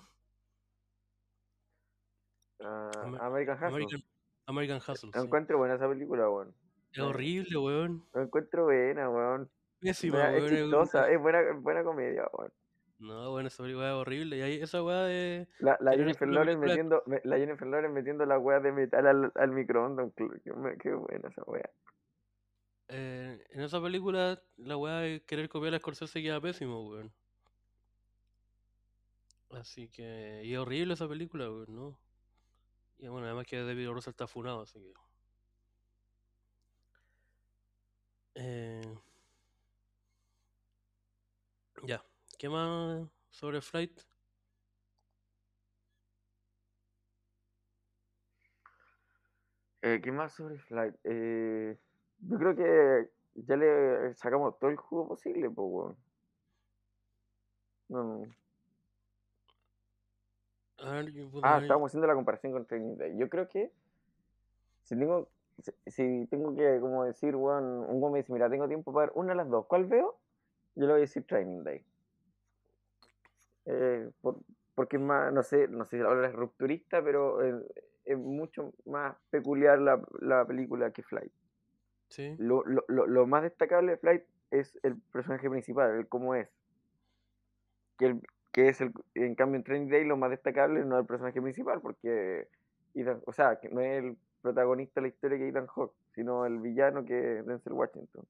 Ah, 2.60 2.90
Amer- 3.02 3.20
American 3.20 3.54
Hustle. 3.56 3.68
American, 3.68 4.02
American 4.46 4.76
Hustle, 4.78 5.10
sí. 5.12 5.18
Encuentro 5.18 5.58
buena 5.58 5.74
esa 5.74 5.88
película, 5.88 6.28
weón. 6.30 6.54
Es 6.92 6.98
horrible, 6.98 7.56
weón. 7.58 8.04
La 8.14 8.22
encuentro 8.22 8.64
buena, 8.64 9.08
weón. 9.10 9.50
Pésima, 9.80 10.30
weón. 10.30 10.44
es 10.44 10.50
chistosa, 10.50 11.10
es 11.10 11.20
buena, 11.20 11.40
buena 11.60 11.84
comedia, 11.84 12.26
weón. 12.32 12.52
No, 12.98 13.30
bueno, 13.30 13.46
esa 13.46 13.62
película 13.62 13.88
es 13.90 13.94
horrible. 13.94 14.38
Y 14.38 14.42
ahí 14.42 14.54
esa 14.60 14.82
weá 14.82 15.02
de... 15.02 15.46
La, 15.60 15.78
Jennifer 15.92 16.26
Lawrence 16.26 16.58
metiendo, 16.58 17.02
me- 17.06 17.20
la 17.22 17.36
Jennifer 17.38 17.68
Lawrence 17.68 17.94
metiendo 17.94 18.26
la 18.26 18.38
weá 18.40 18.58
de 18.58 18.72
metal 18.72 19.06
al, 19.06 19.32
al 19.36 19.52
microondas. 19.52 20.10
Qué, 20.16 20.92
buena 20.94 21.28
esa 21.28 21.42
weá. 21.46 21.70
eh, 22.88 23.40
en 23.50 23.60
esa 23.60 23.80
película, 23.80 24.42
la 24.56 24.76
weá 24.76 24.96
de 24.96 25.22
querer 25.24 25.48
copiar 25.48 25.74
a 25.74 25.78
Scorsese 25.78 26.20
queda 26.22 26.40
pésimo, 26.40 26.88
weón. 26.90 27.12
Así 29.50 29.88
que... 29.88 30.42
Y 30.44 30.54
es 30.54 30.58
horrible 30.58 30.94
esa 30.94 31.08
película, 31.08 31.48
weón, 31.48 31.72
¿no? 31.72 32.00
Y 32.98 33.06
bueno, 33.06 33.26
además 33.28 33.46
que 33.46 33.62
David. 33.62 33.90
Russell 33.90 34.10
está 34.10 34.26
funado, 34.26 34.62
así 34.62 34.80
que... 34.80 34.92
Eh, 38.40 38.80
ya. 41.82 42.00
¿Qué 42.38 42.48
más 42.48 43.08
sobre 43.30 43.60
Flight? 43.60 44.00
Eh, 49.82 50.00
¿qué 50.02 50.12
más 50.12 50.32
sobre 50.34 50.56
Flight? 50.58 50.94
Eh, 51.02 51.76
yo 52.20 52.38
creo 52.38 52.54
que 52.54 53.10
ya 53.34 53.56
le 53.56 54.14
sacamos 54.14 54.56
todo 54.60 54.70
el 54.70 54.76
jugo 54.76 55.08
posible, 55.08 55.50
pues, 55.50 55.68
weón. 55.68 55.96
No, 57.88 58.04
no. 58.04 58.34
Ah, 61.42 61.58
estábamos 61.60 61.90
haciendo 61.90 62.06
la 62.06 62.14
comparación 62.14 62.52
con 62.52 62.66
Training 62.66 62.96
Day. 62.98 63.18
Yo 63.18 63.28
creo 63.28 63.48
que 63.48 63.72
si 64.84 64.96
tengo, 64.96 65.28
si, 65.86 66.26
tengo 66.26 66.54
que 66.54 66.78
como 66.80 67.04
decir, 67.04 67.34
weón, 67.36 67.64
un 67.64 68.00
weón 68.02 68.12
me 68.12 68.18
dice, 68.20 68.32
mira, 68.32 68.48
tengo 68.48 68.68
tiempo 68.68 68.92
para 68.92 69.06
ver 69.06 69.12
una 69.16 69.30
de 69.30 69.36
las 69.36 69.48
dos, 69.48 69.66
¿cuál 69.66 69.86
veo? 69.86 70.16
Yo 70.74 70.86
le 70.86 70.92
voy 70.92 70.98
a 70.98 71.00
decir 71.00 71.24
Training 71.26 71.64
Day. 71.64 71.84
Eh, 73.66 74.10
por- 74.20 74.38
porque 74.74 74.96
es 74.96 75.02
más, 75.02 75.32
no 75.32 75.42
sé, 75.42 75.66
no 75.68 75.84
sé 75.86 75.96
si 75.98 76.02
ahora 76.02 76.28
es 76.28 76.34
rupturista, 76.34 77.02
pero 77.02 77.42
es 78.04 78.16
mucho 78.16 78.72
más 78.86 79.16
peculiar 79.30 79.78
la, 79.80 80.00
la 80.20 80.44
película 80.46 80.92
que 80.92 81.02
Flight. 81.02 81.32
Sí. 82.08 82.36
Lo, 82.38 82.64
lo, 82.64 82.84
lo, 82.88 83.06
lo 83.06 83.26
más 83.26 83.42
destacable 83.42 83.92
de 83.92 83.98
Flight 83.98 84.24
es 84.50 84.78
el 84.82 84.96
personaje 85.12 85.50
principal, 85.50 85.90
el 85.96 86.08
cómo 86.08 86.34
es. 86.34 86.48
Que, 87.98 88.06
el- 88.06 88.22
que 88.52 88.68
es 88.68 88.80
el, 88.80 88.92
en 89.14 89.34
cambio 89.34 89.56
en 89.58 89.64
Training 89.64 89.90
Day 89.90 90.04
lo 90.04 90.16
más 90.16 90.30
destacable 90.30 90.84
no 90.84 90.96
es 90.96 91.00
el 91.02 91.06
personaje 91.06 91.42
principal, 91.42 91.80
porque 91.80 92.48
o 93.26 93.32
sea, 93.32 93.60
que 93.60 93.68
no 93.68 93.80
es 93.80 94.02
el 94.04 94.16
protagonista 94.40 95.00
de 95.00 95.08
la 95.08 95.14
historia 95.14 95.38
que 95.38 95.48
Ethan 95.48 95.66
Hawke, 95.66 95.94
sino 96.14 96.46
el 96.46 96.58
villano 96.60 97.04
que 97.04 97.38
es 97.38 97.46
Denzel 97.46 97.72
Washington. 97.74 98.26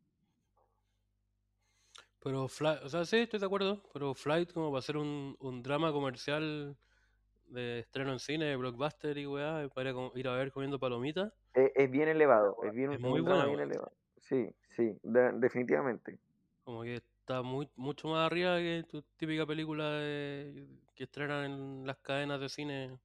Pero 2.21 2.49
Flight, 2.49 2.83
o 2.85 2.89
sea, 2.89 3.05
sí, 3.05 3.17
estoy 3.19 3.39
de 3.41 3.47
acuerdo, 3.47 3.83
pero 3.93 4.15
Flight 4.15 4.53
como 4.53 4.71
para 4.71 4.81
hacer 4.81 4.97
un, 4.97 5.37
un 5.41 5.63
drama 5.63 5.93
comercial 5.93 6.77
de 7.47 7.81
estreno 7.81 8.13
en 8.13 8.19
cine, 8.19 8.47
de 8.47 8.57
blockbuster 8.57 9.17
y 9.19 9.27
weá, 9.27 9.69
para 9.75 9.91
ir 9.91 9.97
a, 9.97 9.99
co- 9.99 10.13
ir 10.17 10.29
a 10.29 10.35
ver 10.37 10.53
comiendo 10.53 10.79
palomitas, 10.79 11.33
Es, 11.55 11.73
es 11.75 11.91
bien 11.91 12.09
elevado, 12.09 12.57
es 12.65 12.75
bien 12.75 12.91
Es 12.93 13.01
muy 13.01 13.21
un 13.21 13.25
drama 13.25 13.45
buena, 13.45 13.47
bien 13.47 13.61
elevado. 13.61 13.93
Sí, 14.21 14.55
sí, 14.77 14.99
de- 15.03 15.33
definitivamente. 15.35 16.19
como 16.65 16.83
que 16.83 16.97
está 16.97 17.43
muy, 17.43 17.69
mucho 17.77 18.09
más 18.09 18.27
arriba 18.27 18.59
que 18.59 18.85
tu 18.89 19.03
típica 19.17 19.47
película 19.47 19.91
de- 19.93 20.69
que 20.95 21.05
estrenan 21.05 21.45
en 21.53 21.87
las 21.87 21.99
cadenas 21.99 22.41
de 22.41 22.49
cine 22.49 22.99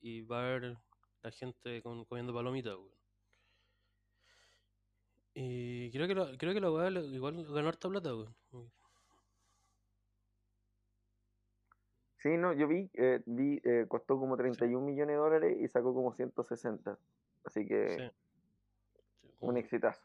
y 0.00 0.22
va 0.22 0.40
a 0.40 0.48
ver 0.48 0.76
la 1.24 1.30
gente 1.32 1.82
con- 1.82 2.04
comiendo 2.04 2.32
palomitas, 2.34 2.74
weón. 2.76 2.92
Y 5.34 5.90
creo 5.90 6.06
que 6.06 6.14
la, 6.14 6.36
creo 6.38 6.54
que 6.54 6.60
la 6.60 6.70
weá 6.70 6.90
igual 6.90 7.44
ganó 7.52 7.68
harta 7.68 7.88
plata, 7.88 8.14
weón. 8.14 8.36
Sí, 12.18 12.36
no, 12.38 12.52
yo 12.54 12.68
vi, 12.68 12.90
eh, 12.94 13.22
vi 13.26 13.60
eh, 13.64 13.86
costó 13.88 14.18
como 14.18 14.36
31 14.36 14.86
millones 14.86 15.14
de 15.14 15.18
dólares 15.18 15.56
y 15.60 15.68
sacó 15.68 15.92
como 15.94 16.14
160. 16.14 16.98
Así 17.44 17.66
que 17.66 17.88
Sí. 17.88 18.02
Sí, 18.02 19.36
un 19.40 19.56
exitazo. 19.56 20.02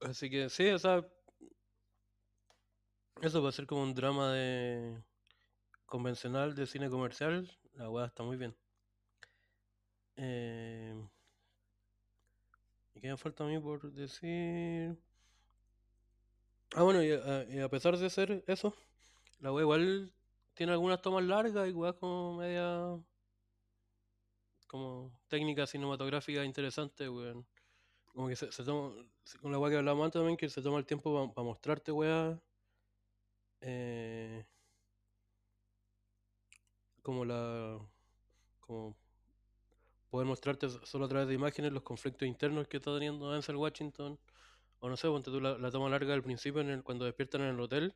Así 0.00 0.30
que 0.30 0.48
sí, 0.48 0.68
o 0.70 0.78
sea, 0.78 1.06
eso 3.22 3.42
va 3.42 3.48
a 3.48 3.52
ser 3.52 3.66
como 3.66 3.82
un 3.82 3.94
drama 3.94 4.32
de 4.32 5.02
convencional 5.86 6.54
de 6.54 6.66
cine 6.66 6.90
comercial, 6.90 7.50
la 7.74 7.90
weá 7.90 8.06
está 8.06 8.22
muy 8.22 8.36
bien. 8.36 8.54
Eh, 10.16 10.94
¿y 12.94 13.00
qué 13.00 13.08
me 13.08 13.16
falta 13.16 13.44
a 13.44 13.46
mí 13.46 13.58
por 13.60 13.92
decir? 13.92 14.96
Ah, 16.74 16.82
bueno, 16.82 17.02
y 17.02 17.10
a, 17.12 17.44
y 17.48 17.58
a 17.60 17.68
pesar 17.68 17.96
de 17.96 18.10
ser 18.10 18.44
eso, 18.46 18.74
la 19.40 19.52
weá 19.52 19.62
igual 19.64 20.12
tiene 20.54 20.72
algunas 20.72 21.02
tomas 21.02 21.24
largas 21.24 21.68
y 21.68 21.72
weá 21.72 21.92
como 21.94 22.36
media 22.38 22.98
como 24.66 25.12
técnica 25.28 25.66
cinematográfica 25.66 26.44
interesante, 26.44 27.08
weón. 27.08 27.46
Como 28.06 28.28
que 28.28 28.36
se, 28.36 28.52
se 28.52 28.64
toma, 28.64 28.94
con 29.40 29.52
la 29.52 29.58
weá 29.58 29.70
que 29.72 29.78
hablamos 29.78 30.04
antes 30.06 30.20
también, 30.20 30.36
que 30.36 30.48
se 30.48 30.62
toma 30.62 30.78
el 30.78 30.86
tiempo 30.86 31.32
para 31.34 31.44
mostrarte, 31.46 31.92
weá. 31.92 32.40
eh, 33.60 34.44
como 37.06 37.24
la. 37.24 37.78
como 38.60 38.96
poder 40.10 40.26
mostrarte 40.26 40.68
so- 40.68 40.84
solo 40.84 41.04
a 41.04 41.08
través 41.08 41.28
de 41.28 41.34
imágenes 41.34 41.72
los 41.72 41.82
conflictos 41.84 42.26
internos 42.26 42.66
que 42.68 42.78
está 42.78 42.92
teniendo 42.94 43.30
Denzel 43.30 43.54
Washington. 43.56 44.18
O 44.80 44.88
no 44.90 44.96
sé, 44.96 45.08
ponte 45.08 45.30
tú 45.30 45.40
la, 45.40 45.58
la 45.58 45.70
toma 45.70 45.88
larga 45.90 46.14
al 46.14 46.22
principio 46.24 46.60
en 46.62 46.70
el- 46.70 46.82
cuando 46.84 47.04
despiertan 47.04 47.42
en 47.42 47.48
el 47.54 47.60
hotel 47.60 47.94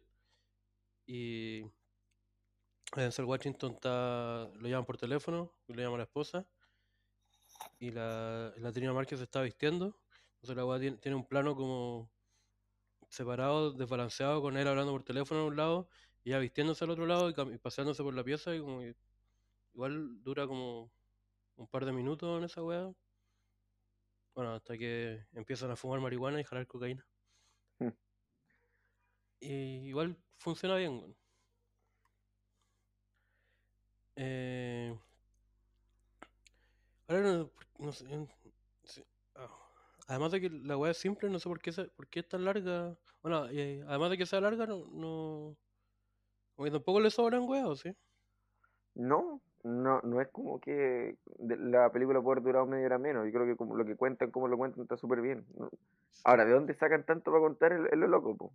y 1.07 1.65
Denzel 2.95 3.25
Washington 3.25 3.73
está, 3.73 4.49
lo 4.55 4.69
llaman 4.69 4.85
por 4.85 4.97
teléfono, 4.97 5.53
y 5.67 5.73
lo 5.75 5.83
llama 5.83 5.97
la 5.99 6.05
esposa 6.05 6.47
y 7.79 7.91
la, 7.91 8.53
la 8.59 8.73
Trina 8.73 8.93
Márquez 8.93 9.19
se 9.19 9.25
está 9.25 9.43
vistiendo. 9.43 9.97
Entonces 10.37 10.57
la 10.57 10.65
weá 10.65 10.79
tiene, 10.81 10.97
tiene 10.99 11.17
un 11.17 11.27
plano 11.27 11.55
como 11.57 12.11
separado, 13.09 13.73
desbalanceado, 13.73 14.41
con 14.43 14.57
él 14.57 14.67
hablando 14.69 14.93
por 14.93 15.03
teléfono 15.03 15.41
a 15.41 15.45
un 15.47 15.57
lado 15.57 15.89
y 16.25 16.31
ella 16.31 16.39
vistiéndose 16.39 16.85
al 16.85 16.91
otro 16.91 17.07
lado 17.07 17.31
y, 17.31 17.35
y 17.55 17.59
paseándose 17.59 18.03
por 18.03 18.15
la 18.15 18.25
pieza 18.25 18.55
y 18.55 18.61
como 18.61 18.81
que 18.81 18.95
igual 19.75 20.23
dura 20.25 20.47
como 20.47 20.91
un 21.57 21.69
par 21.69 21.85
de 21.87 21.93
minutos 21.93 22.39
en 22.39 22.45
esa 22.45 22.63
weá. 22.65 22.93
Bueno, 24.35 24.55
hasta 24.55 24.77
que 24.77 25.25
empiezan 25.35 25.71
a 25.71 25.77
fumar 25.77 26.01
marihuana 26.01 26.41
y 26.41 26.45
jalar 26.45 26.67
cocaína. 26.67 27.07
Mm. 27.81 27.89
Y 29.41 29.89
igual 29.89 30.17
funciona 30.39 30.77
bien. 30.77 31.15
Eh, 34.17 34.95
ahora 37.09 37.23
no, 37.23 37.51
no 37.79 37.93
sé, 37.93 38.07
ah, 39.37 39.49
Además 40.09 40.33
de 40.33 40.41
que 40.41 40.51
la 40.51 40.77
weá 40.77 40.91
es 40.93 40.99
simple, 40.99 41.31
no 41.31 41.39
sé 41.39 41.49
por 41.49 41.61
qué, 41.61 41.73
se- 41.73 41.85
por 41.89 42.09
qué 42.09 42.21
es 42.21 42.29
tan 42.29 42.45
larga. 42.45 42.97
Bueno, 43.23 43.49
eh, 43.51 43.83
además 43.87 44.11
de 44.11 44.19
que 44.19 44.27
sea 44.27 44.41
larga, 44.41 44.67
no, 44.67 44.87
no. 44.93 45.57
Como 46.61 46.67
que 46.67 46.77
tampoco 46.77 47.01
le 47.01 47.09
sobran 47.09 47.49
weas, 47.49 47.79
¿sí? 47.79 47.97
No, 48.95 49.41
no, 49.65 50.03
no 50.03 50.21
es 50.21 50.29
como 50.29 50.61
que 50.61 51.17
la 51.39 51.91
película 51.91 52.21
puede 52.21 52.35
haber 52.35 52.45
durado 52.45 52.67
media 52.67 52.85
hora 52.85 52.99
menos. 52.99 53.25
Yo 53.25 53.33
creo 53.33 53.47
que 53.47 53.57
como 53.57 53.77
lo 53.77 53.87
que 53.87 53.97
cuentan, 53.97 54.31
como 54.31 54.47
lo 54.47 54.59
cuentan, 54.59 54.83
está 54.83 54.99
súper 54.99 55.23
bien. 55.23 55.47
¿no? 55.57 55.71
Ahora, 56.23 56.45
¿de 56.45 56.53
dónde 56.53 56.75
sacan 56.75 57.07
tanto 57.07 57.31
para 57.31 57.43
contar? 57.43 57.73
Es 57.91 57.99
lo 57.99 58.07
loco, 58.09 58.37
po. 58.37 58.53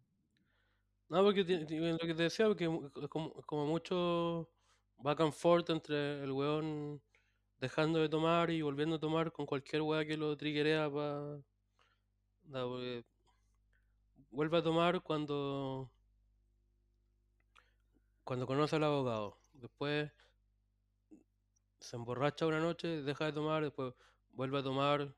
No, 1.09 1.23
porque 1.23 1.41
lo 1.41 1.97
que 1.97 2.13
te 2.13 2.21
decía, 2.21 2.45
porque 2.45 2.65
es 2.65 3.07
como, 3.07 3.41
como 3.41 3.65
mucho 3.65 4.51
back 4.99 5.21
and 5.21 5.33
forth 5.33 5.71
entre 5.71 6.23
el 6.23 6.31
weón 6.31 7.01
dejando 7.59 7.97
de 7.97 8.09
tomar 8.09 8.51
y 8.51 8.61
volviendo 8.61 8.97
a 8.97 8.99
tomar 8.99 9.31
con 9.31 9.47
cualquier 9.47 9.81
weá 9.81 10.05
que 10.05 10.15
lo 10.15 10.37
triggerea 10.37 10.91
para. 10.91 11.39
Vuelve 14.29 14.57
a 14.57 14.61
tomar 14.61 15.01
cuando, 15.01 15.89
cuando 18.25 18.47
conoce 18.47 18.75
al 18.75 18.83
abogado. 18.83 19.37
Después 19.53 20.11
se 21.79 21.95
emborracha 21.95 22.47
una 22.47 22.59
noche, 22.59 23.03
deja 23.03 23.25
de 23.25 23.33
tomar, 23.33 23.63
después 23.63 23.93
vuelve 24.33 24.59
a 24.59 24.63
tomar 24.63 25.15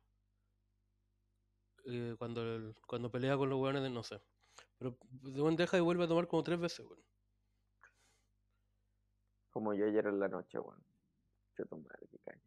eh, 1.86 2.16
cuando, 2.20 2.42
el- 2.42 2.76
cuando 2.86 3.10
pelea 3.10 3.38
con 3.38 3.50
los 3.50 3.60
weones 3.60 3.82
de 3.82 3.90
no 3.90 4.04
sé. 4.04 4.22
Pero 4.78 4.98
de 5.24 5.56
deja 5.56 5.78
y 5.78 5.82
vuelve 5.82 6.04
a 6.04 6.08
tomar 6.08 6.28
como 6.28 6.44
tres 6.44 6.60
veces, 6.60 6.86
weón. 6.86 7.02
Como 9.52 9.74
yo 9.74 9.86
ayer 9.88 10.06
en 10.06 10.20
la 10.20 10.28
noche, 10.28 10.60
weón. 10.60 10.84
Tu 11.56 11.78
madre, 11.78 12.08
qué 12.12 12.20
caña. 12.20 12.42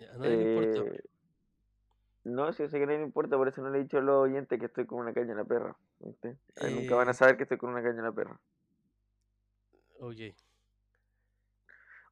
Ya, 0.00 0.12
A 0.14 0.18
nadie 0.18 0.36
le 0.36 0.42
importa. 0.42 0.80
Eh, 0.80 1.00
no, 2.24 2.52
si 2.52 2.62
yo 2.62 2.68
sé 2.68 2.78
que 2.78 2.86
nadie 2.86 2.98
le 2.98 3.04
importa, 3.04 3.36
por 3.36 3.46
eso 3.48 3.62
no 3.62 3.70
le 3.70 3.78
he 3.78 3.82
dicho 3.82 3.98
a 3.98 4.00
los 4.00 4.24
oyentes 4.24 4.58
que 4.58 4.66
estoy 4.66 4.86
con 4.86 4.98
una 4.98 5.12
caña 5.12 5.32
en 5.32 5.36
la 5.38 5.44
perra. 5.44 5.76
¿viste? 6.00 6.38
Nunca 6.70 6.96
van 6.96 7.08
a 7.08 7.10
Eh, 7.10 7.14
saber 7.14 7.36
que 7.36 7.44
estoy 7.44 7.58
con 7.58 7.70
una 7.70 7.82
caña 7.82 7.98
en 7.98 8.04
la 8.04 8.12
perra. 8.12 8.40
Ok. 10.02 10.34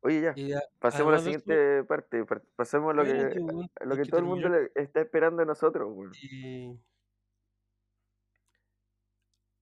Oye, 0.03 0.22
ya, 0.22 0.34
ya, 0.34 0.61
pasemos 0.78 1.12
a 1.12 1.16
la 1.16 1.22
siguiente 1.22 1.84
parte. 1.84 2.24
par- 2.24 2.43
Pasemos 2.57 2.93
a 2.93 2.95
lo 2.95 3.05
que, 3.05 3.11
lo 3.84 3.97
que 3.97 4.03
que 4.03 4.09
todo 4.11 4.20
el 4.20 4.26
mundo 4.26 4.49
está 4.74 5.01
esperando 5.03 5.41
de 5.41 5.47
nosotros. 5.47 5.95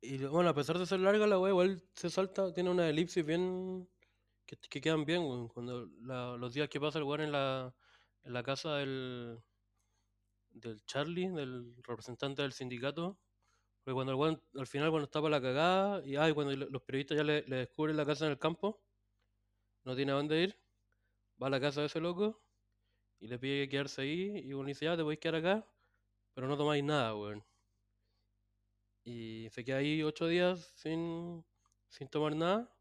Y, 0.00 0.24
bueno, 0.26 0.50
a 0.50 0.54
pesar 0.54 0.78
de 0.78 0.86
ser 0.86 1.00
larga, 1.00 1.26
la 1.26 1.40
wea 1.40 1.50
igual 1.50 1.82
se 1.94 2.08
salta, 2.08 2.52
tiene 2.54 2.70
una 2.70 2.88
elipsis 2.88 3.26
bien. 3.26 3.88
que, 4.46 4.56
que 4.56 4.80
quedan 4.80 5.04
bien, 5.04 5.22
weón. 5.22 5.48
Cuando 5.48 5.86
la- 6.02 6.36
los 6.36 6.54
días 6.54 6.68
que 6.68 6.80
pasa 6.80 6.98
el 6.98 7.04
weón 7.04 7.22
en 7.22 7.32
la, 7.32 7.74
en 8.22 8.32
la 8.32 8.42
casa 8.44 8.76
del, 8.76 9.42
del 10.50 10.84
Charlie, 10.86 11.30
del 11.30 11.74
representante 11.82 12.42
del 12.42 12.52
sindicato. 12.52 13.18
Porque 13.88 13.94
cuando 13.94 14.40
al 14.60 14.66
final, 14.66 14.90
cuando 14.90 15.06
está 15.06 15.22
para 15.22 15.30
la 15.38 15.40
cagada, 15.40 16.06
y 16.06 16.14
ay, 16.16 16.34
cuando 16.34 16.54
lo- 16.54 16.68
los 16.68 16.82
periodistas 16.82 17.16
ya 17.16 17.24
le, 17.24 17.40
descubren 17.42 17.96
la 17.96 18.04
casa 18.04 18.26
en 18.26 18.32
el 18.32 18.38
campo, 18.38 18.82
no 19.84 19.96
tiene 19.96 20.12
a 20.12 20.14
dónde 20.14 20.40
ir, 20.42 20.56
va 21.42 21.48
a 21.48 21.50
la 21.50 21.60
casa 21.60 21.80
de 21.82 21.86
ese 21.88 22.00
loco 22.00 22.42
y 23.20 23.28
le 23.28 23.38
pide 23.38 23.68
quedarse 23.68 24.02
ahí. 24.02 24.38
Y 24.44 24.54
uno 24.54 24.68
dice, 24.68 24.86
ya 24.86 24.96
te 24.96 25.02
podéis 25.04 25.20
quedar 25.20 25.36
acá, 25.36 25.68
pero 26.34 26.48
no 26.48 26.56
tomáis 26.58 26.84
nada, 26.84 27.16
weón. 27.16 27.44
Y 29.04 29.48
se 29.50 29.64
queda 29.64 29.78
ahí 29.78 30.02
ocho 30.04 30.26
días 30.28 30.72
sin, 30.76 31.44
sin 31.88 32.08
tomar 32.08 32.36
nada. 32.36 32.72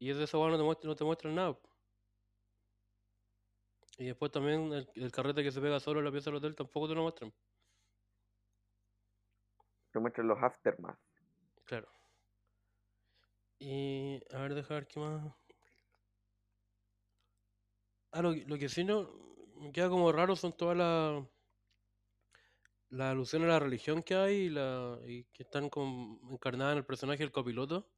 Y 0.00 0.10
es 0.10 0.16
de 0.16 0.24
esa 0.24 0.38
no 0.38 0.56
te 0.56 0.64
muestra, 0.64 0.88
no 0.88 0.96
te 0.96 1.04
muestran 1.04 1.34
nada. 1.36 1.56
Y 3.98 4.06
después 4.06 4.32
también 4.32 4.72
el, 4.72 4.88
el 4.94 5.12
carrete 5.12 5.42
que 5.42 5.52
se 5.52 5.60
pega 5.60 5.78
solo 5.78 6.00
en 6.00 6.06
la 6.06 6.10
pieza 6.10 6.30
del 6.30 6.38
hotel 6.38 6.54
tampoco 6.56 6.88
te 6.88 6.94
lo 6.94 7.02
muestran. 7.02 7.32
Te 9.98 10.02
muestran 10.02 10.28
los 10.28 10.40
aftermath. 10.40 10.96
Claro. 11.64 11.88
Y 13.58 14.22
a 14.32 14.38
ver, 14.38 14.54
dejar 14.54 14.86
qué 14.86 15.00
más. 15.00 15.34
Ah, 18.12 18.22
lo, 18.22 18.32
lo 18.32 18.58
que 18.58 18.68
sí 18.68 18.84
no 18.84 19.10
me 19.56 19.72
queda 19.72 19.88
como 19.88 20.12
raro 20.12 20.36
son 20.36 20.56
todas 20.56 20.76
las 20.76 21.24
las 22.90 23.10
alusiones 23.10 23.48
a 23.48 23.54
la 23.54 23.58
religión 23.58 24.04
que 24.04 24.14
hay 24.14 24.34
y, 24.36 24.50
la, 24.50 25.00
que 25.04 25.42
están 25.42 25.68
como 25.68 26.20
encarnadas 26.30 26.74
en 26.74 26.78
el 26.78 26.86
personaje 26.86 27.18
del 27.18 27.32
copiloto. 27.32 27.90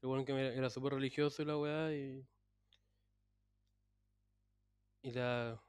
Que 0.00 0.24
que 0.24 0.56
era, 0.56 0.70
súper 0.70 0.92
religioso 0.92 1.42
y 1.42 1.46
la 1.46 1.58
weá 1.58 1.92
y, 1.92 2.24
y 5.02 5.10
la, 5.10 5.60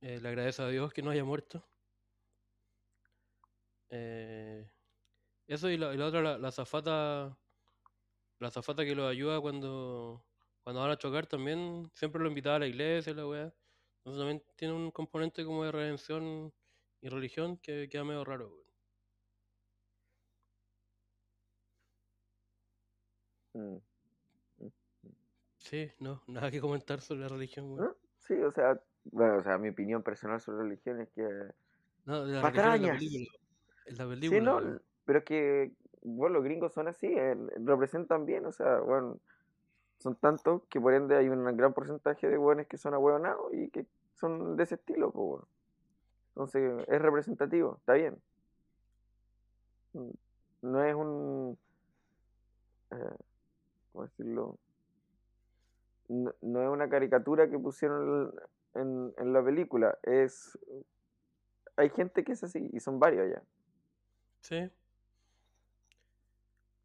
eh, 0.00 0.20
le 0.22 0.28
agradece 0.28 0.62
a 0.62 0.68
Dios 0.68 0.90
que 0.94 1.02
no 1.02 1.10
haya 1.10 1.24
muerto. 1.24 1.68
Eh, 3.90 4.66
eso 5.48 5.70
y 5.70 5.78
la, 5.78 5.94
y 5.94 5.98
la 5.98 6.06
otra, 6.06 6.22
la, 6.22 6.38
la 6.38 6.48
azafata, 6.48 7.38
la 8.38 8.48
azafata 8.48 8.84
que 8.84 8.94
lo 8.94 9.06
ayuda 9.08 9.40
cuando, 9.40 10.24
cuando 10.62 10.80
van 10.82 10.90
a 10.92 10.98
chocar 10.98 11.26
también, 11.26 11.90
siempre 11.94 12.22
lo 12.22 12.28
invitaba 12.28 12.56
a 12.56 12.58
la 12.60 12.66
iglesia, 12.68 13.12
la 13.14 13.26
weá. 13.26 13.54
Entonces 13.98 14.20
también 14.20 14.44
tiene 14.56 14.74
un 14.74 14.90
componente 14.90 15.44
como 15.44 15.64
de 15.64 15.72
redención 15.72 16.52
y 17.00 17.08
religión 17.08 17.58
que 17.58 17.88
queda 17.88 18.04
medio 18.04 18.24
raro, 18.24 18.48
weón. 18.50 18.64
Mm, 23.56 23.80
mm. 24.60 24.70
Sí, 25.58 25.90
no, 25.98 26.22
nada 26.28 26.50
que 26.52 26.60
comentar 26.60 27.00
sobre 27.00 27.22
la 27.22 27.28
religión. 27.28 27.84
Sí, 28.18 28.34
o 28.42 28.50
sea, 28.50 28.80
bueno, 29.04 29.38
o 29.38 29.42
sea, 29.42 29.58
mi 29.58 29.68
opinión 29.68 30.02
personal 30.02 30.40
sobre 30.40 30.64
religión 30.64 31.00
es 31.00 31.10
que 31.10 31.22
No, 32.06 32.24
de 32.26 32.32
la 32.34 32.42
religión 32.42 32.74
en 32.76 32.82
la 32.82 32.88
patrañas. 32.88 32.98
película. 32.98 33.26
La 33.86 34.04
Sí, 34.04 34.08
película, 34.08 34.40
no, 34.40 34.56
weón. 34.56 34.82
pero 35.04 35.18
es 35.20 35.24
que, 35.24 35.72
bueno, 36.02 36.34
los 36.34 36.44
gringos 36.44 36.72
son 36.72 36.88
así, 36.88 37.06
eh, 37.06 37.36
representan 37.64 38.24
bien, 38.26 38.46
o 38.46 38.52
sea, 38.52 38.80
bueno, 38.80 39.18
son 39.98 40.16
tantos 40.16 40.62
que 40.68 40.80
por 40.80 40.94
ende 40.94 41.16
hay 41.16 41.28
un 41.28 41.44
gran 41.56 41.72
porcentaje 41.72 42.28
de 42.28 42.38
hueones 42.38 42.66
que 42.66 42.78
son 42.78 42.94
ahueonados 42.94 43.52
y 43.54 43.68
que 43.70 43.86
son 44.14 44.56
de 44.56 44.64
ese 44.64 44.76
estilo, 44.76 45.10
pues, 45.10 45.26
bueno. 45.26 45.48
Entonces, 46.30 46.84
es 46.88 47.00
representativo, 47.02 47.76
está 47.78 47.92
bien. 47.94 48.16
Mm, 49.92 50.10
No 50.62 50.82
es 50.84 50.94
un, 50.94 51.58
eh, 52.90 53.16
¿cómo 53.92 54.04
decirlo? 54.04 54.58
No, 56.08 56.34
no 56.42 56.62
es 56.62 56.68
una 56.68 56.88
caricatura 56.88 57.48
que 57.48 57.58
pusieron 57.58 58.34
en, 58.74 59.12
en 59.16 59.32
la 59.32 59.42
película, 59.44 59.96
es, 60.02 60.58
hay 61.76 61.88
gente 61.90 62.24
que 62.24 62.32
es 62.32 62.42
así 62.44 62.68
y 62.72 62.80
son 62.80 62.98
varios 62.98 63.30
ya. 63.30 63.42
Sí. 64.44 64.70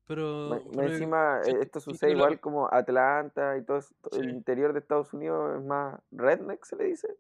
Pero, 0.08 0.62
pero 0.74 0.88
encima, 0.94 1.42
eh, 1.46 1.58
esto 1.62 1.82
sucede 1.82 2.12
la... 2.12 2.16
igual 2.16 2.40
como 2.40 2.74
Atlanta 2.74 3.58
y 3.58 3.64
todo 3.64 3.78
esto- 3.80 4.10
el 4.14 4.24
Sí. 4.24 4.30
interior 4.30 4.72
de 4.74 4.80
Estados 4.80 5.14
Unidos 5.14 5.58
es 5.60 5.66
más 5.66 6.00
redneck, 6.12 6.64
se 6.66 6.76
le 6.78 6.86
dice. 6.86 7.16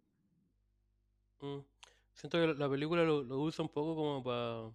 mm. 1.42 1.60
Siento 2.14 2.38
que 2.38 2.48
la- 2.48 2.54
la 2.54 2.70
película 2.70 3.04
lo, 3.04 3.22
lo 3.22 3.38
usa 3.40 3.64
un 3.64 3.70
poco 3.70 3.96
como 3.96 4.24
para 4.24 4.72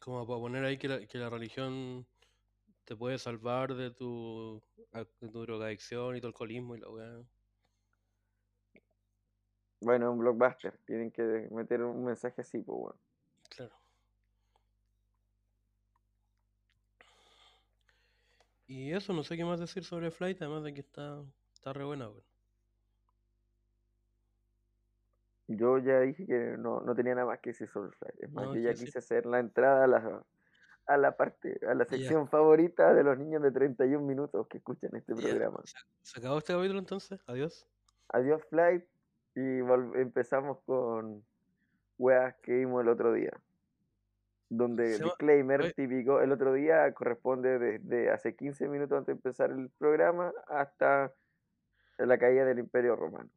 como 0.00 0.26
para 0.26 0.38
poner 0.40 0.64
ahí 0.64 0.78
que 0.78 0.88
la, 0.88 1.06
que 1.06 1.18
la 1.18 1.28
religión 1.28 2.06
te 2.84 2.96
puede 2.96 3.18
salvar 3.18 3.74
de 3.74 3.90
tu, 3.90 4.62
de 4.92 5.28
tu 5.28 5.42
drogadicción 5.42 6.16
y 6.16 6.20
tu 6.20 6.28
alcoholismo 6.28 6.76
y 6.76 6.80
la 6.80 6.88
weá. 6.88 7.22
Bueno, 9.80 10.10
un 10.12 10.18
blockbuster. 10.18 10.78
Tienen 10.86 11.10
que 11.10 11.22
meter 11.50 11.82
un 11.82 12.04
mensaje 12.04 12.40
así, 12.40 12.58
pues, 12.62 12.78
bueno. 12.78 12.98
Claro. 13.48 13.74
Y 18.66 18.92
eso, 18.92 19.14
no 19.14 19.22
sé 19.24 19.36
qué 19.36 19.44
más 19.44 19.60
decir 19.60 19.82
sobre 19.82 20.10
Flight, 20.10 20.42
además 20.42 20.62
de 20.62 20.74
que 20.74 20.80
está, 20.80 21.24
está 21.54 21.72
re 21.72 21.84
buena, 21.84 22.08
weón. 22.10 22.22
Yo 25.46 25.78
ya 25.78 26.00
dije 26.00 26.26
que 26.26 26.56
no, 26.58 26.80
no 26.80 26.94
tenía 26.94 27.14
nada 27.14 27.26
más 27.26 27.40
que 27.40 27.50
decir 27.50 27.68
sobre 27.68 27.90
Flight. 27.92 28.22
Es 28.22 28.30
más, 28.30 28.44
No, 28.44 28.54
yo 28.54 28.60
ya 28.60 28.76
sí. 28.76 28.84
quise 28.84 28.98
hacer 28.98 29.24
la 29.24 29.38
entrada 29.38 29.84
a 29.84 29.86
la, 29.86 30.26
a 30.88 30.96
la 30.98 31.16
parte, 31.16 31.58
a 31.66 31.74
la 31.74 31.86
sección 31.86 32.28
favorita 32.28 32.92
de 32.92 33.02
los 33.02 33.18
niños 33.18 33.42
de 33.42 33.52
31 33.52 34.04
minutos 34.04 34.46
que 34.48 34.58
escuchan 34.58 34.90
este 34.94 35.14
programa. 35.14 35.62
¿Se, 36.02 36.20
acabó 36.20 36.36
este 36.36 36.52
capítulo 36.52 36.78
entonces? 36.78 37.18
Adiós. 37.26 37.66
Adiós 38.10 38.42
Flight 38.50 38.84
y 39.34 39.60
empezamos 39.98 40.58
con 40.64 41.24
weas 41.98 42.34
que 42.42 42.52
vimos 42.52 42.82
el 42.82 42.88
otro 42.88 43.12
día. 43.12 43.32
Donde 44.50 44.92
llama- 44.92 45.04
disclaimer 45.04 45.60
oye. 45.60 45.72
típico, 45.74 46.20
el 46.22 46.32
otro 46.32 46.54
día 46.54 46.90
corresponde 46.94 47.58
desde 47.58 48.10
hace 48.10 48.34
15 48.34 48.66
minutos 48.68 48.96
antes 48.96 49.08
de 49.08 49.12
empezar 49.12 49.50
el 49.50 49.68
programa 49.78 50.32
hasta 50.46 51.12
la 51.98 52.16
caída 52.18 52.44
del 52.46 52.58
Imperio 52.60 52.96
Romano. 52.96 53.28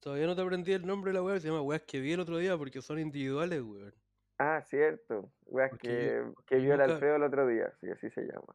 Todavía 0.00 0.26
no 0.26 0.36
te 0.36 0.42
aprendí 0.42 0.72
el 0.74 0.84
nombre 0.86 1.12
de 1.12 1.14
la 1.14 1.22
weá, 1.22 1.40
se 1.40 1.48
llama 1.48 1.62
weas 1.62 1.82
que 1.82 1.98
vi 2.00 2.12
el 2.12 2.20
otro 2.20 2.36
día 2.36 2.58
porque 2.58 2.82
son 2.82 2.98
individuales, 2.98 3.62
weón. 3.62 3.94
Ah, 4.36 4.60
cierto, 4.66 5.30
weas 5.46 5.70
Porque 5.70 5.88
que, 5.88 6.22
yo- 6.26 6.34
que 6.44 6.56
vio 6.56 6.74
el 6.74 6.80
Alfredo 6.82 7.16
el 7.16 7.22
otro 7.22 7.46
día, 7.46 7.72
sí, 7.80 7.88
así 7.88 8.10
se 8.10 8.22
llama. 8.22 8.54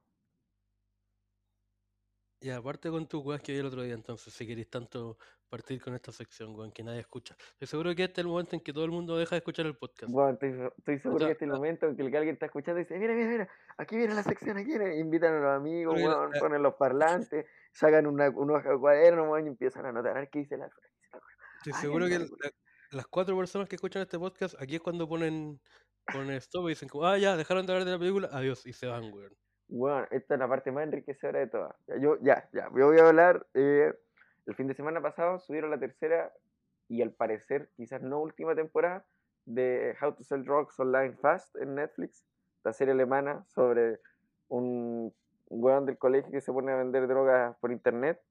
Y 2.41 2.49
aparte 2.51 2.89
con 2.89 3.05
tus 3.05 3.23
weas 3.25 3.41
que 3.41 3.51
vi 3.51 3.57
el 3.59 3.65
otro 3.65 3.83
día, 3.83 3.93
entonces, 3.93 4.33
si 4.33 4.47
queréis 4.47 4.69
tanto 4.69 5.17
partir 5.49 5.81
con 5.81 5.93
esta 5.93 6.13
sección, 6.13 6.55
weón, 6.55 6.71
que 6.71 6.83
nadie 6.83 7.01
escucha. 7.01 7.35
Estoy 7.53 7.67
seguro 7.67 7.93
que 7.93 8.03
este 8.03 8.21
es 8.21 8.25
el 8.25 8.27
momento 8.27 8.55
en 8.55 8.61
que 8.61 8.71
todo 8.71 8.85
el 8.85 8.91
mundo 8.91 9.17
deja 9.17 9.35
de 9.35 9.39
escuchar 9.39 9.65
el 9.65 9.75
podcast. 9.75 10.11
Bueno, 10.11 10.31
estoy, 10.33 10.51
estoy 10.77 10.99
seguro 10.99 11.19
sea, 11.19 11.27
que 11.27 11.31
este 11.33 11.45
es 11.45 11.49
el 11.49 11.55
momento 11.57 11.87
en 11.87 11.97
que 11.97 12.03
alguien 12.17 12.33
está 12.33 12.45
escuchando 12.45 12.79
y 12.79 12.83
dice, 12.83 12.97
mira, 12.97 13.13
mira, 13.13 13.27
mira, 13.29 13.49
aquí 13.77 13.97
viene 13.97 14.13
la 14.13 14.23
sección, 14.23 14.57
aquí 14.57 14.69
viene, 14.69 14.97
invitan 14.97 15.33
a 15.33 15.39
los 15.39 15.57
amigos, 15.57 15.99
la- 15.99 16.05
weón, 16.05 16.31
la- 16.31 16.39
ponen 16.39 16.63
los 16.63 16.75
parlantes, 16.75 17.45
sacan 17.73 18.07
una, 18.07 18.29
un 18.29 18.51
hoja 18.51 18.69
de 18.69 18.79
cuaderno, 18.79 19.23
weón, 19.29 19.45
y 19.45 19.49
empiezan 19.49 19.85
a 19.85 19.89
anotar, 19.89 20.15
a 20.15 20.21
ver 20.21 20.29
qué 20.29 20.39
dice 20.39 20.55
Alfredo. 20.55 20.89
Estoy 21.57 21.73
Ay, 21.73 21.81
seguro 21.81 22.07
que 22.07 22.19
la- 22.19 22.51
las 22.91 23.07
cuatro 23.07 23.37
personas 23.37 23.67
que 23.67 23.75
escuchan 23.75 24.01
este 24.01 24.17
podcast, 24.17 24.55
aquí 24.61 24.75
es 24.75 24.81
cuando 24.81 25.09
ponen, 25.09 25.59
ponen 26.05 26.37
stop 26.37 26.67
y 26.67 26.69
dicen 26.69 26.87
como, 26.87 27.05
ah, 27.05 27.17
ya, 27.17 27.35
dejaron 27.35 27.65
de 27.65 27.73
hablar 27.73 27.85
de 27.85 27.91
la 27.91 27.99
película, 27.99 28.29
adiós, 28.31 28.65
y 28.65 28.71
se 28.71 28.87
van, 28.87 29.11
weón. 29.11 29.35
Bueno, 29.69 30.05
esta 30.11 30.33
es 30.33 30.39
la 30.39 30.47
parte 30.47 30.71
más 30.71 30.83
enriquecedora 30.83 31.39
de 31.39 31.47
todas. 31.47 31.75
Yo, 32.01 32.17
ya, 32.21 32.49
ya, 32.51 32.67
voy 32.69 32.97
a 32.97 33.07
hablar. 33.07 33.45
eh, 33.53 33.93
el 34.45 34.55
fin 34.55 34.67
de 34.67 34.73
semana 34.73 35.01
pasado 35.01 35.39
subieron 35.39 35.69
la 35.69 35.79
tercera 35.79 36.33
y 36.87 37.01
al 37.01 37.11
parecer, 37.11 37.69
quizás 37.77 38.01
no 38.01 38.19
última 38.19 38.55
temporada, 38.55 39.05
de 39.45 39.95
How 40.01 40.13
to 40.15 40.23
Sell 40.23 40.43
Drugs 40.43 40.79
Online 40.79 41.15
Fast 41.17 41.55
en 41.55 41.75
Netflix, 41.75 42.25
la 42.63 42.73
serie 42.73 42.93
alemana 42.93 43.43
sobre 43.47 43.99
un 44.47 45.13
un 45.49 45.63
weón 45.63 45.85
del 45.85 45.97
colegio 45.97 46.31
que 46.31 46.41
se 46.41 46.53
pone 46.53 46.71
a 46.71 46.77
vender 46.77 47.07
drogas 47.07 47.55
por 47.57 47.71
internet 47.71 48.21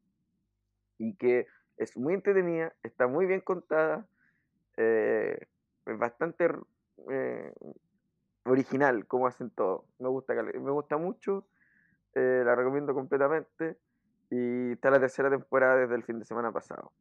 y 0.98 1.14
que 1.16 1.46
es 1.76 1.96
muy 1.96 2.14
entretenida, 2.14 2.72
está 2.82 3.06
muy 3.06 3.26
bien 3.26 3.40
contada, 3.40 4.06
eh, 4.76 5.38
es 5.86 5.98
bastante 5.98 6.48
eh, 7.10 7.52
original 8.44 9.06
como 9.06 9.26
hacen 9.26 9.50
todo. 9.50 9.86
Me 9.98 10.08
gusta, 10.08 10.34
me 10.34 10.70
gusta 10.70 10.96
mucho, 10.96 11.46
eh, 12.14 12.42
la 12.44 12.54
recomiendo 12.54 12.94
completamente 12.94 13.78
y 14.30 14.72
está 14.72 14.90
la 14.90 15.00
tercera 15.00 15.30
temporada 15.30 15.76
desde 15.76 15.94
el 15.94 16.04
fin 16.04 16.18
de 16.18 16.24
semana 16.24 16.52
pasado. 16.52 16.92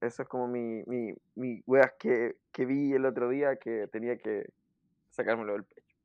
Eso 0.00 0.22
es 0.22 0.28
como 0.28 0.46
mi, 0.46 0.82
mi, 0.86 1.14
mi 1.34 1.62
weas 1.66 1.92
que, 1.98 2.36
que 2.52 2.66
vi 2.66 2.92
el 2.92 3.06
otro 3.06 3.28
día 3.28 3.56
que 3.56 3.88
tenía 3.88 4.18
que 4.18 4.52
sacármelo 5.10 5.54
del 5.54 5.64
pecho. 5.64 5.96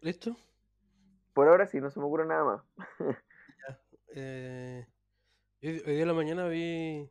¿Listo? 0.00 0.36
Por 1.32 1.48
ahora 1.48 1.66
sí, 1.66 1.80
no 1.80 1.90
se 1.90 1.98
me 1.98 2.06
ocurre 2.06 2.26
nada 2.26 2.44
más. 2.44 2.62
Eh, 4.14 4.86
hoy, 5.62 5.80
día 5.80 6.02
en 6.02 6.08
la 6.08 6.14
mañana 6.14 6.48
vi 6.48 7.08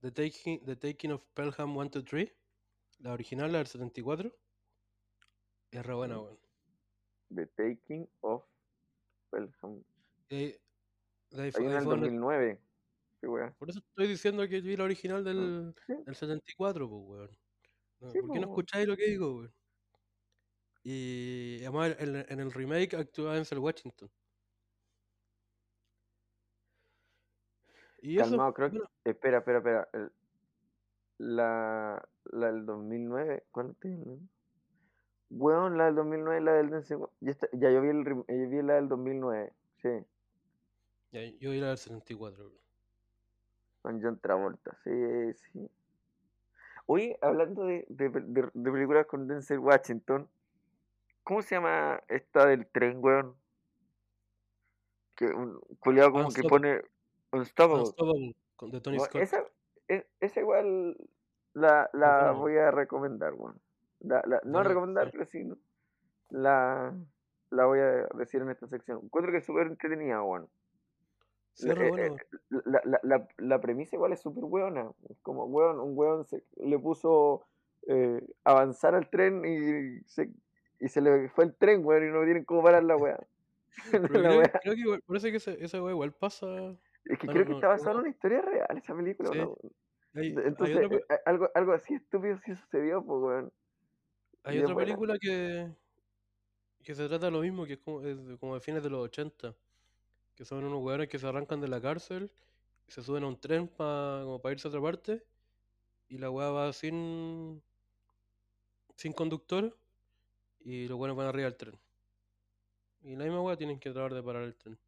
The 0.00 0.10
Taking, 0.10 0.64
The 0.64 0.74
Taking 0.74 1.12
of 1.12 1.22
Pelham 1.34 1.76
1, 1.76 1.90
2, 1.90 2.04
3, 2.04 2.32
la 3.00 3.12
original, 3.12 3.50
la 3.52 3.58
del 3.58 3.66
74. 3.66 4.32
Y 5.72 5.76
es 5.76 5.86
re 5.86 5.94
buena, 5.94 6.16
Mm. 6.16 6.20
weón. 6.22 6.38
The 7.34 7.46
Taking 7.46 8.08
of 8.20 8.44
Pelham. 9.30 9.82
De 10.28 10.60
ahí 11.36 11.50
fue- 11.52 11.62
fue 11.62 11.72
donde- 11.72 11.84
2009. 11.90 12.60
Qué 13.20 13.26
wea. 13.28 13.52
por 13.58 13.68
eso 13.68 13.80
estoy 13.80 14.08
diciendo 14.08 14.48
que 14.48 14.60
vi 14.62 14.76
la 14.76 14.84
original 14.84 15.22
del, 15.22 15.74
Sí. 15.86 15.92
del 16.06 16.14
74, 16.14 16.88
pues, 16.88 17.02
weón. 17.06 17.38
No, 18.00 18.10
Sí, 18.10 18.20
¿Por 18.22 18.32
qué 18.32 18.40
no 18.40 18.46
po. 18.46 18.52
escucháis 18.54 18.88
lo 18.88 18.96
que 18.96 19.04
digo, 19.06 19.36
weón? 19.36 19.54
Y 20.82 21.58
además 21.60 21.96
en, 22.00 22.16
en 22.16 22.40
el 22.40 22.50
remake 22.52 22.94
actúa 22.96 23.34
Denzel 23.34 23.58
Washington. 23.58 24.10
Y 28.02 28.16
eso, 28.18 28.30
Calmado, 28.30 28.54
creo 28.54 28.70
que. 28.70 28.78
Espera, 29.04 29.38
espera, 29.38 29.58
espera. 29.58 29.88
el- 29.92 30.12
La, 31.22 32.02
la 32.32 32.46
del 32.50 32.64
2009. 32.64 33.44
¿Cuál 33.50 33.76
es? 33.82 33.98
Weón, 35.30 35.76
la 35.76 35.84
del 35.84 35.94
2009, 35.96 36.40
la 36.40 36.52
del. 36.54 36.70
Ya, 37.20 37.30
está- 37.30 37.48
ya 37.52 37.70
yo 37.70 37.82
vi, 37.82 37.88
el, 37.90 38.04
yo 38.06 38.24
vi 38.48 38.62
la 38.62 38.74
del 38.76 38.88
2009. 38.88 39.52
Sí, 39.82 39.88
ya, 41.12 41.20
yo 41.38 41.50
vi 41.50 41.60
la 41.60 41.68
del 41.68 41.76
74, 41.78 42.44
weón. 42.46 42.54
con 43.82 44.02
John 44.02 44.18
Travolta. 44.18 44.76
Sí, 44.82 44.90
sí. 45.52 45.70
Oye, 46.86 47.18
hablando 47.20 47.64
de, 47.64 47.84
de, 47.90 48.08
de- 48.08 48.50
de 48.52 48.72
películas 48.72 49.06
con 49.06 49.28
Denzel 49.28 49.58
Washington, 49.58 50.26
¿cómo 51.22 51.42
se 51.42 51.54
llama 51.54 52.02
esta 52.08 52.46
del 52.46 52.66
tren, 52.66 52.98
weón? 53.04 53.36
Que 55.16 55.26
un 55.26 55.60
culiado 55.80 56.12
como 56.12 56.30
que 56.30 56.42
pone. 56.44 56.80
Unstoppable. 57.32 57.82
Unstoppable, 57.84 58.36
de 58.72 58.80
Tony 58.80 58.98
Scott. 58.98 59.20
esa, 59.22 59.44
e- 59.94 60.06
esa 60.20 60.40
igual 60.40 60.96
la, 61.54 61.90
la 61.92 62.32
voy 62.32 62.56
a 62.56 62.70
recomendar, 62.70 63.34
weón. 63.34 63.60
La, 64.00 64.22
la- 64.26 64.40
no 64.44 64.62
recomendar, 64.62 65.10
pero 65.10 65.26
sí, 65.26 65.44
¿no? 65.44 65.58
la, 66.30 66.94
la 67.50 67.64
voy 67.66 67.80
a 67.80 68.06
decir 68.14 68.40
en 68.42 68.50
esta 68.50 68.66
sección. 68.68 69.00
Encuentro 69.02 69.32
que 69.32 69.38
es 69.38 69.44
súper 69.44 69.66
entretenida, 69.66 70.22
weón. 70.22 70.48
Sí, 71.54 71.66
La, 71.66 71.74
es 71.74 71.80
eh, 71.98 72.06
eh, 72.06 72.16
la, 72.64 72.98
la, 73.02 73.28
la, 73.36 73.60
premisa 73.60 73.96
igual 73.96 74.12
es 74.12 74.20
súper 74.20 74.44
weona. 74.44 74.90
Es 75.08 75.18
Como, 75.20 75.44
weón, 75.46 75.80
un 75.80 75.92
weón 75.98 76.24
se, 76.24 76.44
le 76.56 76.78
puso 76.78 77.46
eh, 77.88 78.24
avanzar 78.44 78.94
al 78.94 79.10
tren 79.10 79.44
y 79.44 80.00
se, 80.08 80.30
y 80.78 80.88
se 80.88 81.00
le 81.00 81.28
fue 81.30 81.44
el 81.44 81.54
tren, 81.56 81.84
weón, 81.84 82.06
y 82.06 82.10
no 82.12 82.24
tienen 82.24 82.44
cómo 82.44 82.62
parar 82.62 82.84
la 82.84 82.96
weá. 82.96 83.18
Creo, 83.90 84.74
que 84.74 84.80
igual- 84.80 85.02
parece 85.06 85.30
que 85.32 85.36
ese- 85.38 85.62
esa 85.64 85.82
weá 85.82 85.92
igual 85.92 86.12
pasa. 86.12 86.46
Es 87.04 87.18
que 87.18 87.26
creo 87.26 87.44
que 87.44 87.50
no, 87.50 87.56
está 87.56 87.68
basada 87.68 87.92
en 87.92 87.98
una 87.98 88.08
historia 88.10 88.42
real 88.42 88.78
esa 88.78 88.94
película, 88.94 89.30
Sí. 90.12 90.34
Entonces, 90.44 90.76
otra, 90.76 90.96
eh, 90.96 91.04
eh, 91.08 91.18
algo, 91.24 91.48
algo 91.54 91.72
así 91.72 91.94
estúpido 91.94 92.36
sí 92.38 92.54
sucedió, 92.56 93.04
pues, 93.04 93.22
weón. 93.22 93.52
hay 94.42 94.58
y 94.58 94.60
otra 94.60 94.74
película 94.74 95.16
que, 95.20 95.72
que 96.82 96.94
se 96.96 97.06
trata 97.06 97.26
de 97.26 97.32
lo 97.32 97.42
mismo, 97.42 97.64
que 97.64 97.74
es 97.74 97.78
como, 97.78 98.02
es 98.02 98.38
como 98.40 98.54
de 98.54 98.60
fines 98.60 98.82
de 98.82 98.90
los 98.90 99.04
80. 99.04 99.54
Que 100.34 100.44
son 100.44 100.64
unos 100.64 100.82
weones 100.82 101.08
que 101.08 101.18
se 101.18 101.26
arrancan 101.28 101.60
de 101.60 101.68
la 101.68 101.80
cárcel 101.80 102.32
y 102.88 102.92
se 102.92 103.02
suben 103.02 103.24
a 103.24 103.28
un 103.28 103.38
tren 103.38 103.68
pa, 103.68 104.22
como 104.24 104.40
para 104.40 104.52
irse 104.52 104.66
a 104.66 104.70
otra 104.70 104.80
parte. 104.80 105.22
Y 106.08 106.18
la 106.18 106.30
weá 106.30 106.50
va 106.50 106.72
sin, 106.72 107.62
sin 108.96 109.12
conductor. 109.12 109.76
Y 110.58 110.88
los 110.88 110.98
weones 110.98 111.16
van 111.16 111.28
arriba 111.28 111.44
del 111.44 111.56
tren. 111.56 111.78
Y 113.02 113.14
la 113.14 113.24
misma 113.24 113.42
weá 113.42 113.56
tienen 113.56 113.78
que 113.78 113.90
tratar 113.90 114.12
de 114.12 114.22
parar 114.22 114.42
el 114.42 114.56
tren. 114.56 114.78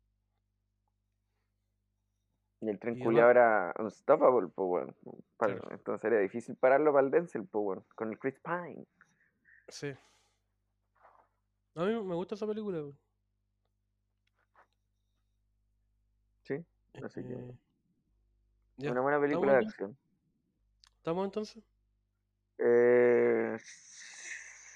Y 2.62 2.70
el 2.70 2.78
tren 2.78 2.96
culiado 3.00 3.30
era 3.30 3.74
unstoppable, 3.80 4.48
pues, 4.54 4.66
weón. 4.68 4.96
Para- 5.36 5.54
Claro. 5.58 5.74
Entonces 5.74 6.04
era 6.10 6.20
difícil 6.20 6.54
pararlo 6.56 6.92
para 6.92 7.04
el 7.04 7.10
Denzel, 7.10 7.44
pues, 7.44 7.62
weón. 7.64 7.84
Con 7.96 8.10
el 8.10 8.18
Chris 8.20 8.38
Pine. 8.38 8.86
Sí. 9.68 9.92
A 11.74 11.84
mí 11.84 12.02
me 12.04 12.14
gusta 12.14 12.36
esa 12.36 12.46
película. 12.46 12.84
Sí, 16.42 16.64
así 17.02 17.22
que. 17.22 17.32
Eh, 17.34 17.54
ya, 18.76 18.92
Una 18.92 19.00
buena 19.00 19.20
película 19.20 19.52
de 19.54 19.58
acción. 19.66 19.96
¿Estamos 20.98 21.24
entonces? 21.24 21.62
Eh, 22.58 23.56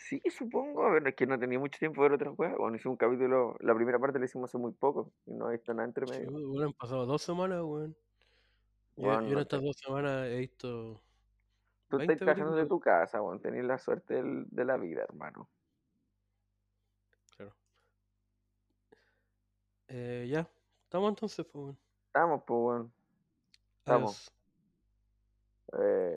Sí, 0.09 0.23
supongo. 0.31 0.87
A 0.87 0.93
ver, 0.93 1.09
es 1.09 1.17
que 1.17 1.27
no 1.27 1.37
tenía 1.37 1.59
mucho 1.59 1.81
tiempo 1.81 2.01
de 2.01 2.11
ver 2.11 2.17
otras 2.17 2.37
cosas. 2.37 2.57
Bueno, 2.57 2.77
hicimos 2.77 2.93
un 2.93 2.97
capítulo, 2.97 3.57
la 3.59 3.75
primera 3.75 3.99
parte 3.99 4.21
la 4.21 4.27
hicimos 4.27 4.49
hace 4.49 4.59
muy 4.59 4.71
poco. 4.71 5.11
Y 5.27 5.33
no 5.33 5.49
he 5.49 5.55
visto 5.55 5.75
nada 5.75 5.89
entre 5.89 6.07
medio. 6.07 6.31
Bueno, 6.31 6.67
han 6.67 6.73
pasado 6.75 7.07
dos 7.07 7.23
semanas, 7.23 7.61
weón. 7.65 7.97
Bueno. 8.95 9.23
Bueno, 9.23 9.41
estas 9.41 9.63
dos 9.63 9.77
semanas 9.77 10.29
he 10.29 10.39
visto. 10.39 11.03
Tú 11.89 11.99
estás 11.99 12.19
trabajando 12.19 12.55
de 12.55 12.67
tu 12.67 12.79
casa, 12.79 13.21
weón. 13.21 13.41
Tenés 13.41 13.65
la 13.65 13.79
suerte 13.79 14.15
del, 14.15 14.47
de 14.49 14.65
la 14.65 14.77
vida, 14.77 15.03
hermano. 15.03 15.49
Claro. 17.37 17.57
Eh, 19.89 20.29
ya. 20.31 20.49
Estamos 20.85 21.09
entonces, 21.09 21.45
pues, 21.47 21.65
weón. 21.65 21.79
Estamos, 22.07 22.43
pues, 22.47 22.61
weón. 22.61 22.93
Estamos. 23.79 24.33
Eh. 25.81 26.15